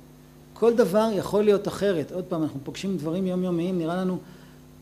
כל 0.54 0.76
דבר 0.76 1.10
יכול 1.14 1.44
להיות 1.44 1.68
אחרת. 1.68 2.12
עוד 2.12 2.24
פעם, 2.24 2.44
אנחנו 2.44 2.60
פוגשים 2.64 2.98
דברים 2.98 3.28
יומיומיים, 3.28 3.78
נראה 3.78 3.96
לנו, 3.96 4.18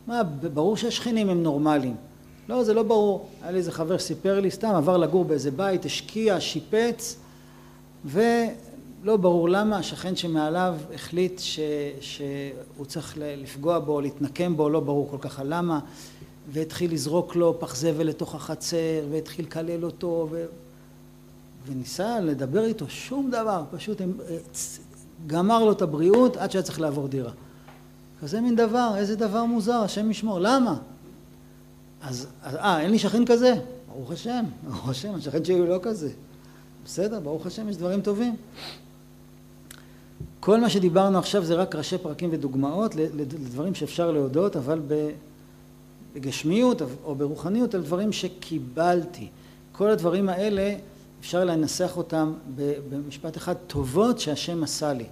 מה, 0.07 0.23
ברור 0.53 0.77
שהשכנים 0.77 1.29
הם 1.29 1.43
נורמליים. 1.43 1.95
לא, 2.49 2.63
זה 2.63 2.73
לא 2.73 2.83
ברור. 2.83 3.29
היה 3.41 3.51
לי 3.51 3.57
איזה 3.57 3.71
חבר 3.71 3.97
שסיפר 3.97 4.39
לי, 4.39 4.51
סתם 4.51 4.75
עבר 4.75 4.97
לגור 4.97 5.25
באיזה 5.25 5.51
בית, 5.51 5.85
השקיע, 5.85 6.39
שיפץ, 6.39 7.17
ולא 8.05 9.17
ברור 9.17 9.49
למה 9.49 9.77
השכן 9.77 10.15
שמעליו 10.15 10.75
החליט 10.93 11.39
ש, 11.39 11.59
שהוא 12.01 12.85
צריך 12.85 13.17
לפגוע 13.21 13.79
בו, 13.79 14.01
להתנקם 14.01 14.57
בו, 14.57 14.69
לא 14.69 14.79
ברור 14.79 15.09
כל 15.11 15.17
כך 15.19 15.39
הלמה, 15.39 15.79
והתחיל 16.51 16.93
לזרוק 16.93 17.35
לו 17.35 17.59
פח 17.59 17.75
זבל 17.75 18.07
לתוך 18.07 18.35
החצר, 18.35 19.05
והתחיל 19.11 19.45
לקלל 19.45 19.85
אותו, 19.85 20.27
ו... 20.31 20.45
וניסה 21.65 22.19
לדבר 22.19 22.65
איתו, 22.65 22.85
שום 22.89 23.31
דבר, 23.31 23.63
פשוט 23.71 24.01
הם, 24.01 24.13
גמר 25.27 25.63
לו 25.63 25.71
את 25.71 25.81
הבריאות 25.81 26.37
עד 26.37 26.51
שהיה 26.51 26.63
צריך 26.63 26.81
לעבור 26.81 27.07
דירה. 27.07 27.31
כזה 28.21 28.41
מין 28.41 28.55
דבר, 28.55 28.93
איזה 28.97 29.15
דבר 29.15 29.45
מוזר, 29.45 29.73
השם 29.73 30.11
ישמור, 30.11 30.39
למה? 30.39 30.77
אז, 32.01 32.27
אה, 32.43 32.81
אין 32.81 32.91
לי 32.91 32.99
שכן 32.99 33.25
כזה? 33.25 33.53
ברוך 33.87 34.11
השם, 34.11 34.45
ברוך 34.67 34.89
השם, 34.89 35.15
השכן 35.15 35.45
שלי 35.45 35.59
הוא 35.59 35.67
לא 35.67 35.79
כזה. 35.81 36.09
בסדר, 36.85 37.19
ברוך 37.19 37.45
השם, 37.45 37.69
יש 37.69 37.77
דברים 37.77 38.01
טובים. 38.01 38.35
כל 40.39 40.59
מה 40.61 40.69
שדיברנו 40.69 41.19
עכשיו 41.19 41.45
זה 41.45 41.55
רק 41.55 41.75
ראשי 41.75 41.97
פרקים 41.97 42.29
ודוגמאות 42.31 42.95
לדברים 42.95 43.75
שאפשר 43.75 44.11
להודות, 44.11 44.55
אבל 44.55 44.81
בגשמיות 46.15 46.81
או 47.03 47.15
ברוחניות 47.15 47.75
על 47.75 47.81
דברים 47.81 48.11
שקיבלתי. 48.11 49.27
כל 49.71 49.89
הדברים 49.89 50.29
האלה 50.29 50.75
אפשר 51.23 51.45
לנסח 51.45 51.97
אותם 51.97 52.33
במשפט 52.89 53.37
אחד, 53.37 53.53
טובות 53.67 54.19
שהשם 54.19 54.63
עשה 54.63 54.93
לי. 54.93 55.05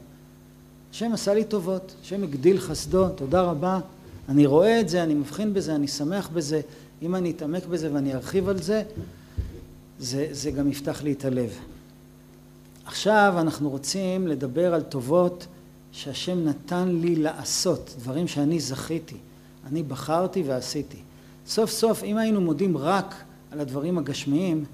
השם 0.91 1.13
עשה 1.13 1.33
לי 1.33 1.43
טובות, 1.43 1.95
השם 2.01 2.23
הגדיל 2.23 2.59
חסדו, 2.59 3.09
תודה 3.09 3.41
רבה, 3.41 3.79
אני 4.29 4.45
רואה 4.45 4.79
את 4.79 4.89
זה, 4.89 5.03
אני 5.03 5.13
מבחין 5.13 5.53
בזה, 5.53 5.75
אני 5.75 5.87
שמח 5.87 6.29
בזה, 6.33 6.61
אם 7.01 7.15
אני 7.15 7.31
אתעמק 7.31 7.65
בזה 7.65 7.93
ואני 7.93 8.13
ארחיב 8.13 8.49
על 8.49 8.61
זה, 8.61 8.83
זה, 9.99 10.27
זה 10.31 10.51
גם 10.51 10.71
יפתח 10.71 11.03
לי 11.03 11.11
את 11.11 11.25
הלב. 11.25 11.49
עכשיו 12.85 13.33
אנחנו 13.37 13.69
רוצים 13.69 14.27
לדבר 14.27 14.73
על 14.73 14.81
טובות 14.81 15.47
שהשם 15.91 16.47
נתן 16.47 16.89
לי 16.89 17.15
לעשות, 17.15 17.95
דברים 17.99 18.27
שאני 18.27 18.59
זכיתי, 18.59 19.17
אני 19.67 19.83
בחרתי 19.83 20.43
ועשיתי. 20.47 20.99
סוף 21.47 21.71
סוף 21.71 22.03
אם 22.03 22.17
היינו 22.17 22.41
מודים 22.41 22.77
רק 22.77 23.15
על 23.51 23.59
הדברים 23.59 23.97
הגשמיים, 23.97 24.65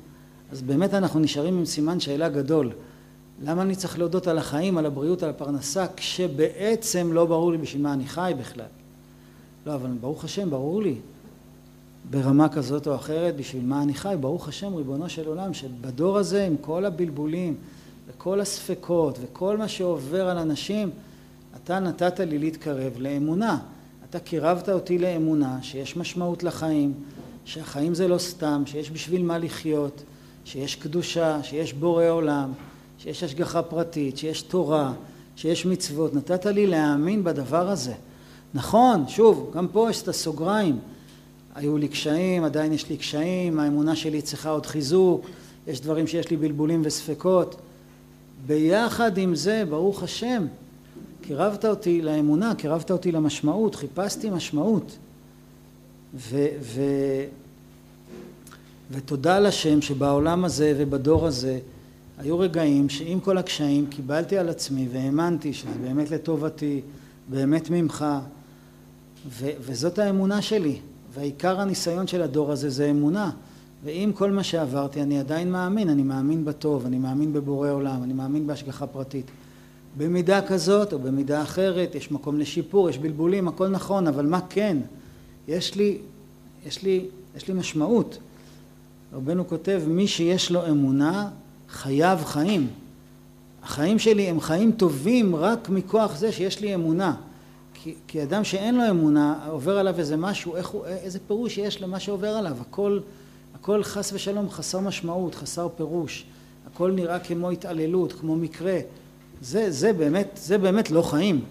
אז 0.52 0.62
באמת 0.62 0.94
אנחנו 0.94 1.20
נשארים 1.20 1.58
עם 1.58 1.66
סימן 1.66 2.00
שאלה 2.00 2.30
גדול. 2.30 2.72
למה 3.44 3.62
אני 3.62 3.76
צריך 3.76 4.00
להודות 4.00 4.28
על 4.28 4.38
החיים, 4.38 4.78
על 4.78 4.86
הבריאות, 4.86 5.24
על 5.24 5.30
הפרנסה, 5.30 5.86
כשבעצם 5.96 7.14
לא 7.14 7.26
ברור 7.26 7.52
לי 7.52 7.58
בשביל 7.58 7.82
מה 7.82 7.94
אני 7.94 8.08
חי 8.08 8.34
בכלל? 8.40 8.66
לא, 9.66 9.76
אבל 9.76 9.90
ברוך 10.02 10.24
השם, 10.24 10.50
ברור 10.50 10.82
לי, 10.82 10.96
ברמה 12.10 12.50
כזאת 12.50 12.88
או 12.88 12.96
אחרת, 12.96 13.36
בשביל 13.36 13.66
מה 13.66 13.82
אני 13.82 13.94
חי. 13.94 14.16
ברוך 14.20 14.48
השם, 14.48 14.76
ריבונו 14.76 15.10
של 15.10 15.28
עולם, 15.28 15.54
שבדור 15.54 16.18
הזה, 16.18 16.46
עם 16.46 16.56
כל 16.62 16.86
הבלבולים, 16.86 17.56
וכל 18.08 18.42
הספקות, 18.42 19.20
וכל 19.22 19.58
מה 19.58 19.68
שעובר 19.68 20.30
על 20.30 20.38
אנשים, 20.38 20.90
אתה 21.56 21.80
נתת 21.80 22.20
לי 22.20 22.38
להתקרב 22.38 22.94
לאמונה. 22.98 23.58
אתה 24.10 24.20
קירבת 24.20 24.70
אותי 24.70 24.98
לאמונה, 24.98 25.60
שיש 25.62 25.98
משמעות 25.98 26.44
לחיים, 26.44 26.94
שהחיים 27.46 27.96
זה 27.96 28.08
לא 28.08 28.18
סתם, 28.18 28.64
שיש 28.66 28.92
בשביל 28.92 29.24
מה 29.24 29.38
לחיות, 29.38 30.04
שיש 30.48 30.76
קדושה, 30.76 31.44
שיש 31.44 31.74
בורא 31.74 32.10
עולם, 32.10 32.52
שיש 33.00 33.24
השגחה 33.24 33.62
פרטית, 33.62 34.18
שיש 34.18 34.42
תורה, 34.42 34.94
שיש 35.36 35.66
מצוות, 35.66 36.14
נתת 36.14 36.46
לי 36.46 36.68
להאמין 36.68 37.24
בדבר 37.24 37.70
הזה. 37.70 37.94
נכון, 38.54 39.08
שוב, 39.08 39.52
גם 39.56 39.68
פה 39.68 39.90
יש 39.90 40.02
את 40.02 40.08
הסוגריים. 40.08 40.80
היו 41.56 41.78
לי 41.78 41.88
קשיים, 41.88 42.44
עדיין 42.44 42.74
יש 42.74 42.90
לי 42.90 42.98
קשיים, 42.98 43.60
האמונה 43.60 43.96
שלי 43.96 44.22
צריכה 44.22 44.50
עוד 44.50 44.66
חיזוק, 44.66 45.26
יש 45.68 45.82
דברים 45.82 46.08
שיש 46.08 46.30
לי 46.30 46.38
בלבולים 46.38 46.82
וספקות. 46.86 47.56
ביחד 48.46 49.18
עם 49.18 49.36
זה, 49.36 49.64
ברוך 49.70 50.04
השם, 50.04 50.46
קירבת 51.22 51.66
אותי 51.66 52.02
לאמונה, 52.02 52.56
קירבת 52.56 52.92
אותי 52.92 53.12
למשמעות, 53.12 53.76
חיפשתי 53.76 54.30
משמעות. 54.30 54.98
ו, 56.16 56.48
ו, 56.62 56.82
ותודה 58.92 59.40
לשם 59.40 59.82
שבעולם 59.82 60.46
הזה 60.46 60.74
ובדור 60.78 61.28
הזה 61.28 61.60
היו 62.18 62.40
רגעים 62.40 62.90
שעם 62.90 63.20
כל 63.20 63.38
הקשיים 63.38 63.88
קיבלתי 63.88 64.38
על 64.38 64.50
עצמי 64.50 64.88
והאמנתי 64.92 65.54
שזה 65.54 65.72
באמת 65.82 66.12
לטובתי, 66.12 66.82
באמת 67.30 67.70
ממך, 67.70 68.06
ו, 69.30 69.50
וזאת 69.60 70.00
האמונה 70.00 70.42
שלי. 70.42 70.80
ועיקר 71.14 71.60
הניסיון 71.60 72.08
של 72.08 72.22
הדור 72.22 72.52
הזה 72.52 72.70
זה 72.70 72.90
אמונה. 72.90 73.32
ועם 73.84 74.14
כל 74.14 74.32
מה 74.32 74.44
שעברתי 74.44 75.02
אני 75.02 75.20
עדיין 75.20 75.52
מאמין, 75.52 75.90
אני 75.90 76.04
מאמין 76.04 76.46
בטוב, 76.46 76.86
אני 76.86 76.98
מאמין 76.98 77.34
בבורא 77.34 77.70
עולם, 77.70 78.04
אני 78.04 78.14
מאמין 78.14 78.48
בהשגחה 78.48 78.88
פרטית. 78.88 79.26
במידה 79.98 80.48
כזאת 80.48 80.94
או 80.94 81.00
במידה 81.00 81.42
אחרת, 81.42 81.96
יש 81.96 82.12
מקום 82.12 82.40
לשיפור, 82.40 82.90
יש 82.90 82.98
בלבולים, 82.98 83.48
הכל 83.48 83.68
נכון, 83.68 84.08
אבל 84.08 84.26
מה 84.26 84.40
כן? 84.50 84.78
יש 85.48 85.76
לי, 85.76 85.98
יש 86.66 86.84
לי, 86.84 87.06
יש 87.38 87.48
לי 87.48 87.54
משמעות. 87.54 88.18
רבנו 89.14 89.48
כותב, 89.48 89.82
מי 89.88 90.08
שיש 90.08 90.52
לו 90.52 90.70
אמונה 90.70 91.30
חייב 91.70 92.24
חיים. 92.24 92.68
החיים 93.64 94.00
שלי 94.00 94.30
הם 94.30 94.40
חיים 94.40 94.72
טובים 94.72 95.36
רק 95.36 95.70
מכוח 95.70 96.16
זה 96.16 96.32
שיש 96.32 96.62
לי 96.62 96.76
אמונה. 96.76 97.16
כי, 97.74 97.94
כי 98.08 98.24
אדם 98.24 98.44
שאין 98.44 98.76
לו 98.78 98.90
אמונה, 98.90 99.46
עובר 99.50 99.78
עליו 99.78 100.00
איזה 100.00 100.18
משהו, 100.18 100.56
איך 100.56 100.68
הוא, 100.68 100.86
איזה 100.86 101.20
פירוש 101.28 101.58
יש 101.58 101.82
למה 101.82 102.00
שעובר 102.00 102.30
עליו. 102.30 102.58
הכל, 102.62 103.00
הכל 103.56 103.84
חס 103.84 104.14
ושלום 104.14 104.50
חסר 104.50 104.80
משמעות, 104.80 105.36
חסר 105.36 105.68
פירוש. 105.78 106.26
הכל 106.74 106.92
נראה 106.92 107.20
כמו 107.20 107.50
התעללות, 107.50 108.14
כמו 108.14 108.36
מקרה. 108.36 108.80
זה, 109.42 109.72
זה, 109.72 109.94
באמת, 109.94 110.28
זה 110.36 110.58
באמת 110.58 110.92
לא 110.92 111.02
חיים. 111.02 111.42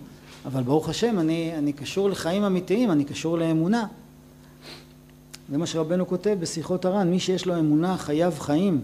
אבל 0.47 0.63
ברוך 0.63 0.89
השם, 0.89 1.19
אני, 1.19 1.53
אני 1.59 1.73
קשור 1.73 2.11
לחיים 2.11 2.45
אמיתיים, 2.45 2.91
אני 2.91 3.05
קשור 3.05 3.39
לאמונה. 3.39 3.87
זה 5.51 5.59
מה 5.59 5.66
שרבנו 5.66 6.07
כותב 6.07 6.36
בשיחות 6.40 6.84
הר"ן, 6.84 7.11
מי 7.11 7.20
שיש 7.20 7.47
לו 7.47 7.59
אמונה 7.59 7.97
חייב 7.97 8.38
חיים. 8.38 8.80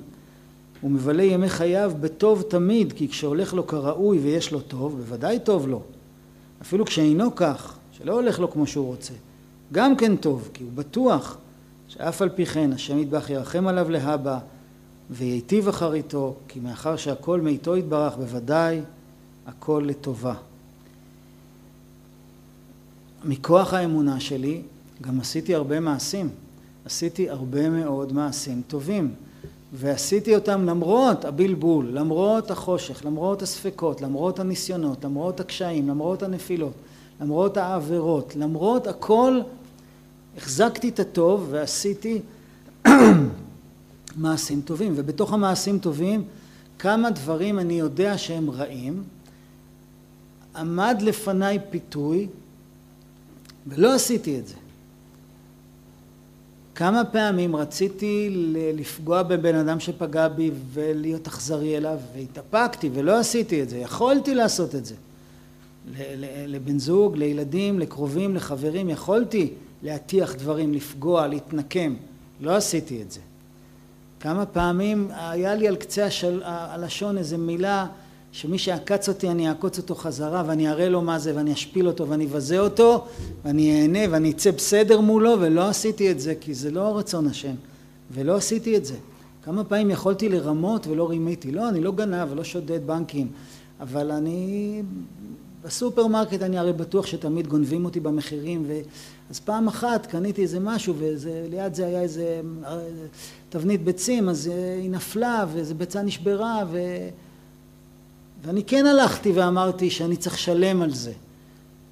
הוא 0.80 0.90
מבלה 0.90 1.22
ימי 1.22 1.48
חייו 1.48 1.92
בטוב 2.00 2.42
תמיד, 2.42 2.92
כי 2.92 3.08
כשהולך 3.08 3.54
לו 3.54 3.66
כראוי 3.66 4.18
ויש 4.18 4.52
לו 4.52 4.60
טוב, 4.60 4.96
בוודאי 4.96 5.38
טוב 5.38 5.68
לו. 5.68 5.82
אפילו 6.62 6.84
כשאינו 6.84 7.34
כך, 7.34 7.74
שלא 7.92 8.12
הולך 8.12 8.40
לו 8.40 8.50
כמו 8.50 8.66
שהוא 8.66 8.86
רוצה, 8.86 9.14
גם 9.72 9.96
כן 9.96 10.16
טוב, 10.16 10.48
כי 10.54 10.64
הוא 10.64 10.72
בטוח 10.74 11.38
שאף 11.88 12.22
על 12.22 12.28
פי 12.28 12.46
כן 12.46 12.72
השם 12.72 12.98
ידבח 12.98 13.30
ירחם 13.30 13.66
עליו 13.66 13.90
להבא 13.90 14.38
וייטיב 15.10 15.68
אחריתו, 15.68 16.34
כי 16.48 16.60
מאחר 16.60 16.96
שהכל 16.96 17.40
מאיתו 17.40 17.76
יתברך, 17.76 18.16
בוודאי 18.16 18.80
הכל 19.46 19.84
לטובה. 19.86 20.34
מכוח 23.24 23.74
האמונה 23.74 24.20
שלי 24.20 24.62
גם 25.00 25.20
עשיתי 25.20 25.54
הרבה 25.54 25.80
מעשים, 25.80 26.28
עשיתי 26.84 27.30
הרבה 27.30 27.70
מאוד 27.70 28.12
מעשים 28.12 28.62
טובים. 28.68 29.14
ועשיתי 29.72 30.34
אותם 30.34 30.64
למרות 30.64 31.24
הבלבול, 31.24 31.88
למרות 31.92 32.50
החושך, 32.50 33.04
למרות 33.04 33.42
הספקות, 33.42 34.00
למרות 34.00 34.38
הניסיונות, 34.38 35.04
למרות 35.04 35.40
הקשיים, 35.40 35.88
למרות 35.88 36.22
הנפילות, 36.22 36.72
למרות 37.20 37.56
העבירות, 37.56 38.36
למרות 38.36 38.86
הכל 38.86 39.40
החזקתי 40.36 40.88
את 40.88 41.00
הטוב 41.00 41.46
ועשיתי 41.50 42.20
מעשים 44.16 44.60
טובים 44.60 44.92
ובתוך 44.96 45.32
המעשים 45.32 45.78
טובים 45.78 46.24
כמה 46.78 47.10
דברים 47.10 47.58
אני 47.58 47.78
יודע 47.78 48.18
שהם 48.18 48.50
רעים 48.50 49.02
עמד 50.56 50.96
לפניי 51.00 51.58
פיתוי 51.70 52.28
ולא 53.66 53.94
עשיתי 53.94 54.38
את 54.38 54.48
זה 54.48 54.54
כמה 56.74 57.04
פעמים 57.04 57.56
רציתי 57.56 58.28
לפגוע 58.74 59.22
בבן 59.22 59.54
אדם 59.54 59.80
שפגע 59.80 60.28
בי 60.28 60.50
ולהיות 60.72 61.26
אכזרי 61.26 61.76
אליו 61.76 61.98
והתאפקתי 62.14 62.90
ולא 62.94 63.18
עשיתי 63.18 63.62
את 63.62 63.68
זה, 63.68 63.78
יכולתי 63.78 64.34
לעשות 64.34 64.74
את 64.74 64.86
זה 64.86 64.94
לבן 66.46 66.78
זוג, 66.78 67.16
לילדים, 67.16 67.78
לקרובים, 67.78 68.34
לחברים, 68.34 68.88
יכולתי 68.88 69.52
להטיח 69.82 70.34
דברים, 70.34 70.74
לפגוע, 70.74 71.26
להתנקם, 71.26 71.94
לא 72.40 72.56
עשיתי 72.56 73.02
את 73.02 73.12
זה. 73.12 73.20
כמה 74.20 74.46
פעמים 74.46 75.08
היה 75.14 75.54
לי 75.54 75.68
על 75.68 75.76
קצה 75.76 76.04
השל... 76.04 76.42
הלשון 76.44 77.18
איזה 77.18 77.38
מילה 77.38 77.86
שמי 78.32 78.58
שעקץ 78.58 79.08
אותי 79.08 79.28
אני 79.28 79.48
אעקוץ 79.48 79.78
אותו 79.78 79.94
חזרה 79.94 80.42
ואני 80.46 80.70
אראה 80.70 80.88
לו 80.88 81.02
מה 81.02 81.18
זה 81.18 81.36
ואני 81.36 81.52
אשפיל 81.52 81.86
אותו 81.86 82.08
ואני 82.08 82.24
אבזה 82.26 82.58
אותו 82.58 83.04
ואני 83.44 83.80
אהנה 83.80 83.98
ואני 84.10 84.30
אצא 84.30 84.50
בסדר 84.50 85.00
מולו 85.00 85.36
ולא 85.40 85.68
עשיתי 85.68 86.10
את 86.10 86.20
זה 86.20 86.34
כי 86.40 86.54
זה 86.54 86.70
לא 86.70 86.98
רצון 86.98 87.26
השם 87.26 87.54
ולא 88.10 88.36
עשיתי 88.36 88.76
את 88.76 88.84
זה. 88.84 88.94
כמה 89.42 89.64
פעמים 89.64 89.90
יכולתי 89.90 90.28
לרמות 90.28 90.86
ולא 90.86 91.10
רימיתי. 91.10 91.52
לא, 91.52 91.68
אני 91.68 91.80
לא 91.80 91.92
גנב 91.92 92.28
ולא 92.30 92.44
שודד 92.44 92.86
בנקים 92.86 93.28
אבל 93.80 94.10
אני 94.10 94.82
בסופרמרקט 95.64 96.42
אני 96.42 96.58
הרי 96.58 96.72
בטוח 96.72 97.06
שתמיד 97.06 97.46
גונבים 97.46 97.84
אותי 97.84 98.00
במחירים 98.00 98.64
ו... 98.66 98.80
אז 99.30 99.40
פעם 99.40 99.68
אחת 99.68 100.06
קניתי 100.06 100.42
איזה 100.42 100.60
משהו 100.60 100.94
וליד 100.98 101.74
זה 101.74 101.86
היה 101.86 102.00
איזה 102.00 102.40
תבנית 103.48 103.84
ביצים 103.84 104.28
אז 104.28 104.50
היא 104.80 104.90
נפלה 104.90 105.46
ואיזה 105.52 105.74
ביצה 105.74 106.02
נשברה 106.02 106.64
ו... 106.70 106.78
ואני 108.42 108.64
כן 108.64 108.86
הלכתי 108.86 109.32
ואמרתי 109.32 109.90
שאני 109.90 110.16
צריך 110.16 110.34
לשלם 110.34 110.82
על 110.82 110.94
זה. 110.94 111.12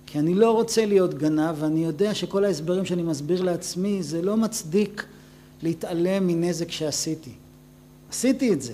כי 0.06 0.18
אני 0.18 0.34
לא 0.34 0.52
רוצה 0.52 0.86
להיות 0.86 1.14
גנב 1.14 1.54
ואני 1.58 1.84
יודע 1.84 2.14
שכל 2.14 2.44
ההסברים 2.44 2.84
שאני 2.84 3.02
מסביר 3.02 3.42
לעצמי 3.42 4.02
זה 4.02 4.22
לא 4.22 4.36
מצדיק 4.36 5.04
להתעלם 5.62 6.26
מנזק 6.26 6.70
שעשיתי. 6.70 7.32
עשיתי 8.10 8.52
את 8.52 8.62
זה. 8.62 8.72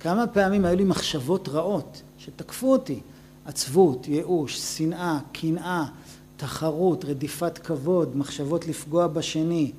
כמה 0.00 0.26
פעמים 0.26 0.64
היו 0.64 0.76
לי 0.76 0.84
מחשבות 0.84 1.48
רעות 1.48 2.02
שתקפו 2.18 2.72
אותי. 2.72 3.00
עצבות, 3.44 4.08
ייאוש, 4.08 4.58
שנאה, 4.58 5.18
קנאה, 5.32 5.84
תחרות, 6.36 7.04
רדיפת 7.04 7.58
כבוד, 7.58 8.16
מחשבות 8.16 8.66
לפגוע 8.66 9.06
בשני. 9.06 9.72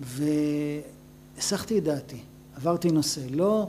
והסחתי 0.00 1.78
את 1.78 1.84
דעתי, 1.84 2.18
עברתי 2.56 2.90
נושא, 2.90 3.20
לא 3.30 3.68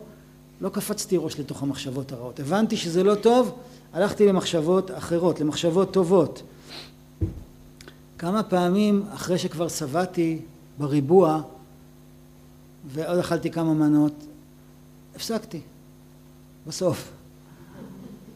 לא 0.61 0.69
קפצתי 0.69 1.17
ראש 1.17 1.39
לתוך 1.39 1.63
המחשבות 1.63 2.11
הרעות. 2.11 2.39
הבנתי 2.39 2.77
שזה 2.77 3.03
לא 3.03 3.15
טוב, 3.15 3.55
הלכתי 3.93 4.27
למחשבות 4.27 4.91
אחרות, 4.91 5.39
למחשבות 5.39 5.93
טובות. 5.93 6.41
כמה 8.17 8.43
פעמים 8.43 9.05
אחרי 9.13 9.37
שכבר 9.37 9.67
שבעתי 9.67 10.41
בריבוע 10.77 11.41
ועוד 12.85 13.19
אכלתי 13.19 13.51
כמה 13.51 13.73
מנות, 13.73 14.13
הפסקתי. 15.15 15.61
בסוף. 16.67 17.11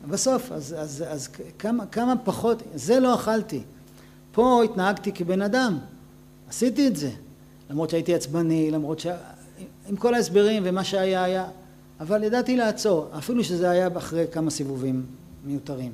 בסוף, 0.10 0.52
אז, 0.52 0.76
אז, 0.78 1.04
אז 1.08 1.28
כמה, 1.60 1.86
כמה 1.86 2.14
פחות, 2.24 2.64
זה 2.76 3.00
לא 3.00 3.16
אכלתי. 3.16 3.62
פה 4.32 4.64
התנהגתי 4.64 5.12
כבן 5.12 5.42
אדם, 5.42 5.80
עשיתי 6.50 6.88
את 6.88 6.96
זה. 6.96 7.12
למרות 7.70 7.90
שהייתי 7.90 8.16
עצבני, 8.16 8.72
למרות 8.72 9.00
ש... 9.00 9.08
עם 9.90 9.96
כל 9.96 10.14
ההסברים 10.14 10.64
ומה 10.66 10.84
שהיה 10.84 11.24
היה. 11.24 11.46
אבל 12.00 12.24
ידעתי 12.24 12.58
לעצור, 12.58 13.08
אפילו 13.18 13.44
שזה 13.44 13.70
היה 13.70 13.90
אחרי 13.98 14.26
כמה 14.32 14.50
סיבובים 14.50 15.06
מיותרים. 15.46 15.92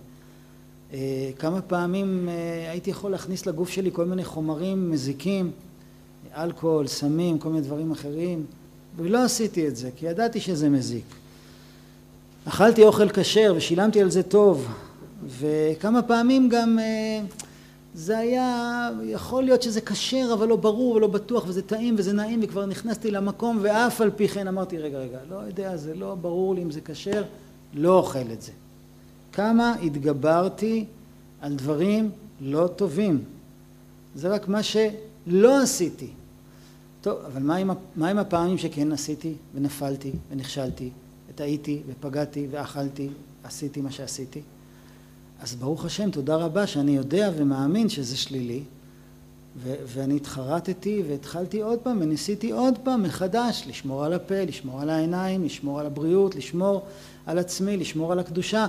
אה, 0.94 1.30
כמה 1.40 1.62
פעמים 1.62 2.30
אה, 2.30 2.72
הייתי 2.72 2.90
יכול 2.90 3.12
להכניס 3.12 3.46
לגוף 3.46 3.70
שלי 3.70 3.90
כל 3.94 4.06
מיני 4.06 4.26
חומרים 4.26 4.92
מזיקים, 4.92 5.52
אלכוהול, 6.36 6.88
סמים, 6.88 7.40
כל 7.40 7.50
מיני 7.50 7.62
דברים 7.62 7.92
אחרים, 7.92 8.46
ולא 8.98 9.24
עשיתי 9.24 9.68
את 9.68 9.76
זה, 9.76 9.90
כי 9.96 10.06
ידעתי 10.06 10.40
שזה 10.40 10.70
מזיק. 10.70 11.06
אכלתי 12.46 12.84
אוכל 12.84 13.10
כשר 13.10 13.54
ושילמתי 13.58 14.02
על 14.02 14.12
זה 14.12 14.24
טוב, 14.24 14.68
וכמה 15.40 16.02
פעמים 16.02 16.50
גם 16.50 16.80
אה, 16.80 17.22
זה 17.94 18.18
היה, 18.18 18.90
יכול 19.04 19.44
להיות 19.44 19.62
שזה 19.62 19.82
כשר 19.82 20.30
אבל 20.34 20.48
לא 20.48 20.56
ברור 20.56 20.96
ולא 20.96 21.08
בטוח 21.08 21.44
וזה 21.48 21.62
טעים 21.62 21.96
וזה 21.98 22.14
נעים 22.14 22.40
וכבר 22.44 22.66
נכנסתי 22.66 23.12
למקום 23.12 23.60
ואף 23.62 24.02
על 24.02 24.12
פי 24.12 24.28
כן 24.28 24.48
אמרתי 24.48 24.78
רגע 24.78 24.98
רגע 24.98 25.20
לא 25.30 25.36
יודע 25.36 25.78
זה 25.78 25.96
לא 25.96 26.16
ברור 26.16 26.56
לי 26.56 26.64
אם 26.64 26.72
זה 26.72 26.82
כשר 26.82 27.24
לא 27.74 27.98
אוכל 27.98 28.32
את 28.34 28.42
זה. 28.42 28.52
כמה 29.34 29.76
התגברתי 29.84 30.86
על 31.42 31.56
דברים 31.56 32.12
לא 32.42 32.70
טובים 32.76 33.24
זה 34.16 34.30
רק 34.30 34.48
מה 34.48 34.64
שלא 34.64 35.62
עשיתי. 35.62 36.08
טוב 37.02 37.18
אבל 37.26 37.42
מה 37.42 37.56
עם, 37.56 37.70
מה 37.96 38.10
עם 38.10 38.18
הפעמים 38.18 38.58
שכן 38.58 38.92
עשיתי 38.92 39.34
ונפלתי 39.56 40.12
ונכשלתי 40.32 40.90
וטעיתי 41.30 41.82
ופגעתי 41.88 42.48
ואכלתי 42.52 43.10
עשיתי 43.44 43.82
מה 43.82 43.92
שעשיתי. 43.92 44.42
אז 45.42 45.56
ברוך 45.56 45.86
השם, 45.86 46.12
תודה 46.12 46.36
רבה 46.36 46.68
שאני 46.68 46.92
יודע 46.96 47.32
ומאמין 47.38 47.90
שזה 47.90 48.18
שלילי, 48.18 48.64
ו- 49.58 49.76
ואני 49.86 50.16
התחרטתי 50.16 51.04
והתחלתי 51.08 51.62
עוד 51.62 51.80
פעם 51.80 51.98
וניסיתי 52.02 52.52
עוד 52.52 52.78
פעם 52.84 53.04
מחדש 53.04 53.64
לשמור 53.68 54.06
על 54.06 54.14
הפה, 54.14 54.44
לשמור 54.44 54.82
על 54.82 54.90
העיניים, 54.90 55.44
לשמור 55.44 55.80
על 55.80 55.86
הבריאות, 55.86 56.36
לשמור 56.36 56.82
על 57.26 57.40
עצמי, 57.40 57.78
לשמור 57.78 58.12
על 58.12 58.20
הקדושה. 58.20 58.68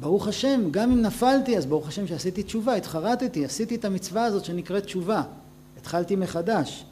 ברוך 0.00 0.28
השם, 0.28 0.60
גם 0.70 0.92
אם 0.92 1.02
נפלתי, 1.02 1.56
אז 1.56 1.66
ברוך 1.66 1.88
השם 1.88 2.06
שעשיתי 2.06 2.42
תשובה, 2.42 2.74
התחרטתי, 2.74 3.44
עשיתי 3.44 3.74
את 3.74 3.84
המצווה 3.84 4.24
הזאת 4.24 4.44
שנקראת 4.44 4.84
תשובה. 4.84 5.22
התחלתי 5.76 6.16
מחדש. 6.16 6.84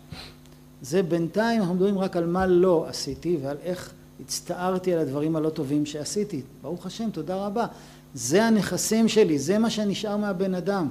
זה 0.83 1.03
בינתיים 1.03 1.61
אנחנו 1.61 1.75
מדברים 1.75 1.99
רק 1.99 2.17
על 2.17 2.27
מה 2.27 2.47
לא 2.47 2.87
עשיתי 2.89 3.39
ועל 3.43 3.57
איך 3.63 3.93
הצטערתי 4.21 4.93
על 4.93 4.99
הדברים 4.99 5.37
הלא 5.37 5.51
טובים 5.51 5.87
שעשיתי. 5.87 6.43
ברוך 6.63 6.87
השם, 6.87 7.11
תודה 7.11 7.47
רבה. 7.47 7.67
זה 8.15 8.45
הנכסים 8.45 9.09
שלי, 9.09 9.39
זה 9.39 9.59
מה 9.59 9.71
שנשאר 9.71 10.17
מהבן 10.17 10.55
אדם. 10.55 10.89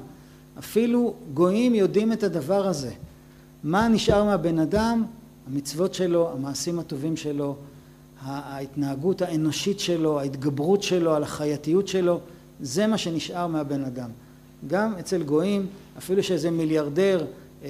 אפילו 0.60 1.14
גויים 1.34 1.76
יודעים 1.76 2.14
את 2.14 2.24
הדבר 2.24 2.68
הזה. 2.68 2.92
מה 3.64 3.88
נשאר 3.88 4.24
מהבן 4.24 4.60
אדם? 4.60 5.06
המצוות 5.48 5.94
שלו, 5.94 6.32
המעשים 6.32 6.80
הטובים 6.80 7.18
שלו, 7.18 7.56
ההתנהגות 8.26 9.22
האנושית 9.22 9.80
שלו, 9.80 10.20
ההתגברות 10.20 10.84
שלו 10.84 11.16
על 11.16 11.24
החייתיות 11.24 11.88
שלו, 11.88 12.20
זה 12.62 12.88
מה 12.88 12.98
שנשאר 12.98 13.48
מהבן 13.48 13.84
אדם. 13.84 14.10
גם 14.68 14.96
אצל 15.00 15.24
גויים, 15.24 15.68
אפילו 15.98 16.24
שאיזה 16.24 16.52
מיליארדר 16.52 17.26
אה, 17.64 17.70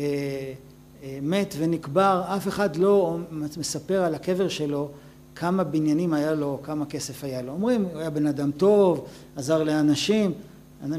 אה, 1.04 1.20
מת 1.22 1.56
ונקבר, 1.58 2.24
אף 2.36 2.48
אחד 2.48 2.76
לא 2.76 3.18
מספר 3.58 4.02
על 4.02 4.16
הקבר 4.16 4.48
שלו 4.48 4.90
כמה 5.36 5.64
בניינים 5.64 6.14
היה 6.14 6.34
לו, 6.34 6.60
כמה 6.64 6.86
כסף 6.86 7.24
היה 7.24 7.42
לו. 7.42 7.52
אומרים, 7.52 7.84
הוא 7.84 8.00
היה 8.00 8.10
בן 8.10 8.28
אדם 8.28 8.52
טוב, 8.52 9.06
עזר 9.36 9.64
לאנשים, 9.64 10.34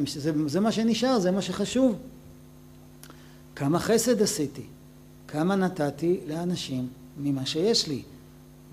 זה, 0.07 0.33
זה 0.47 0.61
מה 0.61 0.73
שנשאר, 0.73 1.19
זה 1.19 1.31
מה 1.31 1.43
שחשוב. 1.43 1.97
כמה 3.57 3.79
חסד 3.79 4.23
עשיתי, 4.23 4.63
כמה 5.29 5.57
נתתי 5.57 6.21
לאנשים 6.29 6.89
ממה 7.19 7.47
שיש 7.47 7.89
לי. 7.89 8.03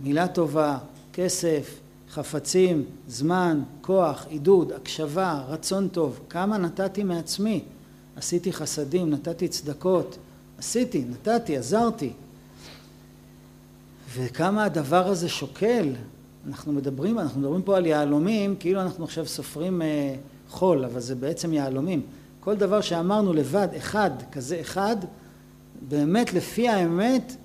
מילה 0.03 0.28
טובה, 0.28 0.78
כסף, 1.14 1.80
חפצים, 2.12 2.86
זמן, 3.07 3.62
כוח, 3.82 4.26
עידוד, 4.30 4.72
הקשבה, 4.72 5.43
רצון 5.47 5.88
טוב, 5.88 6.20
כמה 6.30 6.57
נתתי 6.57 7.03
מעצמי. 7.03 7.64
עשיתי 8.16 8.53
חסדים, 8.53 9.09
נתתי 9.09 9.47
צדקות, 9.47 10.18
עשיתי, 10.57 11.05
נתתי, 11.09 11.57
עזרתי. 11.57 12.14
וכמה 14.16 14.64
הדבר 14.64 15.07
הזה 15.07 15.30
שוקל, 15.30 15.89
אנחנו 16.47 16.74
מדברים, 16.74 17.20
אנחנו 17.20 17.39
מדברים 17.41 17.62
פה 17.62 17.78
על 17.78 17.86
יהלומים, 17.86 18.55
כאילו 18.59 18.82
אנחנו 18.82 19.03
עכשיו 19.03 19.26
סופרים 19.26 19.82
אה, 19.82 20.16
חול, 20.49 20.86
אבל 20.86 20.99
זה 20.99 21.16
בעצם 21.16 21.53
יהלומים. 21.53 22.01
כל 22.39 22.55
דבר 22.55 22.82
שאמרנו 22.82 23.34
לבד, 23.34 23.68
אחד, 23.78 24.12
כזה 24.32 24.62
אחד, 24.62 24.95
באמת 25.89 26.34
לפי 26.34 26.68
האמת, 26.68 27.36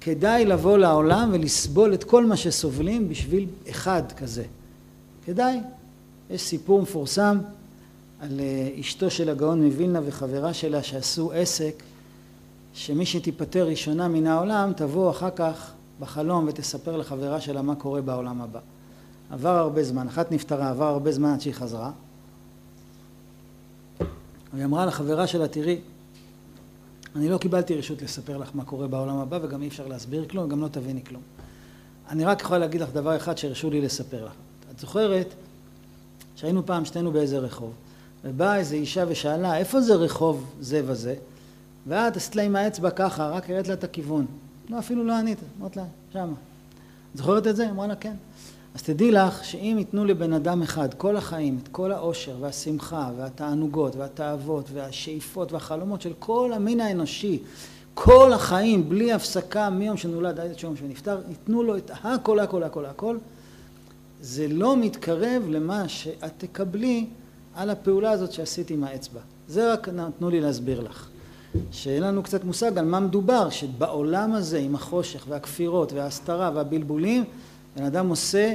כדאי 0.00 0.44
לבוא 0.44 0.78
לעולם 0.78 1.30
ולסבול 1.32 1.94
את 1.94 2.04
כל 2.04 2.26
מה 2.26 2.36
שסובלים 2.36 3.08
בשביל 3.08 3.46
אחד 3.70 4.02
כזה. 4.16 4.44
כדאי. 5.24 5.58
יש 6.30 6.42
סיפור 6.42 6.82
מפורסם 6.82 7.38
על 8.20 8.40
אה, 8.40 8.80
אשתו 8.80 9.10
של 9.10 9.28
הגאון 9.28 9.64
מווילנה 9.64 10.00
וחברה 10.04 10.54
שלה 10.54 10.82
שעשו 10.82 11.32
עסק 11.32 11.82
שמי 12.74 13.06
שתיפטר 13.06 13.66
ראשונה 13.66 14.08
מן 14.08 14.26
העולם 14.26 14.72
תבוא 14.76 15.10
אחר 15.10 15.30
כך 15.36 15.72
בחלום 16.02 16.44
ותספר 16.48 16.96
לחברה 16.96 17.40
שלה 17.40 17.62
מה 17.62 17.74
קורה 17.74 18.02
בעולם 18.02 18.42
הבא. 18.42 18.60
עבר 19.30 19.48
הרבה 19.48 19.84
זמן, 19.84 20.08
אחת 20.08 20.32
נפטרה, 20.32 20.70
עבר 20.70 20.84
הרבה 20.84 21.12
זמן 21.12 21.32
עד 21.32 21.40
שהיא 21.40 21.54
חזרה. 21.54 21.90
והיא 24.52 24.64
אמרה 24.64 24.86
לחברה 24.86 25.26
שלה, 25.26 25.48
תראי, 25.48 25.80
אני 27.16 27.28
לא 27.28 27.38
קיבלתי 27.38 27.74
רשות 27.74 28.02
לספר 28.02 28.38
לך 28.38 28.50
מה 28.54 28.64
קורה 28.64 28.86
בעולם 28.86 29.16
הבא 29.16 29.38
וגם 29.42 29.62
אי 29.62 29.68
אפשר 29.68 29.86
להסביר 29.86 30.24
כלום, 30.28 30.48
גם 30.48 30.60
לא 30.60 30.68
תביני 30.68 31.04
כלום. 31.04 31.22
אני 32.08 32.24
רק 32.24 32.40
יכולה 32.40 32.58
להגיד 32.58 32.80
לך 32.80 32.88
דבר 32.92 33.16
אחד 33.16 33.38
שהרשו 33.38 33.70
לי 33.70 33.80
לספר 33.80 34.24
לך. 34.24 34.32
את 34.74 34.78
זוכרת 34.78 35.34
שהיינו 36.36 36.66
פעם 36.66 36.84
שתינו 36.84 37.12
באיזה 37.12 37.38
רחוב, 37.38 37.72
ובאה 38.24 38.56
איזו 38.56 38.74
אישה 38.74 39.04
ושאלה, 39.08 39.56
איפה 39.56 39.80
זה 39.80 39.94
רחוב 39.94 40.54
זה 40.60 40.82
וזה? 40.84 41.14
ואת 41.86 42.16
עשית 42.16 42.36
לה 42.36 42.42
עם 42.42 42.56
האצבע 42.56 42.90
ככה, 42.90 43.28
רק 43.28 43.50
הראית 43.50 43.68
לה 43.68 43.74
את 43.74 43.84
הכיוון. 43.84 44.26
לא, 44.72 44.78
אפילו 44.78 45.04
לא 45.04 45.12
ענית, 45.12 45.38
אמרת 45.60 45.76
לה, 45.76 45.84
שמה. 46.12 46.34
זוכרת 47.14 47.46
את 47.46 47.56
זה? 47.56 47.70
אמרה 47.70 47.86
לה, 47.86 47.96
כן. 47.96 48.14
אז 48.74 48.82
תדעי 48.82 49.10
לך 49.10 49.44
שאם 49.44 49.76
ייתנו 49.78 50.04
לבן 50.04 50.32
אדם 50.32 50.62
אחד 50.62 50.94
כל 50.94 51.16
החיים, 51.16 51.58
את 51.62 51.68
כל 51.68 51.92
העושר 51.92 52.36
והשמחה 52.40 53.10
והתענוגות 53.16 53.96
והתאוות 53.96 54.64
והשאיפות 54.72 55.52
והחלומות 55.52 56.02
של 56.02 56.12
כל 56.18 56.52
המין 56.54 56.80
האנושי, 56.80 57.38
כל 57.94 58.32
החיים 58.32 58.88
בלי 58.88 59.12
הפסקה 59.12 59.70
מיום 59.70 59.96
שנולד 59.96 60.40
עד 60.40 60.50
יום 60.62 60.76
שנפטר, 60.76 61.20
ייתנו 61.28 61.62
לו 61.62 61.76
את 61.76 61.90
הכל 62.02 62.38
הכל 62.38 62.62
הכל 62.62 62.84
הכל, 62.84 63.18
זה 64.20 64.48
לא 64.48 64.76
מתקרב 64.76 65.42
למה 65.48 65.88
שאת 65.88 66.32
תקבלי 66.38 67.06
על 67.54 67.70
הפעולה 67.70 68.10
הזאת 68.10 68.32
שעשית 68.32 68.70
עם 68.70 68.84
האצבע. 68.84 69.20
זה 69.48 69.72
רק 69.72 69.88
נתנו 69.88 70.30
לי 70.30 70.40
להסביר 70.40 70.80
לך. 70.80 71.11
שיהיה 71.72 72.00
לנו 72.00 72.22
קצת 72.22 72.44
מושג 72.44 72.78
על 72.78 72.84
מה 72.84 73.00
מדובר, 73.00 73.50
שבעולם 73.50 74.32
הזה 74.32 74.58
עם 74.58 74.74
החושך 74.74 75.24
והכפירות 75.28 75.92
וההסתרה 75.92 76.50
והבלבולים, 76.54 77.24
בן 77.76 77.84
אדם 77.84 78.08
עושה 78.08 78.52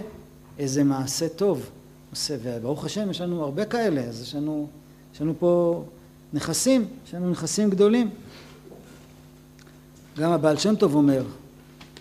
איזה 0.60 0.84
מעשה 0.84 1.30
טוב. 1.30 1.70
עושה, 2.12 2.36
וברוך 2.44 2.86
השם 2.86 3.10
יש 3.10 3.22
לנו 3.22 3.44
הרבה 3.44 3.66
כאלה, 3.66 4.02
אז 4.02 4.22
יש 4.22 4.36
לנו, 4.36 4.68
יש 5.14 5.22
לנו 5.22 5.34
פה 5.40 5.84
נכסים, 6.34 6.88
יש 7.08 7.14
לנו 7.14 7.30
נכסים 7.30 7.70
גדולים. 7.70 8.10
גם 10.18 10.32
הבעל 10.32 10.58
שם 10.58 10.76
טוב 10.76 10.96
אומר, 10.96 11.24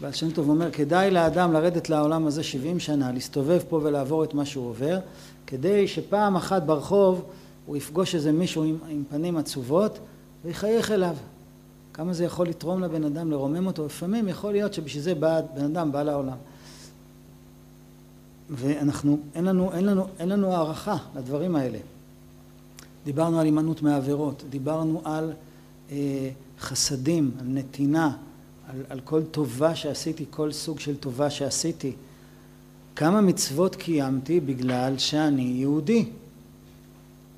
בעל 0.01 0.12
שם 0.12 0.30
טוב 0.30 0.49
אומר, 0.49 0.70
כדאי 0.70 1.11
לאדם 1.11 1.53
לרדת 1.53 1.90
לעולם 1.90 2.26
הזה 2.26 2.42
70 2.42 2.80
שנה, 2.80 3.12
להסתובב 3.12 3.61
פה 3.68 3.80
ולעבור 3.82 4.24
את 4.24 4.34
מה 4.34 4.44
שהוא 4.44 4.68
עובר, 4.68 4.99
כדי 5.47 5.88
שפעם 5.88 6.36
אחת 6.36 6.62
ברחוב 6.62 7.22
הוא 7.66 7.76
יפגוש 7.76 8.14
איזה 8.14 8.32
מישהו 8.32 8.64
עם, 8.64 8.78
עם 8.88 9.03
פנים 9.11 9.36
עצובות 9.36 9.99
ויחייך 10.47 10.90
אליו. 10.90 11.16
כמה 11.92 12.12
זה 12.12 12.24
יכול 12.24 12.49
לתרום 12.49 12.82
לבן 12.82 13.05
אדם, 13.05 13.30
לרומם 13.30 13.66
אותו. 13.66 13.86
לפעמים 13.86 14.28
יכול 14.28 14.53
להיות 14.53 14.74
שבשביל 14.74 15.03
זה 15.03 15.14
בא, 15.14 15.40
בן 15.55 15.64
אדם 15.64 15.92
בא 15.92 16.03
לעולם. 16.03 16.36
ואנחנו, 18.51 19.18
אין 19.34 19.44
לנו, 19.44 19.72
אין 19.72 19.84
לנו, 19.84 20.07
אין 20.18 20.28
לנו 20.28 20.53
הערכה 20.53 20.97
לדברים 21.16 21.57
האלה. 21.57 21.78
דיברנו 23.05 23.40
על 23.40 23.44
הימנעות 23.44 23.82
מעבירות, 23.82 24.44
דיברנו 24.51 25.01
על 25.05 25.32
אה, 25.90 26.30
חסדים, 26.61 27.30
על 27.40 27.47
נתינה, 27.47 28.16
על, 28.68 28.82
על 28.88 29.01
כל 29.01 29.22
טובה 29.24 29.74
שעשיתי, 29.74 30.24
כל 30.30 30.53
סוג 30.53 30.80
של 30.80 30.97
טובה 30.97 31.30
שעשיתי. 31.30 31.92
כמה 32.97 33.20
מצוות 33.20 33.76
קיימתי 33.76 34.40
בגלל 34.40 34.99
שאני 34.99 35.42
יהודי. 35.42 36.09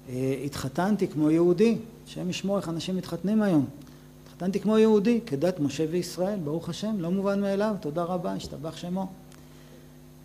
אה, 0.08 0.42
התחתנתי 0.44 1.08
כמו 1.08 1.30
יהודי, 1.30 1.78
השם 2.08 2.30
ישמור 2.30 2.56
איך 2.56 2.68
אנשים 2.68 2.96
מתחתנים 2.96 3.42
היום. 3.42 3.66
התחתנתי 4.24 4.60
כמו 4.60 4.78
יהודי, 4.78 5.20
כדת 5.26 5.60
משה 5.60 5.84
וישראל, 5.90 6.38
ברוך 6.44 6.68
השם, 6.68 6.94
לא 6.98 7.10
מובן 7.10 7.40
מאליו, 7.40 7.74
תודה 7.80 8.02
רבה, 8.02 8.32
השתבח 8.32 8.76
שמו. 8.76 9.06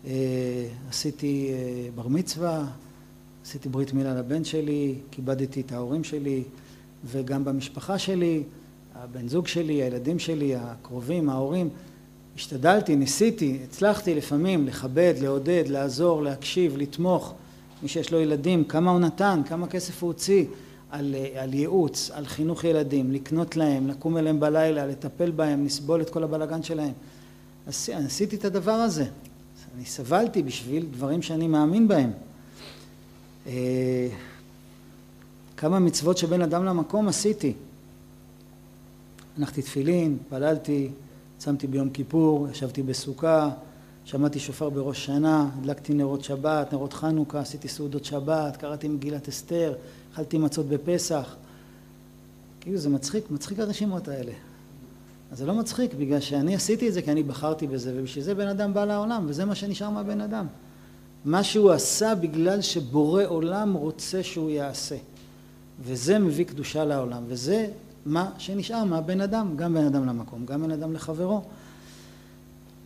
אה, 0.06 0.12
עשיתי 0.88 1.50
אה, 1.52 1.90
בר 1.94 2.08
מצווה, 2.08 2.66
עשיתי 3.44 3.68
ברית 3.68 3.92
מילה 3.92 4.14
לבן 4.14 4.44
שלי, 4.44 4.94
כיבדתי 5.10 5.60
את 5.60 5.72
ההורים 5.72 6.04
שלי, 6.04 6.42
וגם 7.06 7.44
במשפחה 7.44 7.98
שלי, 7.98 8.42
הבן 8.94 9.28
זוג 9.28 9.46
שלי, 9.46 9.82
הילדים 9.82 10.18
שלי, 10.18 10.56
הקרובים, 10.56 11.30
ההורים. 11.30 11.68
השתדלתי, 12.36 12.96
ניסיתי, 12.96 13.58
הצלחתי 13.64 14.14
לפעמים 14.14 14.66
לכבד, 14.66 15.14
לעודד, 15.20 15.64
לעזור, 15.66 16.22
להקשיב, 16.22 16.76
לתמוך. 16.76 17.34
מי 17.82 17.88
שיש 17.88 18.12
לו 18.12 18.20
ילדים, 18.20 18.64
כמה 18.64 18.90
הוא 18.90 19.00
נתן, 19.00 19.40
כמה 19.48 19.66
כסף 19.66 20.02
הוא 20.02 20.08
הוציא. 20.08 20.44
על, 20.94 21.14
על 21.36 21.54
ייעוץ, 21.54 22.10
על 22.10 22.26
חינוך 22.26 22.64
ילדים, 22.64 23.12
לקנות 23.12 23.56
להם, 23.56 23.88
לקום 23.88 24.16
אליהם 24.16 24.40
בלילה, 24.40 24.86
לטפל 24.86 25.30
בהם, 25.30 25.64
לסבול 25.64 26.00
את 26.00 26.10
כל 26.10 26.24
הבלגן 26.24 26.62
שלהם. 26.62 26.92
עשיתי 27.66 28.36
את 28.36 28.44
הדבר 28.44 28.72
הזה. 28.72 29.06
אני 29.76 29.84
סבלתי 29.84 30.42
בשביל 30.42 30.86
דברים 30.90 31.22
שאני 31.22 31.48
מאמין 31.48 31.88
בהם. 31.88 32.10
אה, 33.46 34.08
כמה 35.56 35.78
מצוות 35.78 36.18
שבין 36.18 36.42
אדם 36.42 36.64
למקום 36.64 37.08
עשיתי. 37.08 37.52
הנחתי 39.38 39.62
תפילין, 39.62 40.18
פללתי, 40.28 40.90
צמתי 41.38 41.66
ביום 41.66 41.90
כיפור, 41.90 42.48
ישבתי 42.50 42.82
בסוכה, 42.82 43.50
שמעתי 44.04 44.38
שופר 44.40 44.70
בראש 44.70 45.06
שנה, 45.06 45.48
הדלקתי 45.58 45.94
נרות 45.94 46.24
שבת, 46.24 46.72
נרות 46.72 46.92
חנוכה, 46.92 47.40
עשיתי 47.40 47.68
סעודות 47.68 48.04
שבת, 48.04 48.56
קראתי 48.56 48.88
מגילת 48.88 49.28
אסתר, 49.28 49.74
אכלתי 50.14 50.38
מצות 50.38 50.66
בפסח. 50.68 51.36
כאילו 52.60 52.78
זה 52.78 52.88
מצחיק, 52.88 53.30
מצחיק 53.30 53.58
הרשימות 53.58 54.08
האלה. 54.08 54.32
אז 55.32 55.38
זה 55.38 55.46
לא 55.46 55.54
מצחיק, 55.54 55.94
בגלל 55.94 56.20
שאני 56.20 56.54
עשיתי 56.54 56.88
את 56.88 56.94
זה 56.94 57.02
כי 57.02 57.12
אני 57.12 57.22
בחרתי 57.22 57.66
בזה, 57.66 57.92
ובשביל 57.96 58.24
זה 58.24 58.34
בן 58.34 58.48
אדם 58.48 58.74
בא 58.74 58.84
לעולם, 58.84 59.24
וזה 59.28 59.44
מה 59.44 59.54
שנשאר 59.54 59.90
מהבן 59.90 60.20
אדם. 60.20 60.46
מה 61.24 61.42
שהוא 61.42 61.70
עשה 61.70 62.14
בגלל 62.14 62.60
שבורא 62.60 63.24
עולם 63.26 63.74
רוצה 63.74 64.22
שהוא 64.22 64.50
יעשה. 64.50 64.96
וזה 65.80 66.18
מביא 66.18 66.44
קדושה 66.44 66.84
לעולם, 66.84 67.22
וזה 67.26 67.66
מה 68.06 68.30
שנשאר 68.38 68.84
מהבן 68.84 69.20
אדם, 69.20 69.56
גם 69.56 69.74
בן 69.74 69.84
אדם 69.84 70.06
למקום, 70.06 70.46
גם 70.46 70.62
בן 70.62 70.70
אדם 70.70 70.92
לחברו. 70.92 71.42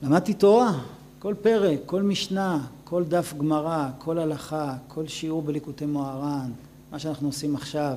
למדתי 0.03 0.35
תורה, 0.35 0.79
כל 1.19 1.35
פרק, 1.43 1.79
כל 1.87 2.03
משנה, 2.03 2.67
כל 2.85 3.05
דף 3.05 3.35
גמרא, 3.39 3.89
כל 3.99 4.19
הלכה, 4.19 4.77
כל 4.89 5.07
שיעור 5.07 5.43
בליקוטי 5.43 5.87
מוהר"ן, 5.87 6.51
מה 6.93 6.99
שאנחנו 6.99 7.29
עושים 7.29 7.55
עכשיו, 7.55 7.97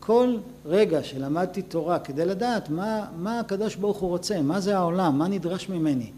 כל 0.00 0.36
רגע 0.64 1.02
שלמדתי 1.02 1.62
תורה 1.62 1.98
כדי 1.98 2.24
לדעת 2.24 2.70
מה, 2.70 3.06
מה 3.18 3.40
הקדוש 3.40 3.76
ברוך 3.76 3.98
הוא 3.98 4.10
רוצה, 4.10 4.42
מה 4.42 4.60
זה 4.60 4.76
העולם, 4.76 5.18
מה 5.18 5.28
נדרש 5.28 5.68
ממני. 5.68 6.10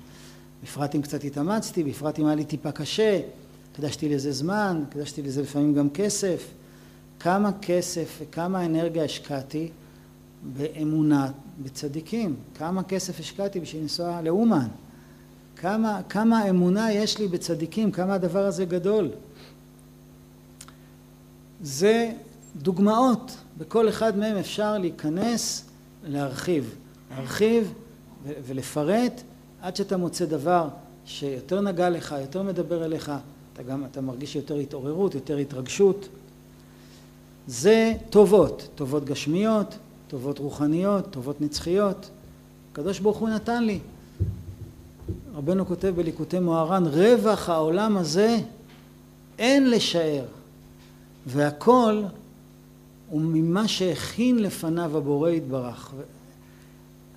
בפרט 0.63 0.95
אם 0.95 1.03
קצת 1.03 1.25
התאמצתי, 1.25 1.85
בפרט 1.85 2.19
אם 2.19 2.27
היה 2.27 2.35
לי 2.35 2.45
טיפה 2.45 2.73
קשה, 2.73 3.21
הקדשתי 3.73 4.09
לזה 4.09 4.33
זמן, 4.33 4.85
הקדשתי 4.89 5.23
לזה 5.23 5.43
לפעמים 5.43 5.75
גם 5.75 5.91
כסף. 5.91 6.49
כמה 7.21 7.51
כסף 7.63 8.19
וכמה 8.23 8.67
אנרגיה 8.67 9.05
השקעתי 9.05 9.69
באמונה 10.57 11.31
בצדיקים, 11.63 12.37
כמה 12.55 12.83
כסף 12.83 13.21
השקעתי 13.21 13.61
בשביל 13.61 13.83
לנסוע 13.83 14.23
לאומן, 14.23 14.69
כמה, 15.63 16.01
כמה 16.09 16.51
אמונה 16.51 16.93
יש 16.93 17.19
לי 17.19 17.29
בצדיקים, 17.29 17.93
כמה 17.93 18.15
הדבר 18.15 18.47
הזה 18.47 18.65
גדול. 18.65 19.09
זה 21.63 22.13
דוגמאות, 22.57 23.37
בכל 23.59 23.89
אחד 23.89 24.19
מהם 24.19 24.37
אפשר 24.37 24.79
להיכנס, 24.79 25.65
להרחיב, 26.05 26.75
להרחיב 27.11 27.73
ולפרט 28.25 29.23
עד 29.61 29.77
שאתה 29.77 29.97
מוצא 29.97 30.25
דבר 30.25 30.69
שיותר 31.05 31.61
נגע 31.61 31.91
לך, 31.91 32.15
יותר 32.21 32.43
מדבר 32.43 32.85
אליך, 32.85 33.13
אתה 33.53 33.63
גם, 33.63 33.85
אתה 33.85 34.01
מרגיש 34.01 34.37
יותר 34.37 34.57
התעוררות, 34.57 35.15
יותר 35.15 35.37
התרגשות. 35.37 36.09
זה 37.47 37.95
טובות, 38.11 38.69
טובות 38.75 39.05
גשמיות, 39.05 39.75
טובות 40.09 40.39
רוחניות, 40.39 41.11
טובות 41.11 41.41
נצחיות. 41.41 42.11
הקדוש 42.73 42.99
ברוך 42.99 43.19
הוא 43.19 43.29
נתן 43.29 43.65
לי. 43.65 43.79
רבנו 45.35 45.67
כותב 45.67 45.93
בליקוטי 45.97 46.39
מוהר"ן, 46.39 46.85
רווח 46.87 47.49
העולם 47.49 47.97
הזה 47.97 48.39
אין 49.39 49.71
לשער, 49.71 50.25
והכל 51.27 52.03
הוא 53.11 53.21
ממה 53.21 53.69
שהכין 53.69 54.39
לפניו 54.39 54.97
הבורא 54.99 55.31
יתברך. 55.31 55.93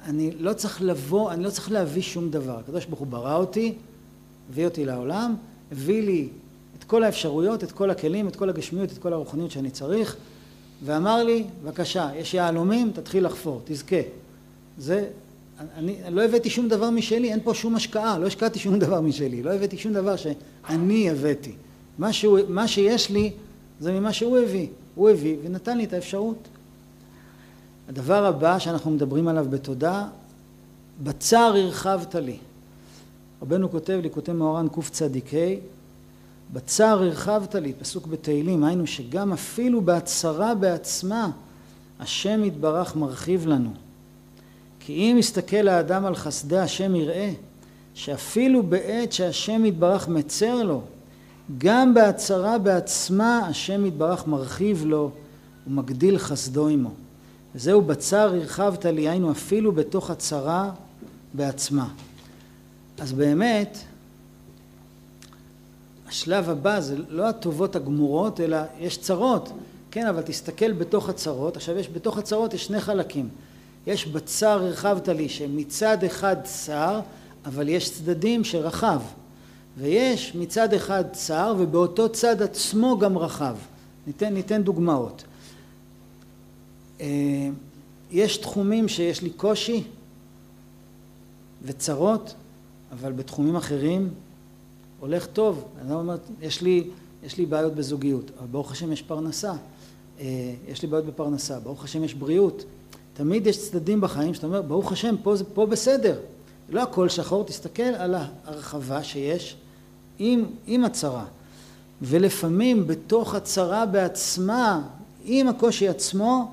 אני 0.06 0.32
לא 0.40 0.54
צריך 0.54 0.82
לבוא, 0.82 1.32
אני 1.32 1.44
לא 1.44 1.50
צריך 1.50 1.72
להביא 1.72 2.02
שום 2.02 2.30
דבר. 2.30 2.60
הקדוש 2.60 2.86
ברוך 2.86 3.00
הוא 3.00 3.08
ברא 3.08 3.36
אותי, 3.36 3.74
הביא 4.50 4.66
אותי 4.66 4.86
לעולם, 4.86 5.36
הביא 5.72 6.04
לי 6.04 6.30
את 6.80 6.84
כל 6.84 7.04
האפשרויות, 7.04 7.64
את 7.64 7.72
כל 7.72 7.90
הכלים, 7.90 8.28
את 8.28 8.36
כל 8.36 8.50
הגשמיות, 8.50 8.92
את 8.92 8.98
כל 8.98 9.14
הרוחניות 9.14 9.52
שאני 9.52 9.72
צריך, 9.72 10.16
ואמר 10.86 11.24
לי, 11.24 11.44
בבקשה, 11.64 12.10
יש 12.16 12.34
יהלומים, 12.34 12.92
תתחיל 12.92 13.26
לחפור, 13.26 13.62
תזכה. 13.66 14.02
זה, 14.78 15.08
אני 15.60 15.98
לא 16.10 16.24
הבאתי 16.24 16.50
שום 16.50 16.68
דבר 16.68 16.90
משלי, 16.90 17.32
אין 17.32 17.40
פה 17.44 17.54
שום 17.54 17.76
השקעה, 17.76 18.20
לא 18.20 18.28
השקעתי 18.28 18.60
שום 18.60 18.80
דבר 18.80 19.02
משלי, 19.02 19.44
לא 19.44 19.54
הבאתי 19.54 19.78
שום 19.78 19.94
דבר 19.94 20.16
שאני 20.16 21.10
הבאתי. 21.10 21.52
מה, 21.98 22.14
שהוא, 22.14 22.40
מה 22.50 22.68
שיש 22.68 23.10
לי 23.10 23.32
זה 23.80 23.92
ממה 23.92 24.14
שהוא 24.14 24.38
הביא. 24.38 24.68
הוא 24.96 25.10
הביא 25.10 25.38
ונתן 25.44 25.78
לי 25.78 25.84
את 25.84 25.94
האפשרות. 25.94 26.48
הדבר 27.90 28.26
הבא 28.26 28.60
שאנחנו 28.60 28.92
מדברים 28.92 29.28
עליו 29.28 29.46
בתודה, 29.50 30.08
בצר 31.04 31.54
הרחבת 31.56 32.16
לי. 32.16 32.38
רבנו 33.42 33.72
כותב 33.72 34.00
לי, 34.04 34.10
כותב 34.10 34.34
מאורן 34.34 34.68
קצ"ה, 34.68 35.08
בצר 36.54 37.04
הרחבת 37.04 37.56
לי, 37.56 37.74
פסוק 37.74 38.08
בתהילים, 38.08 38.64
היינו 38.64 38.88
שגם 38.88 39.34
אפילו 39.34 39.82
בהצהרה 39.82 40.56
בעצמה, 40.56 41.30
השם 42.00 42.44
יתברך 42.44 42.96
מרחיב 42.96 43.48
לנו. 43.48 43.85
כי 44.86 44.94
אם 44.94 45.18
יסתכל 45.20 45.68
האדם 45.68 46.06
על 46.06 46.16
חסדי 46.16 46.58
השם 46.58 46.96
יראה, 46.96 47.32
שאפילו 47.94 48.64
בעת 48.64 49.12
שהשם 49.12 49.66
יתברך 49.66 50.08
מצר 50.08 50.64
לו, 50.64 50.82
גם 51.58 51.94
בהצהרה 51.94 52.58
בעצמה 52.58 53.38
השם 53.38 53.86
יתברך 53.86 54.28
מרחיב 54.28 54.86
לו 54.86 55.12
ומגדיל 55.68 56.18
חסדו 56.18 56.68
עמו. 56.68 56.90
וזהו 57.56 57.82
בצר 57.82 58.34
הרחבת 58.36 58.86
לי, 58.86 59.10
היינו 59.10 59.32
אפילו 59.32 59.72
בתוך 59.72 60.10
הצרה 60.10 60.72
בעצמה. 61.34 61.88
אז 62.98 63.14
באמת, 63.14 63.78
השלב 66.08 66.50
הבא 66.50 66.80
זה 66.80 66.96
לא 67.10 67.30
הטובות 67.30 67.76
הגמורות, 67.76 68.40
אלא 68.40 68.58
יש 68.80 68.98
צרות, 68.98 69.50
כן, 69.92 70.08
אבל 70.08 70.22
תסתכל 70.22 70.74
בתוך 70.74 71.10
הצרות, 71.10 71.58
עכשיו 71.58 71.78
יש 71.78 71.90
בתוך 71.90 72.18
הצרות 72.18 72.54
יש 72.54 72.66
שני 72.66 72.82
חלקים, 72.82 73.30
יש 73.88 74.06
בצר 74.06 74.48
הרחבת 74.48 75.08
לי 75.08 75.30
שמצד 75.30 76.04
אחד 76.04 76.36
צר, 76.44 77.00
אבל 77.46 77.70
יש 77.70 77.92
צדדים 77.92 78.44
שרחב, 78.44 79.02
ויש 79.78 80.36
מצד 80.36 80.74
אחד 80.74 81.04
צר 81.12 81.56
ובאותו 81.58 82.10
צד 82.10 82.42
עצמו 82.42 82.98
גם 83.00 83.18
רחב. 83.18 83.56
ניתן, 84.08 84.34
ניתן 84.34 84.64
דוגמאות. 84.64 85.24
אה, 87.02 87.50
יש 88.12 88.38
תחומים 88.38 88.88
שיש 88.88 89.22
לי 89.22 89.30
קושי 89.30 89.84
וצרות, 91.64 92.34
אבל 92.92 93.12
בתחומים 93.12 93.56
אחרים 93.56 94.10
הולך 95.00 95.26
טוב. 95.26 95.66
אני 95.82 95.94
אומר, 95.94 96.18
יש 96.42 96.62
לי, 96.62 96.88
יש 97.24 97.38
לי 97.38 97.46
בעיות 97.46 97.76
בזוגיות, 97.76 98.32
אבל 98.40 98.48
ברוך 98.48 98.72
השם 98.72 98.92
יש 98.92 99.02
פרנסה. 99.02 99.54
אה, 100.20 100.54
יש 100.68 100.82
לי 100.82 100.88
בעיות 100.88 101.06
בפרנסה, 101.06 101.60
ברוך 101.60 101.84
השם 101.84 102.04
יש 102.04 102.14
בריאות. 102.14 102.64
תמיד 103.16 103.48
יש 103.48 103.70
צדדים 103.70 104.02
בחיים 104.02 104.34
שאתה 104.34 104.48
אומר, 104.48 104.62
ברוך 104.62 104.92
השם, 104.92 105.16
פה, 105.24 105.34
פה 105.54 105.66
בסדר. 105.66 106.20
לא 106.70 106.82
הכל 106.82 107.10
שחור, 107.10 107.44
תסתכל 107.44 107.84
על 107.84 108.16
ההרחבה 108.16 109.04
שיש 109.04 109.56
עם, 110.20 110.46
עם 110.68 110.86
הצרה. 110.86 111.26
ולפעמים 112.02 112.88
בתוך 112.88 113.36
הצרה 113.36 113.86
בעצמה, 113.86 114.82
עם 115.24 115.48
הקושי 115.48 115.88
עצמו, 115.88 116.52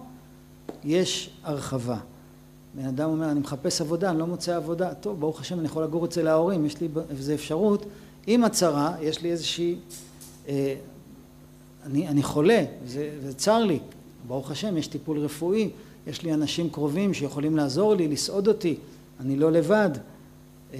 יש 0.84 1.30
הרחבה. 1.44 1.98
בן 2.74 2.86
אדם 2.86 3.10
אומר, 3.10 3.30
אני 3.30 3.40
מחפש 3.40 3.80
עבודה, 3.80 4.10
אני 4.10 4.18
לא 4.18 4.26
מוצא 4.26 4.56
עבודה. 4.56 4.94
טוב, 4.94 5.20
ברוך 5.20 5.40
השם, 5.40 5.58
אני 5.58 5.66
יכול 5.66 5.84
לגור 5.84 6.04
אצל 6.04 6.26
ההורים, 6.26 6.66
יש 6.66 6.80
לי 6.80 6.88
איזו 7.10 7.34
אפשרות. 7.34 7.86
עם 8.26 8.44
הצרה, 8.44 8.94
יש 9.00 9.22
לי 9.22 9.30
איזושהי... 9.30 9.76
אה, 10.48 10.74
אני, 11.86 12.08
אני 12.08 12.22
חולה, 12.22 12.64
זה, 12.86 13.10
זה 13.22 13.34
צר 13.34 13.64
לי. 13.64 13.78
ברוך 14.26 14.50
השם, 14.50 14.76
יש 14.76 14.86
טיפול 14.86 15.18
רפואי, 15.18 15.70
יש 16.06 16.22
לי 16.22 16.34
אנשים 16.34 16.70
קרובים 16.70 17.14
שיכולים 17.14 17.56
לעזור 17.56 17.94
לי, 17.94 18.08
לסעוד 18.08 18.48
אותי, 18.48 18.76
אני 19.20 19.36
לא 19.36 19.52
לבד. 19.52 19.90
אה, 20.74 20.78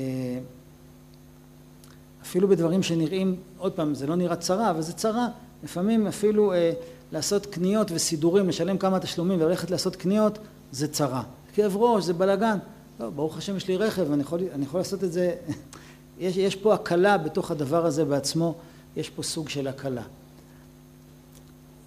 אפילו 2.23 2.49
בדברים 2.49 2.83
שנראים, 2.83 3.37
עוד 3.59 3.73
פעם, 3.73 3.95
זה 3.95 4.07
לא 4.07 4.17
נראה 4.17 4.37
צרה, 4.37 4.71
אבל 4.71 4.81
זה 4.83 4.93
צרה. 4.93 5.29
לפעמים 5.65 6.07
אפילו 6.07 6.53
אה, 6.53 6.73
לעשות 7.13 7.47
קניות 7.47 7.89
וסידורים, 7.91 8.49
לשלם 8.49 8.79
כמה 8.79 9.01
תשלומים 9.01 9.41
וללכת 9.41 9.71
לעשות 9.71 9.97
קניות, 9.97 10.39
זה 10.73 10.89
צרה. 10.89 11.23
כאב 11.55 11.77
ראש, 11.77 12.05
זה 12.05 12.13
בלאגן. 12.13 12.59
לא, 13.01 13.11
ברוך 13.11 13.39
השם 13.39 13.57
יש 13.57 13.69
לי 13.69 13.77
רכב, 13.77 14.13
אני 14.13 14.23
יכול, 14.23 14.41
אני 14.53 14.65
יכול 14.65 14.81
לעשות 14.81 15.05
את 15.05 15.13
זה. 15.13 15.35
יש, 16.19 16.37
יש 16.37 16.57
פה 16.57 16.75
הקלה 16.75 17.19
בתוך 17.19 17.51
הדבר 17.51 17.87
הזה 17.87 18.05
בעצמו, 18.05 18.55
יש 18.97 19.11
פה 19.11 19.23
סוג 19.23 19.49
של 19.49 19.69
הקלה. 19.69 20.03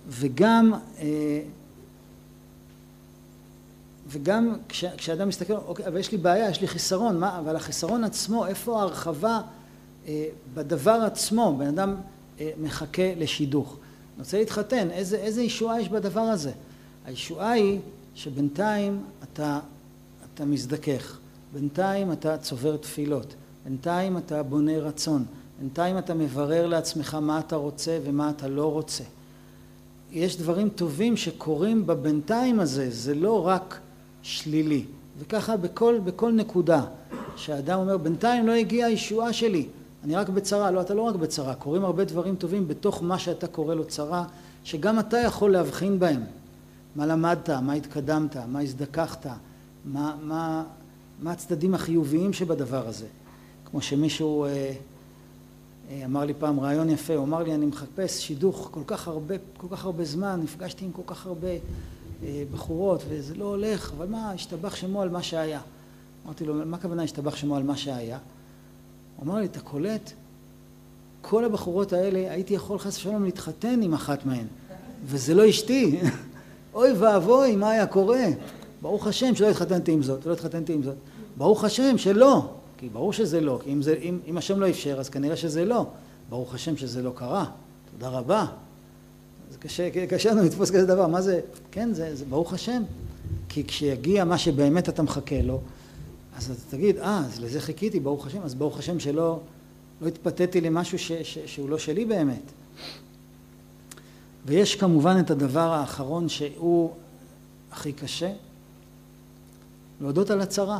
וגם, 0.09 0.73
אה, 0.99 1.41
וגם 4.07 4.55
כש, 4.69 4.85
כשאדם 4.85 5.27
מסתכל, 5.27 5.53
אוקיי, 5.53 5.87
אבל 5.87 5.97
יש 5.97 6.11
לי 6.11 6.17
בעיה, 6.17 6.49
יש 6.49 6.61
לי 6.61 6.67
חיסרון, 6.67 7.19
מה, 7.19 7.39
אבל 7.39 7.55
החיסרון 7.55 8.03
עצמו, 8.03 8.45
איפה 8.45 8.79
ההרחבה 8.79 9.41
אה, 10.07 10.25
בדבר 10.53 11.03
עצמו, 11.05 11.55
בן 11.59 11.67
אדם 11.67 11.95
אה, 12.39 12.51
מחכה 12.61 13.13
לשידוך. 13.17 13.77
אני 14.15 14.23
רוצה 14.23 14.39
להתחתן, 14.39 14.91
איזה, 14.91 15.17
איזה 15.17 15.41
ישועה 15.41 15.81
יש 15.81 15.89
בדבר 15.89 16.21
הזה? 16.21 16.51
הישועה 17.05 17.51
היא 17.51 17.79
שבינתיים 18.15 19.03
אתה, 19.23 19.59
אתה 20.33 20.45
מזדכך, 20.45 21.19
בינתיים 21.53 22.11
אתה 22.11 22.37
צובר 22.37 22.77
תפילות, 22.77 23.35
בינתיים 23.65 24.17
אתה 24.17 24.43
בונה 24.43 24.77
רצון, 24.77 25.25
בינתיים 25.59 25.97
אתה 25.97 26.13
מברר 26.13 26.67
לעצמך 26.67 27.17
מה 27.21 27.39
אתה 27.39 27.55
רוצה 27.55 27.99
ומה 28.03 28.29
אתה 28.29 28.47
לא 28.47 28.71
רוצה. 28.71 29.03
יש 30.11 30.37
דברים 30.37 30.69
טובים 30.69 31.17
שקורים 31.17 31.87
בבינתיים 31.87 32.59
הזה, 32.59 32.91
זה 32.91 33.15
לא 33.15 33.47
רק 33.47 33.79
שלילי. 34.25 34.83
וככה 35.19 35.57
בכל, 35.57 35.99
בכל 36.03 36.31
נקודה 36.31 36.85
שהאדם 37.35 37.79
אומר, 37.79 37.97
בינתיים 37.97 38.47
לא 38.47 38.51
הגיעה 38.51 38.89
הישועה 38.89 39.33
שלי, 39.33 39.67
אני 40.03 40.15
רק 40.15 40.29
בצרה, 40.29 40.71
לא, 40.71 40.81
אתה 40.81 40.93
לא 40.93 41.01
רק 41.01 41.15
בצרה, 41.15 41.55
קורים 41.55 41.85
הרבה 41.85 42.05
דברים 42.05 42.35
טובים 42.35 42.67
בתוך 42.67 43.03
מה 43.03 43.19
שאתה 43.19 43.47
קורא 43.47 43.75
לו 43.75 43.85
צרה, 43.85 44.25
שגם 44.63 44.99
אתה 44.99 45.17
יכול 45.17 45.51
להבחין 45.51 45.99
בהם. 45.99 46.23
מה 46.95 47.05
למדת, 47.05 47.49
מה 47.49 47.73
התקדמת, 47.73 48.37
מה 48.37 48.59
הזדככת, 48.59 49.27
מה, 49.85 50.15
מה, 50.23 50.63
מה 51.21 51.31
הצדדים 51.31 51.73
החיוביים 51.73 52.33
שבדבר 52.33 52.87
הזה. 52.87 53.05
כמו 53.65 53.81
שמישהו 53.81 54.45
אה, 54.45 54.71
אמר 56.05 56.25
לי 56.25 56.33
פעם 56.33 56.59
רעיון 56.59 56.89
יפה, 56.89 57.15
הוא 57.15 57.23
אמר 57.23 57.43
לי 57.43 57.55
אני 57.55 57.65
מחפש 57.65 58.19
שידוך 58.21 58.67
כל 58.71 58.83
כך 58.87 59.07
הרבה, 59.07 59.35
כל 59.57 59.67
כך 59.71 59.85
הרבה 59.85 60.05
זמן, 60.05 60.39
נפגשתי 60.43 60.85
עם 60.85 60.91
כל 60.91 61.01
כך 61.07 61.25
הרבה 61.25 61.47
בחורות 62.53 63.03
וזה 63.09 63.35
לא 63.35 63.45
הולך, 63.45 63.91
אבל 63.97 64.07
מה, 64.07 64.31
השתבח 64.31 64.75
שמו 64.75 65.01
על 65.01 65.09
מה 65.09 65.23
שהיה. 65.23 65.59
אמרתי 66.25 66.45
לו, 66.45 66.53
מה 66.65 66.77
הכוונה 66.77 67.03
השתבח 67.03 67.35
שמו 67.35 67.55
על 67.55 67.63
מה 67.63 67.77
שהיה? 67.77 68.17
הוא 69.15 69.25
אמר 69.25 69.35
לי, 69.35 69.45
אתה 69.45 69.59
קולט? 69.59 70.11
כל 71.21 71.45
הבחורות 71.45 71.93
האלה, 71.93 72.31
הייתי 72.31 72.53
יכול 72.53 72.79
חס 72.79 72.97
ושלום 72.97 73.23
להתחתן 73.23 73.81
עם 73.81 73.93
אחת 73.93 74.25
מהן, 74.25 74.45
וזה 75.05 75.33
לא 75.33 75.49
אשתי. 75.49 75.99
אוי 76.73 76.91
ואבוי, 76.93 77.55
מה 77.55 77.69
היה 77.69 77.87
קורה? 77.87 78.25
ברוך 78.81 79.07
השם 79.07 79.35
שלא 79.35 79.49
התחתנתי 79.49 79.91
עם 79.91 80.03
זאת, 80.03 80.25
ולא 80.25 80.33
התחתנתי 80.33 80.73
עם 80.73 80.83
זאת. 80.83 80.95
ברוך 81.37 81.63
השם 81.63 81.97
שלא, 81.97 82.49
כי 82.77 82.89
ברור 82.89 83.13
שזה 83.13 83.41
לא, 83.41 83.59
כי 83.63 83.73
אם, 83.73 83.81
זה, 83.81 83.95
אם, 84.01 84.19
אם 84.27 84.37
השם 84.37 84.59
לא 84.59 84.69
אפשר, 84.69 84.99
אז 84.99 85.09
כנראה 85.09 85.35
שזה 85.35 85.65
לא. 85.65 85.85
ברוך 86.29 86.55
השם 86.55 86.77
שזה 86.77 87.01
לא 87.01 87.11
קרה, 87.15 87.45
תודה 87.91 88.09
רבה. 88.09 88.45
קשה, 89.65 90.05
קשה 90.09 90.31
לנו 90.31 90.43
לתפוס 90.43 90.71
כזה 90.71 90.85
דבר, 90.85 91.07
מה 91.07 91.21
זה, 91.21 91.39
כן, 91.71 91.93
זה, 91.93 92.15
זה 92.15 92.25
ברוך 92.25 92.53
השם. 92.53 92.83
כי 93.49 93.63
כשיגיע 93.67 94.23
מה 94.23 94.37
שבאמת 94.37 94.89
אתה 94.89 95.03
מחכה 95.03 95.41
לו, 95.41 95.61
אז 96.37 96.51
אתה 96.51 96.77
תגיד, 96.77 96.97
אה, 96.97 97.19
אז 97.25 97.39
לזה 97.39 97.61
חיכיתי, 97.61 97.99
ברוך 97.99 98.27
השם, 98.27 98.41
אז 98.41 98.55
ברוך 98.55 98.79
השם 98.79 98.99
שלא 98.99 99.39
לא 100.01 100.07
התפתיתי 100.07 100.61
למשהו 100.61 100.99
ש, 100.99 101.11
ש, 101.11 101.37
שהוא 101.45 101.69
לא 101.69 101.77
שלי 101.77 102.05
באמת. 102.05 102.51
ויש 104.45 104.75
כמובן 104.75 105.19
את 105.19 105.31
הדבר 105.31 105.73
האחרון 105.73 106.29
שהוא 106.29 106.91
הכי 107.71 107.93
קשה, 107.93 108.33
להודות 110.01 110.29
על 110.29 110.41
הצרה. 110.41 110.79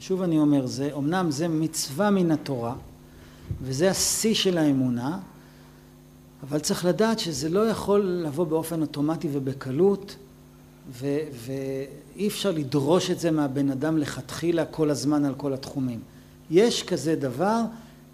שוב 0.00 0.22
אני 0.22 0.38
אומר, 0.38 0.66
זה, 0.66 0.90
אמנם 0.96 1.30
זה 1.30 1.48
מצווה 1.48 2.10
מן 2.10 2.30
התורה, 2.30 2.74
וזה 3.62 3.90
השיא 3.90 4.34
של 4.34 4.58
האמונה, 4.58 5.18
אבל 6.48 6.58
צריך 6.58 6.84
לדעת 6.84 7.18
שזה 7.18 7.48
לא 7.48 7.68
יכול 7.68 8.00
לבוא 8.00 8.46
באופן 8.46 8.80
אוטומטי 8.80 9.28
ובקלות, 9.32 10.16
ו, 10.92 11.18
ואי 11.32 12.28
אפשר 12.28 12.50
לדרוש 12.50 13.10
את 13.10 13.20
זה 13.20 13.30
מהבן 13.30 13.70
אדם 13.70 13.98
לכתחילה 13.98 14.64
כל 14.64 14.90
הזמן 14.90 15.24
על 15.24 15.34
כל 15.34 15.52
התחומים. 15.52 16.00
יש 16.50 16.82
כזה 16.82 17.16
דבר, 17.16 17.60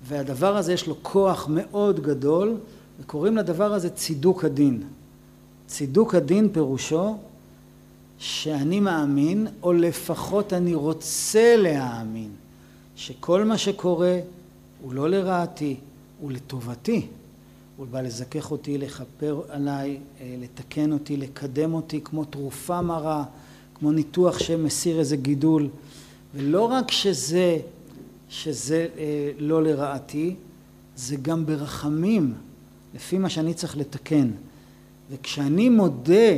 והדבר 0.09 0.57
הזה 0.57 0.72
יש 0.72 0.87
לו 0.87 0.95
כוח 1.03 1.47
מאוד 1.51 2.01
גדול, 2.01 2.57
וקוראים 3.01 3.37
לדבר 3.37 3.72
הזה 3.74 3.91
צידוק 3.91 4.45
הדין. 4.45 4.83
צידוק 5.66 6.14
הדין 6.14 6.49
פירושו 6.53 7.16
שאני 8.18 8.81
מאמין, 8.81 9.47
או 9.62 9.72
לפחות 9.72 10.53
אני 10.53 10.74
רוצה 10.74 11.57
להאמין, 11.57 12.31
שכל 12.97 13.45
מה 13.45 13.59
שקורה 13.59 14.18
הוא 14.83 14.95
לא 14.95 15.11
לרעתי, 15.11 15.76
הוא 16.20 16.33
לטובתי. 16.33 17.07
הוא 17.81 17.87
בא 17.91 18.01
לזכך 18.01 18.51
אותי, 18.51 18.78
לכפר 18.78 19.43
עליי, 19.49 19.99
אה, 20.20 20.37
לתקן 20.41 20.93
אותי, 20.93 21.16
לקדם 21.16 21.74
אותי 21.74 22.01
כמו 22.05 22.24
תרופה 22.24 22.83
מרה, 22.83 23.24
כמו 23.74 23.93
ניתוח 23.93 24.39
שמסיר 24.39 24.99
איזה 24.99 25.16
גידול. 25.16 25.68
ולא 26.35 26.62
רק 26.62 26.91
שזה, 26.91 27.59
שזה 28.28 28.89
אה, 28.99 29.31
לא 29.39 29.62
לרעתי, 29.62 30.35
זה 30.97 31.16
גם 31.16 31.47
ברחמים, 31.47 32.35
לפי 32.95 33.18
מה 33.18 33.31
שאני 33.31 33.55
צריך 33.55 33.76
לתקן. 33.76 34.31
וכשאני 35.11 35.68
מודה 35.68 36.33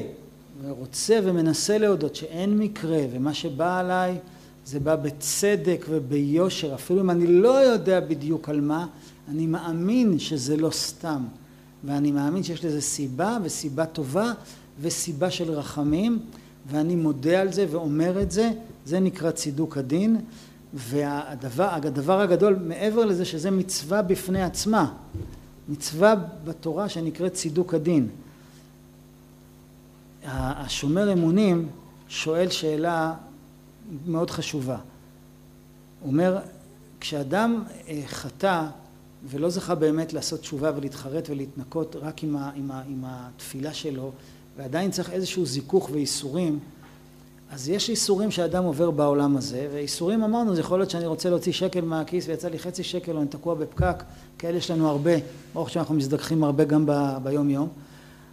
ורוצה 0.63 1.19
ומנסה 1.23 1.79
להודות 1.79 2.17
שאין 2.17 2.59
מקרה 2.59 3.01
ומה 3.13 3.35
שבא 3.35 3.79
עליי 3.81 4.19
זה 4.67 4.81
בא 4.81 4.97
בצדק 4.97 5.87
וביושר, 5.89 6.75
אפילו 6.75 7.01
אם 7.01 7.11
אני 7.11 7.27
לא 7.27 7.65
יודע 7.65 8.01
בדיוק 8.01 8.49
על 8.49 8.61
מה, 8.61 8.87
אני 9.29 9.47
מאמין 9.47 10.19
שזה 10.19 10.57
לא 10.57 10.71
סתם, 10.71 11.25
ואני 11.85 12.13
מאמין 12.13 12.43
שיש 12.43 12.65
לזה 12.65 12.81
סיבה 12.81 13.39
וסיבה 13.43 13.87
טובה 13.87 14.33
וסיבה 14.81 15.31
של 15.31 15.51
רחמים, 15.51 16.19
ואני 16.71 16.97
מודה 16.97 17.41
על 17.41 17.53
זה 17.53 17.67
ואומר 17.71 18.23
את 18.23 18.31
זה, 18.31 18.51
זה 18.87 19.01
נקרא 19.01 19.31
צידוק 19.31 19.79
הדין, 19.79 20.17
והדבר 20.75 22.21
הגדול 22.21 22.57
מעבר 22.57 23.05
לזה 23.05 23.25
שזה 23.25 23.51
מצווה 23.51 24.03
בפני 24.03 24.43
עצמה, 24.43 24.93
מצווה 25.69 26.15
בתורה 26.45 26.89
שנקראת 26.89 27.33
צידוק 27.33 27.75
הדין. 27.75 28.09
השומר 30.25 31.13
אמונים 31.13 31.69
שואל 32.09 32.51
שאלה 32.51 33.15
מאוד 34.07 34.31
חשובה. 34.31 34.79
הוא 36.01 36.13
אומר, 36.13 36.39
כשאדם 37.01 37.65
אה, 37.89 38.03
חטא 38.07 38.67
ולא 39.31 39.51
זכה 39.51 39.75
באמת 39.75 40.13
לעשות 40.13 40.41
תשובה 40.41 40.71
ולהתחרט 40.77 41.31
ולהתנקות 41.31 41.97
רק 42.01 42.23
עם, 42.23 42.37
ה, 42.37 42.51
עם, 42.57 42.71
ה, 42.71 42.83
עם 42.89 43.05
התפילה 43.07 43.75
שלו, 43.75 44.13
ועדיין 44.57 44.91
צריך 44.91 45.11
איזשהו 45.11 45.47
זיכוך 45.47 45.91
ואיסורים, 45.93 46.59
אז 47.51 47.69
יש 47.69 47.91
איסורים 47.91 48.31
שאדם 48.31 48.65
עובר 48.65 48.91
בעולם 48.91 49.37
הזה, 49.37 49.69
ואיסורים 49.73 50.23
אמרנו, 50.23 50.55
זה 50.55 50.61
יכול 50.61 50.79
להיות 50.79 50.91
שאני 50.91 51.07
רוצה 51.07 51.31
להוציא 51.31 51.53
שקל 51.53 51.81
מהכיס 51.81 52.29
ויצא 52.29 52.49
לי 52.49 52.59
חצי 52.59 52.83
שקל 52.83 53.13
או 53.13 53.21
אני 53.21 53.29
תקוע 53.29 53.55
בפקק, 53.55 54.03
כאלה 54.39 54.57
יש 54.57 54.71
לנו 54.71 54.89
הרבה, 54.89 55.13
ברוך 55.55 55.69
השם 55.69 55.81
אנחנו 55.81 55.95
מזדככים 55.95 56.45
הרבה 56.45 56.65
גם 56.65 56.87
ב, 56.87 56.93
ביום 57.23 57.51
יום, 57.51 57.69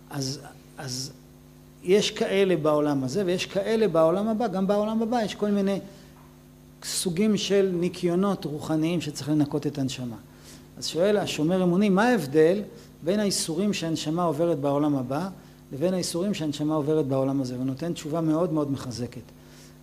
אז, 0.09 0.39
אז 0.77 1.11
יש 1.83 2.11
כאלה 2.11 2.57
בעולם 2.57 3.03
הזה 3.03 3.25
ויש 3.25 3.45
כאלה 3.45 3.87
בעולם 3.87 4.27
הבא, 4.27 4.47
גם 4.47 4.67
בעולם 4.67 5.01
הבא 5.01 5.21
יש 5.21 5.35
כל 5.35 5.49
מיני 5.49 5.79
סוגים 6.83 7.37
של 7.37 7.71
ניקיונות 7.73 8.45
רוחניים 8.45 9.01
שצריך 9.01 9.29
לנקות 9.29 9.67
את 9.67 9.77
הנשמה. 9.77 10.15
אז 10.79 10.87
שואל 10.87 11.17
השומר 11.17 11.63
אמונים, 11.63 11.95
מה 11.95 12.07
ההבדל 12.07 12.61
בין 13.03 13.19
האיסורים 13.19 13.73
שהנשמה 13.73 14.23
עוברת 14.23 14.59
בעולם 14.59 14.95
הבא 14.95 15.29
לבין 15.73 15.93
האיסורים 15.93 16.33
שהנשמה 16.33 16.75
עוברת 16.75 17.05
בעולם 17.05 17.41
הזה? 17.41 17.55
הוא 17.55 17.65
נותן 17.65 17.93
תשובה 17.93 18.21
מאוד 18.21 18.53
מאוד 18.53 18.71
מחזקת. 18.71 19.21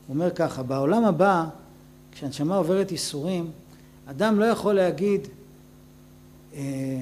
הוא 0.07 0.15
אומר 0.15 0.31
ככה, 0.31 0.63
בעולם 0.63 1.05
הבא, 1.05 1.45
כשהנשמה 2.13 2.57
עוברת 2.57 2.91
איסורים, 2.91 3.51
אדם 4.07 4.39
לא 4.39 4.45
יכול 4.45 4.75
להגיד, 4.75 5.29
אה, 6.55 7.01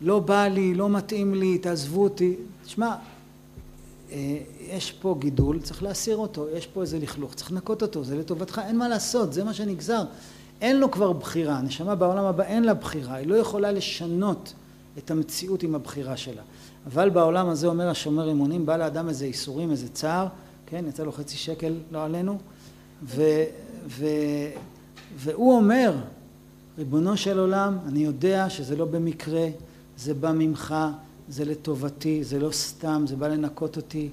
לא 0.00 0.18
בא 0.18 0.46
לי, 0.46 0.74
לא 0.74 0.88
מתאים 0.88 1.34
לי, 1.34 1.58
תעזבו 1.58 2.02
אותי. 2.02 2.36
תשמע, 2.64 2.94
אה, 4.12 4.38
יש 4.60 4.92
פה 4.92 5.16
גידול, 5.18 5.60
צריך 5.60 5.82
להסיר 5.82 6.16
אותו, 6.16 6.46
יש 6.56 6.66
פה 6.66 6.82
איזה 6.82 6.98
לכלוך, 6.98 7.34
צריך 7.34 7.52
לנקות 7.52 7.82
אותו, 7.82 8.04
זה 8.04 8.16
לטובתך, 8.16 8.60
אין 8.66 8.78
מה 8.78 8.88
לעשות, 8.88 9.32
זה 9.32 9.44
מה 9.44 9.54
שנגזר. 9.54 10.02
אין 10.62 10.80
לו 10.80 10.90
כבר 10.90 11.12
בחירה, 11.12 11.58
הנשמה 11.58 11.94
בעולם 11.94 12.24
הבא 12.24 12.44
אין 12.44 12.64
לה 12.64 12.74
בחירה, 12.74 13.14
היא 13.14 13.26
לא 13.26 13.34
יכולה 13.34 13.72
לשנות 13.72 14.52
את 14.98 15.10
המציאות 15.10 15.62
עם 15.62 15.74
הבחירה 15.74 16.16
שלה. 16.16 16.42
אבל 16.86 17.10
בעולם 17.10 17.48
הזה 17.48 17.66
אומר 17.66 17.88
השומר 17.88 18.30
אמונים, 18.30 18.66
בא 18.66 18.76
לאדם 18.76 19.08
איזה 19.08 19.24
איסורים, 19.24 19.70
איזה 19.70 19.88
צער, 19.88 20.26
כן, 20.66 20.84
יצא 20.88 21.04
לו 21.04 21.12
חצי 21.12 21.36
שקל, 21.36 21.74
לא 21.90 22.04
עלינו, 22.04 22.38
ו, 23.04 23.22
ו, 23.86 24.06
והוא 25.16 25.56
אומר, 25.56 25.94
ריבונו 26.78 27.16
של 27.16 27.38
עולם, 27.38 27.78
אני 27.86 28.04
יודע 28.04 28.50
שזה 28.50 28.76
לא 28.76 28.84
במקרה, 28.84 29.46
זה 29.96 30.14
בא 30.14 30.32
ממך, 30.32 30.74
זה 31.28 31.44
לטובתי, 31.44 32.24
זה 32.24 32.38
לא 32.38 32.50
סתם, 32.50 33.04
זה 33.08 33.16
בא 33.16 33.28
לנקות 33.28 33.76
אותי, 33.76 34.08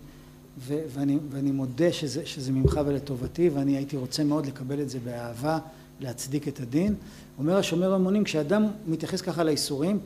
ו- 0.60 0.82
ואני, 0.93 1.18
ואני 1.30 1.52
מודה 1.52 1.91
שזה, 1.93 2.26
שזה 2.26 2.52
ממך 2.52 2.80
ולטובתי, 2.86 3.50
ואני 3.50 3.78
הייתי 3.78 3.97
רוצה 3.97 4.24
מאוד 4.24 4.45
לקבל 4.45 4.82
את 4.82 4.89
זה 4.89 5.00
באהבה, 5.04 5.60
להצדיק 6.00 6.47
את 6.47 6.60
הדין. 6.60 6.95
אומר 7.38 7.58
השומר 7.58 7.93
המונים, 7.93 8.24
כשאדם 8.24 8.68
מתייחס 8.88 9.22
ככה 9.22 9.43
לאיסורים, 9.43 10.00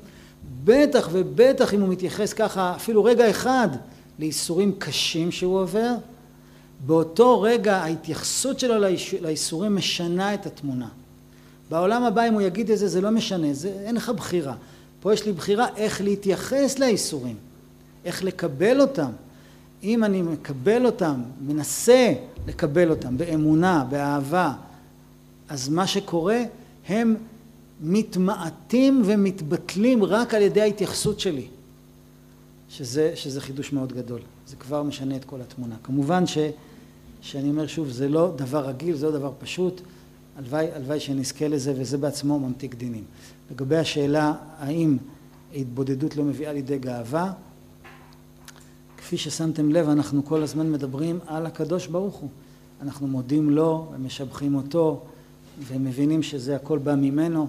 בטח 0.64 1.10
ובטח 1.12 1.74
אם 1.74 1.82
הוא 1.82 1.90
מתייחס 1.90 2.34
ככה 2.34 2.76
אפילו 2.76 3.04
רגע 3.04 3.30
אחד 3.30 3.68
לאיסורים 4.20 4.76
קשים 4.78 5.32
שהוא 5.32 5.60
עובר, 5.60 5.92
באותו 6.86 7.42
רגע 7.42 7.78
ההתייחסות 7.78 8.60
שלו 8.60 8.76
לאיסורים 9.22 9.76
משנה 9.76 10.34
את 10.34 10.46
התמונה. 10.46 10.88
בעולם 11.70 12.04
הבא 12.04 12.28
אם 12.28 12.34
הוא 12.34 12.42
יגיד 12.42 12.72
את 12.72 12.78
זה 12.78 12.88
זה 12.88 13.02
לא 13.02 13.12
משנה, 13.12 13.54
זה, 13.54 13.70
אין 13.70 13.96
לך 13.96 14.10
בחירה. 14.10 14.56
פה 15.00 15.14
יש 15.14 15.26
לי 15.26 15.32
בחירה 15.32 15.68
איך 15.76 16.02
להתייחס 16.02 16.80
לאיסורים, 16.80 17.36
איך 18.06 18.24
לקבל 18.24 18.82
אותם. 18.82 19.12
אם 19.84 20.04
אני 20.04 20.22
מקבל 20.22 20.86
אותם, 20.86 21.22
מנסה 21.42 22.14
לקבל 22.48 22.90
אותם 22.90 23.18
באמונה, 23.18 23.86
באהבה, 23.90 24.54
אז 25.50 25.70
מה 25.70 25.88
שקורה, 25.88 26.44
הם 26.88 27.16
מתמעטים 27.82 29.02
ומתבטלים 29.06 30.04
רק 30.04 30.34
על 30.34 30.42
ידי 30.42 30.62
ההתייחסות 30.62 31.20
שלי, 31.20 31.48
שזה, 32.70 33.12
שזה 33.16 33.42
חידוש 33.42 33.74
מאוד 33.74 33.94
גדול. 33.94 34.20
זה 34.48 34.56
כבר 34.56 34.84
משנה 34.84 35.16
את 35.16 35.26
כל 35.26 35.42
התמונה. 35.42 35.76
כמובן 35.84 36.28
ש, 36.28 36.38
שאני 37.22 37.50
אומר 37.50 37.68
שוב, 37.68 37.90
זה 37.90 38.10
לא 38.10 38.32
דבר 38.36 38.68
רגיל, 38.68 38.96
זה 38.96 39.06
לא 39.06 39.12
דבר 39.12 39.32
פשוט. 39.40 39.82
הלוואי, 40.38 40.68
הלוואי 40.76 41.00
שנזכה 41.00 41.48
לזה, 41.48 41.74
וזה 41.78 41.98
בעצמו 41.98 42.40
ממתיק 42.40 42.76
דינים. 42.76 43.04
לגבי 43.52 43.78
השאלה 43.78 44.34
האם 44.58 44.98
התבודדות 45.56 46.16
לא 46.16 46.24
מביאה 46.24 46.54
לידי 46.54 46.78
גאווה, 46.78 47.34
כפי 48.98 49.18
ששמתם 49.18 49.72
לב, 49.72 49.90
אנחנו 49.90 50.26
כל 50.26 50.44
הזמן 50.44 50.72
מדברים 50.72 51.20
על 51.28 51.46
הקדוש 51.46 51.88
ברוך 51.88 52.16
הוא. 52.16 52.30
אנחנו 52.82 53.08
מודים 53.08 53.50
לו 53.50 53.92
ומשבחים 53.96 54.56
אותו 54.56 55.02
ומבינים 55.60 56.24
שזה 56.24 56.56
הכל 56.56 56.78
בא 56.78 56.96
ממנו. 56.96 57.48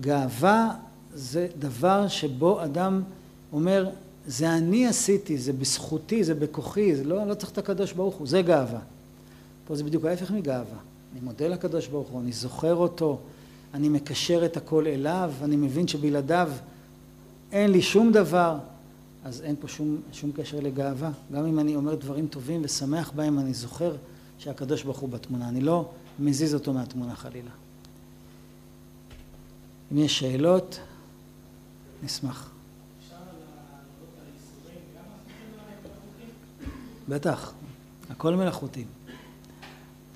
גאווה 0.00 0.74
זה 1.14 1.48
דבר 1.58 2.08
שבו 2.08 2.64
אדם 2.64 3.02
אומר, 3.52 3.90
זה 4.26 4.54
אני 4.54 4.86
עשיתי, 4.86 5.38
זה 5.38 5.52
בזכותי, 5.52 6.24
זה 6.24 6.34
בכוחי, 6.34 6.96
זה 6.96 7.04
לא, 7.04 7.26
לא 7.26 7.34
צריך 7.34 7.52
את 7.52 7.58
הקדוש 7.58 7.92
ברוך 7.92 8.14
הוא, 8.14 8.26
זה 8.26 8.42
גאווה. 8.42 8.80
פה 9.66 9.76
זה 9.76 9.84
בדיוק 9.84 10.04
ההפך 10.04 10.30
מגאווה. 10.30 10.78
אני 11.12 11.20
מודה 11.22 11.48
לקדוש 11.48 11.86
ברוך 11.86 12.08
הוא, 12.08 12.20
אני 12.20 12.32
זוכר 12.32 12.74
אותו, 12.74 13.18
אני 13.74 13.88
מקשר 13.88 14.44
את 14.44 14.56
הכל 14.56 14.86
אליו, 14.86 15.32
אני 15.42 15.56
מבין 15.56 15.88
שבלעדיו 15.88 16.50
אין 17.52 17.70
לי 17.70 17.82
שום 17.82 18.12
דבר, 18.12 18.58
אז 19.24 19.40
אין 19.40 19.56
פה 19.60 19.68
שום, 19.68 19.96
שום 20.12 20.32
קשר 20.36 20.60
לגאווה. 20.60 21.10
גם 21.32 21.46
אם 21.46 21.58
אני 21.58 21.76
אומר 21.76 21.94
דברים 21.94 22.26
טובים 22.26 22.60
ושמח 22.64 23.12
בהם, 23.16 23.38
אני 23.38 23.54
זוכר 23.54 23.96
שהקדוש 24.38 24.82
ברוך 24.82 24.98
הוא 24.98 25.08
בתמונה. 25.08 25.48
אני 25.48 25.60
לא 25.60 25.88
מזיז 26.18 26.54
אותו 26.54 26.72
מהתמונה 26.72 27.14
חלילה. 27.14 27.50
אם 29.92 29.98
יש 29.98 30.18
שאלות, 30.18 30.80
נשמח. 32.02 32.50
בטח, 37.08 37.52
הכל 38.10 38.34
מלאכותי. 38.34 38.84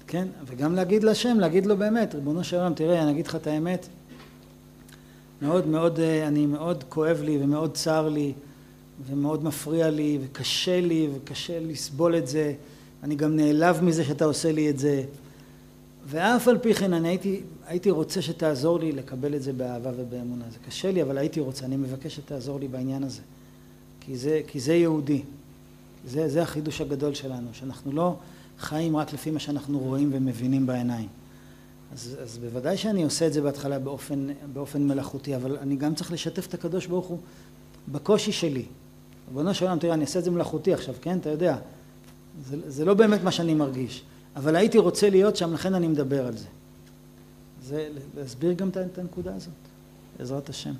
כן, 0.06 0.28
וגם 0.46 0.74
להגיד 0.74 1.04
לשם, 1.04 1.40
להגיד 1.40 1.66
לו 1.66 1.76
באמת, 1.76 2.14
ריבונו 2.14 2.44
של 2.44 2.56
עולם, 2.56 2.74
תראה, 2.74 3.02
אני 3.02 3.10
אגיד 3.10 3.26
לך 3.26 3.36
את 3.36 3.46
האמת, 3.46 3.88
מאוד 5.42 5.66
מאוד, 5.66 6.00
אה, 6.00 6.28
אני 6.28 6.46
מאוד 6.46 6.84
כואב 6.88 7.20
לי 7.24 7.38
ומאוד 7.42 7.74
צר 7.74 8.08
לי 8.08 8.32
ומאוד 9.06 9.44
מפריע 9.44 9.90
לי 9.90 10.18
וקשה 10.22 10.80
לי 10.80 11.08
וקשה 11.14 11.60
לסבול 11.60 12.16
את 12.16 12.28
זה, 12.28 12.54
אני 13.02 13.14
גם 13.14 13.36
נעלב 13.36 13.84
מזה 13.84 14.04
שאתה 14.04 14.24
עושה 14.24 14.52
לי 14.52 14.70
את 14.70 14.78
זה, 14.78 15.04
ואף 16.10 16.48
על 16.48 16.58
פי 16.58 16.74
כן 16.74 16.92
אני 16.92 17.08
הייתי, 17.08 17.40
הייתי 17.66 17.90
רוצה 17.90 18.22
שתעזור 18.22 18.78
לי 18.78 18.92
לקבל 18.92 19.34
את 19.34 19.42
זה 19.42 19.52
באהבה 19.52 19.90
ובאמונה. 19.96 20.44
זה 20.50 20.58
קשה 20.66 20.92
לי, 20.92 21.02
אבל 21.02 21.18
הייתי 21.18 21.40
רוצה, 21.40 21.64
אני 21.64 21.76
מבקש 21.76 22.16
שתעזור 22.16 22.60
לי 22.60 22.68
בעניין 22.68 23.04
הזה, 23.04 23.20
כי 24.00 24.16
זה, 24.16 24.40
כי 24.46 24.60
זה 24.60 24.74
יהודי. 24.74 25.22
זה, 26.06 26.28
זה 26.28 26.42
החידוש 26.42 26.80
הגדול 26.80 27.14
שלנו, 27.14 27.48
שאנחנו 27.52 27.92
לא 27.92 28.16
חיים 28.58 28.96
רק 28.96 29.12
לפי 29.12 29.30
מה 29.30 29.38
שאנחנו 29.38 29.78
רואים 29.78 30.10
ומבינים 30.12 30.66
בעיניים. 30.66 31.08
אז, 31.92 32.16
אז 32.22 32.38
בוודאי 32.38 32.76
שאני 32.76 33.04
עושה 33.04 33.26
את 33.26 33.32
זה 33.32 33.42
בהתחלה 33.42 33.78
באופן, 33.78 34.26
באופן 34.52 34.88
מלאכותי, 34.88 35.36
אבל 35.36 35.56
אני 35.56 35.76
גם 35.76 35.94
צריך 35.94 36.12
לשתף 36.12 36.46
את 36.46 36.54
הקדוש 36.54 36.86
ברוך 36.86 37.06
הוא 37.06 37.18
בקושי 37.88 38.32
שלי. 38.32 38.64
ריבונו 39.28 39.54
של 39.54 39.64
עולם, 39.64 39.78
תראה, 39.78 39.94
אני 39.94 40.02
אעשה 40.02 40.18
את 40.18 40.24
זה 40.24 40.30
מלאכותי 40.30 40.72
עכשיו, 40.72 40.94
כן? 41.02 41.18
אתה 41.18 41.30
יודע. 41.30 41.56
זה, 42.48 42.56
זה 42.66 42.84
לא 42.84 42.94
באמת 42.94 43.22
מה 43.22 43.32
שאני 43.32 43.54
מרגיש, 43.54 44.02
אבל 44.38 44.56
הייתי 44.56 44.78
רוצה 44.78 45.10
להיות 45.10 45.36
שם, 45.36 45.54
לכן 45.54 45.74
אני 45.74 45.88
מדבר 45.88 46.26
על 46.26 46.36
זה. 46.36 46.46
זה 47.62 47.88
להסביר 48.16 48.52
גם 48.52 48.68
את 48.68 48.98
הנקודה 48.98 49.34
הזאת, 49.34 49.52
בעזרת 50.18 50.48
השם. 50.48 50.72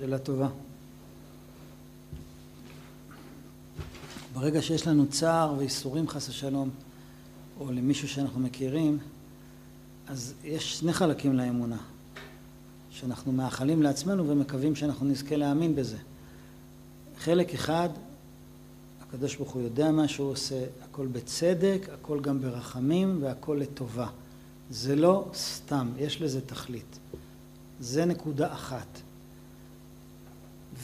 שאלה 0.00 0.18
טובה. 0.18 0.48
ברגע 4.32 4.62
שיש 4.62 4.86
לנו 4.86 5.06
צער 5.08 5.54
ואיסורים 5.58 6.08
חס 6.08 6.28
ושלום, 6.28 6.70
או 7.60 7.72
למישהו 7.72 8.08
שאנחנו 8.08 8.40
מכירים, 8.40 8.98
אז 10.08 10.34
יש 10.44 10.78
שני 10.78 10.92
חלקים 10.92 11.36
לאמונה, 11.36 11.76
שאנחנו 12.90 13.32
מאחלים 13.32 13.82
לעצמנו 13.82 14.28
ומקווים 14.28 14.76
שאנחנו 14.76 15.06
נזכה 15.06 15.36
להאמין 15.36 15.74
בזה. 15.74 15.98
חלק 17.18 17.54
אחד, 17.54 17.88
הקדוש 19.02 19.36
ברוך 19.36 19.50
הוא 19.50 19.62
יודע 19.62 19.90
מה 19.90 20.08
שהוא 20.08 20.30
עושה, 20.30 20.64
הכל 20.84 21.06
בצדק, 21.06 21.86
הכל 21.92 22.20
גם 22.20 22.40
ברחמים 22.40 23.18
והכל 23.22 23.58
לטובה. 23.60 24.06
זה 24.70 24.96
לא 24.96 25.28
סתם, 25.34 25.88
יש 25.98 26.22
לזה 26.22 26.40
תכלית. 26.40 26.98
זה 27.80 28.04
נקודה 28.04 28.52
אחת. 28.52 29.00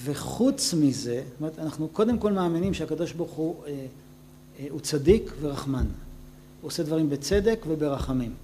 וחוץ 0.05 0.75
מזה, 0.75 1.23
זאת 1.29 1.41
אומרת, 1.41 1.59
אנחנו 1.59 1.89
קודם 1.89 2.19
כל 2.19 2.33
מאמינים 2.33 2.75
שהקדוש 2.75 3.13
ברוך 3.13 3.31
הוא 3.31 3.55
אה, 3.67 3.87
אה, 4.59 4.67
הוא 4.71 4.81
צדיק 4.81 5.33
ורחמן. 5.41 5.87
הוא 6.61 6.69
עושה 6.69 6.83
דברים 6.83 7.11
בצדק 7.11 7.65
וברחמים. 7.69 8.35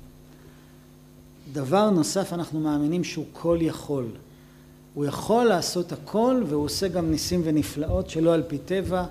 דבר 1.52 1.90
נוסף, 1.90 2.32
אנחנו 2.32 2.60
מאמינים 2.60 3.04
שהוא 3.04 3.24
כל 3.32 3.58
יכול. 3.60 4.06
הוא 4.94 5.04
יכול 5.04 5.44
לעשות 5.44 5.92
הכל 5.92 6.42
והוא 6.48 6.64
עושה 6.64 6.88
גם 6.88 7.10
ניסים 7.10 7.40
ונפלאות 7.44 8.10
שלא 8.10 8.34
על 8.34 8.42
פי 8.48 8.58
טבע, 8.58 9.04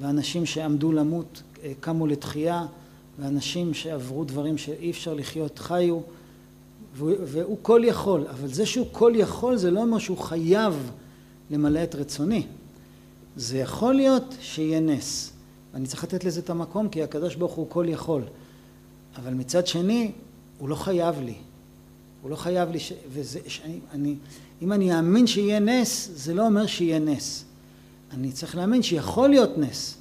ואנשים 0.00 0.46
שעמדו 0.46 0.92
למות 0.92 1.42
אה, 1.62 1.72
קמו 1.80 2.06
לתחייה, 2.06 2.66
ואנשים 3.20 3.74
שעברו 3.74 4.24
דברים 4.24 4.58
שאי 4.58 4.90
אפשר 4.90 5.14
לחיות 5.14 5.58
חיו, 5.58 6.00
והוא 6.94 7.58
כל 7.62 7.82
יכול. 7.84 8.26
אבל 8.30 8.48
זה 8.48 8.66
שהוא 8.66 8.86
כל 8.92 9.12
יכול 9.16 9.56
זה 9.56 9.70
לא 9.70 9.80
אומר 9.80 9.98
שהוא 9.98 10.18
חייב 10.18 10.90
למלא 11.50 11.82
את 11.82 11.94
רצוני. 11.94 12.46
זה 13.36 13.58
יכול 13.58 13.94
להיות 13.94 14.34
שיהיה 14.40 14.80
נס. 14.80 15.32
ואני 15.74 15.86
צריך 15.86 16.04
לתת 16.04 16.24
לזה 16.24 16.40
את 16.40 16.50
המקום 16.50 16.88
כי 16.88 17.02
הקדוש 17.02 17.34
ברוך 17.34 17.52
הוא 17.52 17.66
כל 17.68 17.86
יכול. 17.88 18.22
אבל 19.16 19.34
מצד 19.34 19.66
שני, 19.66 20.12
הוא 20.58 20.68
לא 20.68 20.74
חייב 20.74 21.20
לי. 21.20 21.34
הוא 22.22 22.30
לא 22.30 22.36
חייב 22.36 22.70
לי, 22.70 22.80
ש... 22.80 22.92
וזה, 23.12 23.40
שאני, 23.46 23.78
אני, 23.92 24.14
אם 24.62 24.72
אני 24.72 24.96
אאמין 24.96 25.26
שיהיה 25.26 25.60
נס, 25.60 26.10
זה 26.14 26.34
לא 26.34 26.46
אומר 26.46 26.66
שיהיה 26.66 26.98
נס. 26.98 27.44
אני 28.12 28.32
צריך 28.32 28.56
להאמין 28.56 28.82
שיכול 28.82 29.28
להיות 29.28 29.58
נס. 29.58 29.94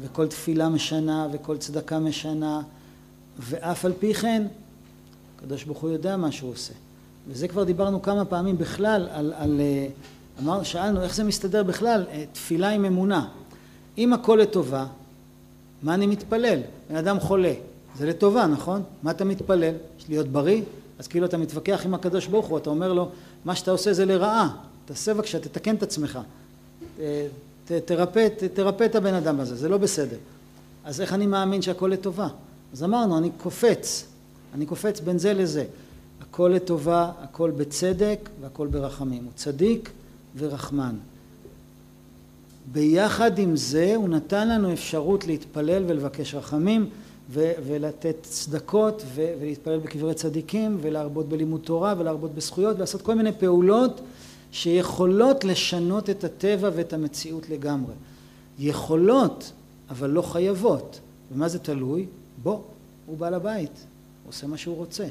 וכל 0.00 0.26
תפילה 0.26 0.68
משנה, 0.68 1.28
וכל 1.32 1.56
צדקה 1.56 1.98
משנה, 1.98 2.62
ואף 3.38 3.84
על 3.84 3.92
פי 3.98 4.14
כן, 4.14 4.46
הקדוש 5.36 5.64
ברוך 5.64 5.78
הוא 5.78 5.90
יודע 5.90 6.16
מה 6.16 6.32
שהוא 6.32 6.50
עושה. 6.50 6.72
וזה 7.28 7.48
כבר 7.48 7.64
דיברנו 7.64 8.02
כמה 8.02 8.24
פעמים 8.24 8.58
בכלל 8.58 9.08
על, 9.10 9.10
על, 9.10 9.32
על 9.32 9.60
אמר, 10.40 10.62
שאלנו 10.62 11.02
איך 11.02 11.14
זה 11.14 11.24
מסתדר 11.24 11.62
בכלל, 11.62 12.04
אה, 12.10 12.24
תפילה 12.32 12.68
עם 12.68 12.84
אמונה. 12.84 13.28
אם 13.98 14.12
הכל 14.12 14.38
לטובה, 14.42 14.86
מה 15.82 15.94
אני 15.94 16.06
מתפלל? 16.06 16.60
בן 16.90 16.96
אדם 16.96 17.20
חולה, 17.20 17.52
זה 17.98 18.06
לטובה, 18.06 18.46
נכון? 18.46 18.82
מה 19.02 19.10
אתה 19.10 19.24
מתפלל? 19.24 19.74
להיות 20.08 20.28
בריא? 20.28 20.62
אז 20.98 21.08
כאילו 21.08 21.26
אתה 21.26 21.36
מתווכח 21.36 21.82
עם 21.84 21.94
הקדוש 21.94 22.26
ברוך 22.26 22.46
הוא, 22.46 22.58
אתה 22.58 22.70
אומר 22.70 22.92
לו, 22.92 23.08
מה 23.44 23.54
שאתה 23.54 23.70
עושה 23.70 23.92
זה 23.92 24.04
לרעה, 24.04 24.56
תעשה 24.84 25.14
בבקשה, 25.14 25.38
תתקן 25.38 25.74
את 25.74 25.82
עצמך, 25.82 26.18
ת, 26.96 27.72
תרפא, 27.84 28.28
ת, 28.28 28.44
תרפא 28.44 28.84
את 28.84 28.94
הבן 28.94 29.14
אדם 29.14 29.40
הזה, 29.40 29.56
זה 29.56 29.68
לא 29.68 29.78
בסדר. 29.78 30.16
אז 30.84 31.00
איך 31.00 31.12
אני 31.12 31.26
מאמין 31.26 31.62
שהכל 31.62 31.88
לטובה? 31.92 32.28
אז 32.72 32.84
אמרנו, 32.84 33.18
אני 33.18 33.30
קופץ, 33.30 34.06
אני 34.54 34.66
קופץ 34.66 35.00
בין 35.00 35.18
זה 35.18 35.34
לזה. 35.34 35.64
הכל 36.20 36.52
לטובה, 36.54 37.10
הכל 37.22 37.50
בצדק 37.50 38.28
והכל 38.40 38.66
ברחמים. 38.66 39.24
הוא 39.24 39.32
צדיק 39.36 39.90
ורחמן. 40.38 40.96
ביחד 42.72 43.38
עם 43.38 43.56
זה 43.56 43.92
הוא 43.96 44.08
נתן 44.08 44.48
לנו 44.48 44.72
אפשרות 44.72 45.26
להתפלל 45.26 45.84
ולבקש 45.86 46.34
רחמים 46.34 46.90
ו- 47.30 47.52
ולתת 47.66 48.16
צדקות 48.22 49.02
ו- 49.14 49.32
ולהתפלל 49.40 49.78
בקברי 49.78 50.14
צדיקים 50.14 50.78
ולהרבות 50.80 51.28
בלימוד 51.28 51.60
תורה 51.60 51.94
ולהרבות 51.98 52.34
בזכויות 52.34 52.76
ולעשות 52.76 53.02
כל 53.02 53.14
מיני 53.14 53.32
פעולות 53.32 54.00
שיכולות 54.52 55.44
לשנות 55.44 56.10
את 56.10 56.24
הטבע 56.24 56.70
ואת 56.74 56.92
המציאות 56.92 57.50
לגמרי. 57.50 57.94
יכולות, 58.58 59.52
אבל 59.90 60.10
לא 60.10 60.22
חייבות. 60.22 61.00
ומה 61.32 61.48
זה 61.48 61.58
תלוי? 61.58 62.06
בו, 62.42 62.62
הוא 63.06 63.18
בעל 63.18 63.34
הבית, 63.34 63.70
הוא 64.24 64.30
עושה 64.30 64.46
מה 64.46 64.56
שהוא 64.56 64.76
רוצה. 64.76 65.06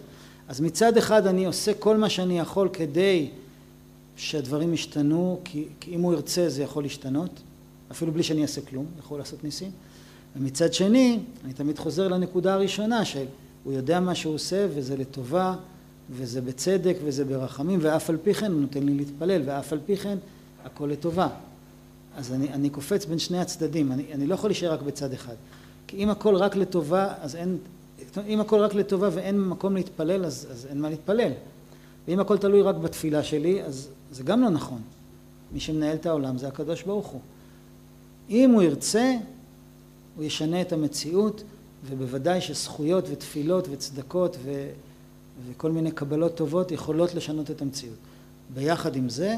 אז 0.47 0.61
מצד 0.61 0.97
אחד 0.97 1.27
אני 1.27 1.45
עושה 1.45 1.73
כל 1.73 1.97
מה 1.97 2.09
שאני 2.09 2.39
יכול 2.39 2.69
כדי 2.73 3.29
שהדברים 4.17 4.73
ישתנו, 4.73 5.39
כי, 5.43 5.67
כי 5.79 5.95
אם 5.95 6.01
הוא 6.01 6.13
ירצה 6.13 6.49
זה 6.49 6.63
יכול 6.63 6.83
להשתנות, 6.83 7.29
אפילו 7.91 8.11
בלי 8.11 8.23
שאני 8.23 8.41
אעשה 8.41 8.61
כלום, 8.61 8.85
יכול 8.99 9.19
לעשות 9.19 9.43
ניסים. 9.43 9.71
ומצד 10.35 10.73
שני, 10.73 11.19
אני 11.45 11.53
תמיד 11.53 11.79
חוזר 11.79 12.07
לנקודה 12.07 12.53
הראשונה, 12.53 13.05
שהוא 13.05 13.25
יודע 13.73 13.99
מה 13.99 14.15
שהוא 14.15 14.33
עושה 14.33 14.67
וזה 14.75 14.97
לטובה, 14.97 15.55
וזה 16.11 16.41
בצדק 16.41 16.97
וזה 17.03 17.25
ברחמים, 17.25 17.79
ואף 17.81 18.09
על 18.09 18.17
פי 18.23 18.33
כן 18.33 18.51
הוא 18.51 18.61
נותן 18.61 18.83
לי 18.83 18.93
להתפלל, 18.93 19.41
ואף 19.45 19.73
על 19.73 19.79
פי 19.85 19.97
כן 19.97 20.17
הכל 20.65 20.87
לטובה. 20.91 21.27
אז 22.17 22.33
אני, 22.33 22.53
אני 22.53 22.69
קופץ 22.69 23.05
בין 23.05 23.19
שני 23.19 23.39
הצדדים, 23.39 23.91
אני, 23.91 24.03
אני 24.13 24.27
לא 24.27 24.33
יכול 24.33 24.49
להישאר 24.49 24.73
רק 24.73 24.81
בצד 24.81 25.13
אחד. 25.13 25.35
כי 25.87 25.97
אם 25.97 26.09
הכל 26.09 26.35
רק 26.35 26.55
לטובה, 26.55 27.13
אז 27.21 27.35
אין, 27.35 27.57
אם 28.27 28.39
הכל 28.39 28.59
רק 28.59 28.73
לטובה 28.73 29.09
ואין 29.11 29.41
מקום 29.41 29.75
להתפלל, 29.75 30.25
אז, 30.25 30.47
אז 30.51 30.67
אין 30.69 30.81
מה 30.81 30.89
להתפלל. 30.89 31.31
ואם 32.07 32.19
הכל 32.19 32.37
תלוי 32.37 32.61
רק 32.61 32.75
בתפילה 32.75 33.23
שלי, 33.23 33.63
אז 33.63 33.89
זה 34.11 34.23
גם 34.23 34.41
לא 34.41 34.49
נכון. 34.49 34.81
מי 35.51 35.59
שמנהל 35.59 35.95
את 35.95 36.05
העולם 36.05 36.37
זה 36.37 36.47
הקדוש 36.47 36.83
ברוך 36.83 37.07
הוא. 37.07 37.21
אם 38.29 38.51
הוא 38.51 38.61
ירצה, 38.61 39.15
הוא 40.15 40.23
ישנה 40.23 40.61
את 40.61 40.73
המציאות, 40.73 41.43
ובוודאי 41.89 42.41
שזכויות 42.41 43.05
ותפילות 43.11 43.67
וצדקות 43.71 44.37
ו... 44.43 44.69
וכל 45.49 45.71
מיני 45.71 45.91
קבלות 45.91 46.35
טובות 46.35 46.71
יכולות 46.71 47.15
לשנות 47.15 47.51
את 47.51 47.61
המציאות. 47.61 47.97
ביחד 48.53 48.95
עם 48.95 49.09
זה, 49.09 49.35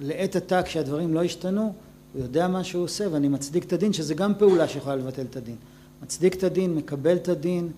לעת 0.00 0.36
עתה 0.36 0.62
כשהדברים 0.62 1.14
לא 1.14 1.22
השתנו, 1.22 1.74
הוא 2.12 2.22
יודע 2.22 2.48
מה 2.48 2.64
שהוא 2.64 2.84
עושה 2.84 3.04
ואני 3.12 3.28
מצדיק 3.28 3.64
את 3.64 3.72
הדין, 3.72 3.92
שזה 3.92 4.14
גם 4.14 4.32
פעולה 4.38 4.68
שיכולה 4.68 4.96
לבטל 4.96 5.22
את 5.22 5.36
הדין. 5.36 5.56
מצדיק 6.02 6.34
את 6.34 6.42
הדין, 6.42 6.74
מקבל 6.74 7.16
את 7.16 7.28
הדין 7.28 7.68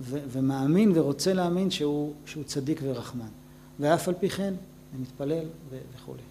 ו- 0.00 0.18
ומאמין 0.28 0.92
ורוצה 0.94 1.32
להאמין 1.32 1.70
שהוא, 1.70 2.12
שהוא 2.26 2.44
צדיק 2.44 2.80
ורחמן. 2.82 3.28
ואף 3.80 4.08
על 4.08 4.14
פי 4.20 4.28
כן, 4.28 4.54
אני 4.96 5.02
מתפלל 5.02 5.44
ו- 5.70 5.78
וכולי. 5.96 6.22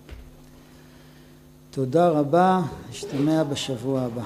תודה 1.71 2.09
רבה, 2.09 2.61
נשתמע 2.89 3.43
בשבוע 3.43 4.01
הבא. 4.01 4.23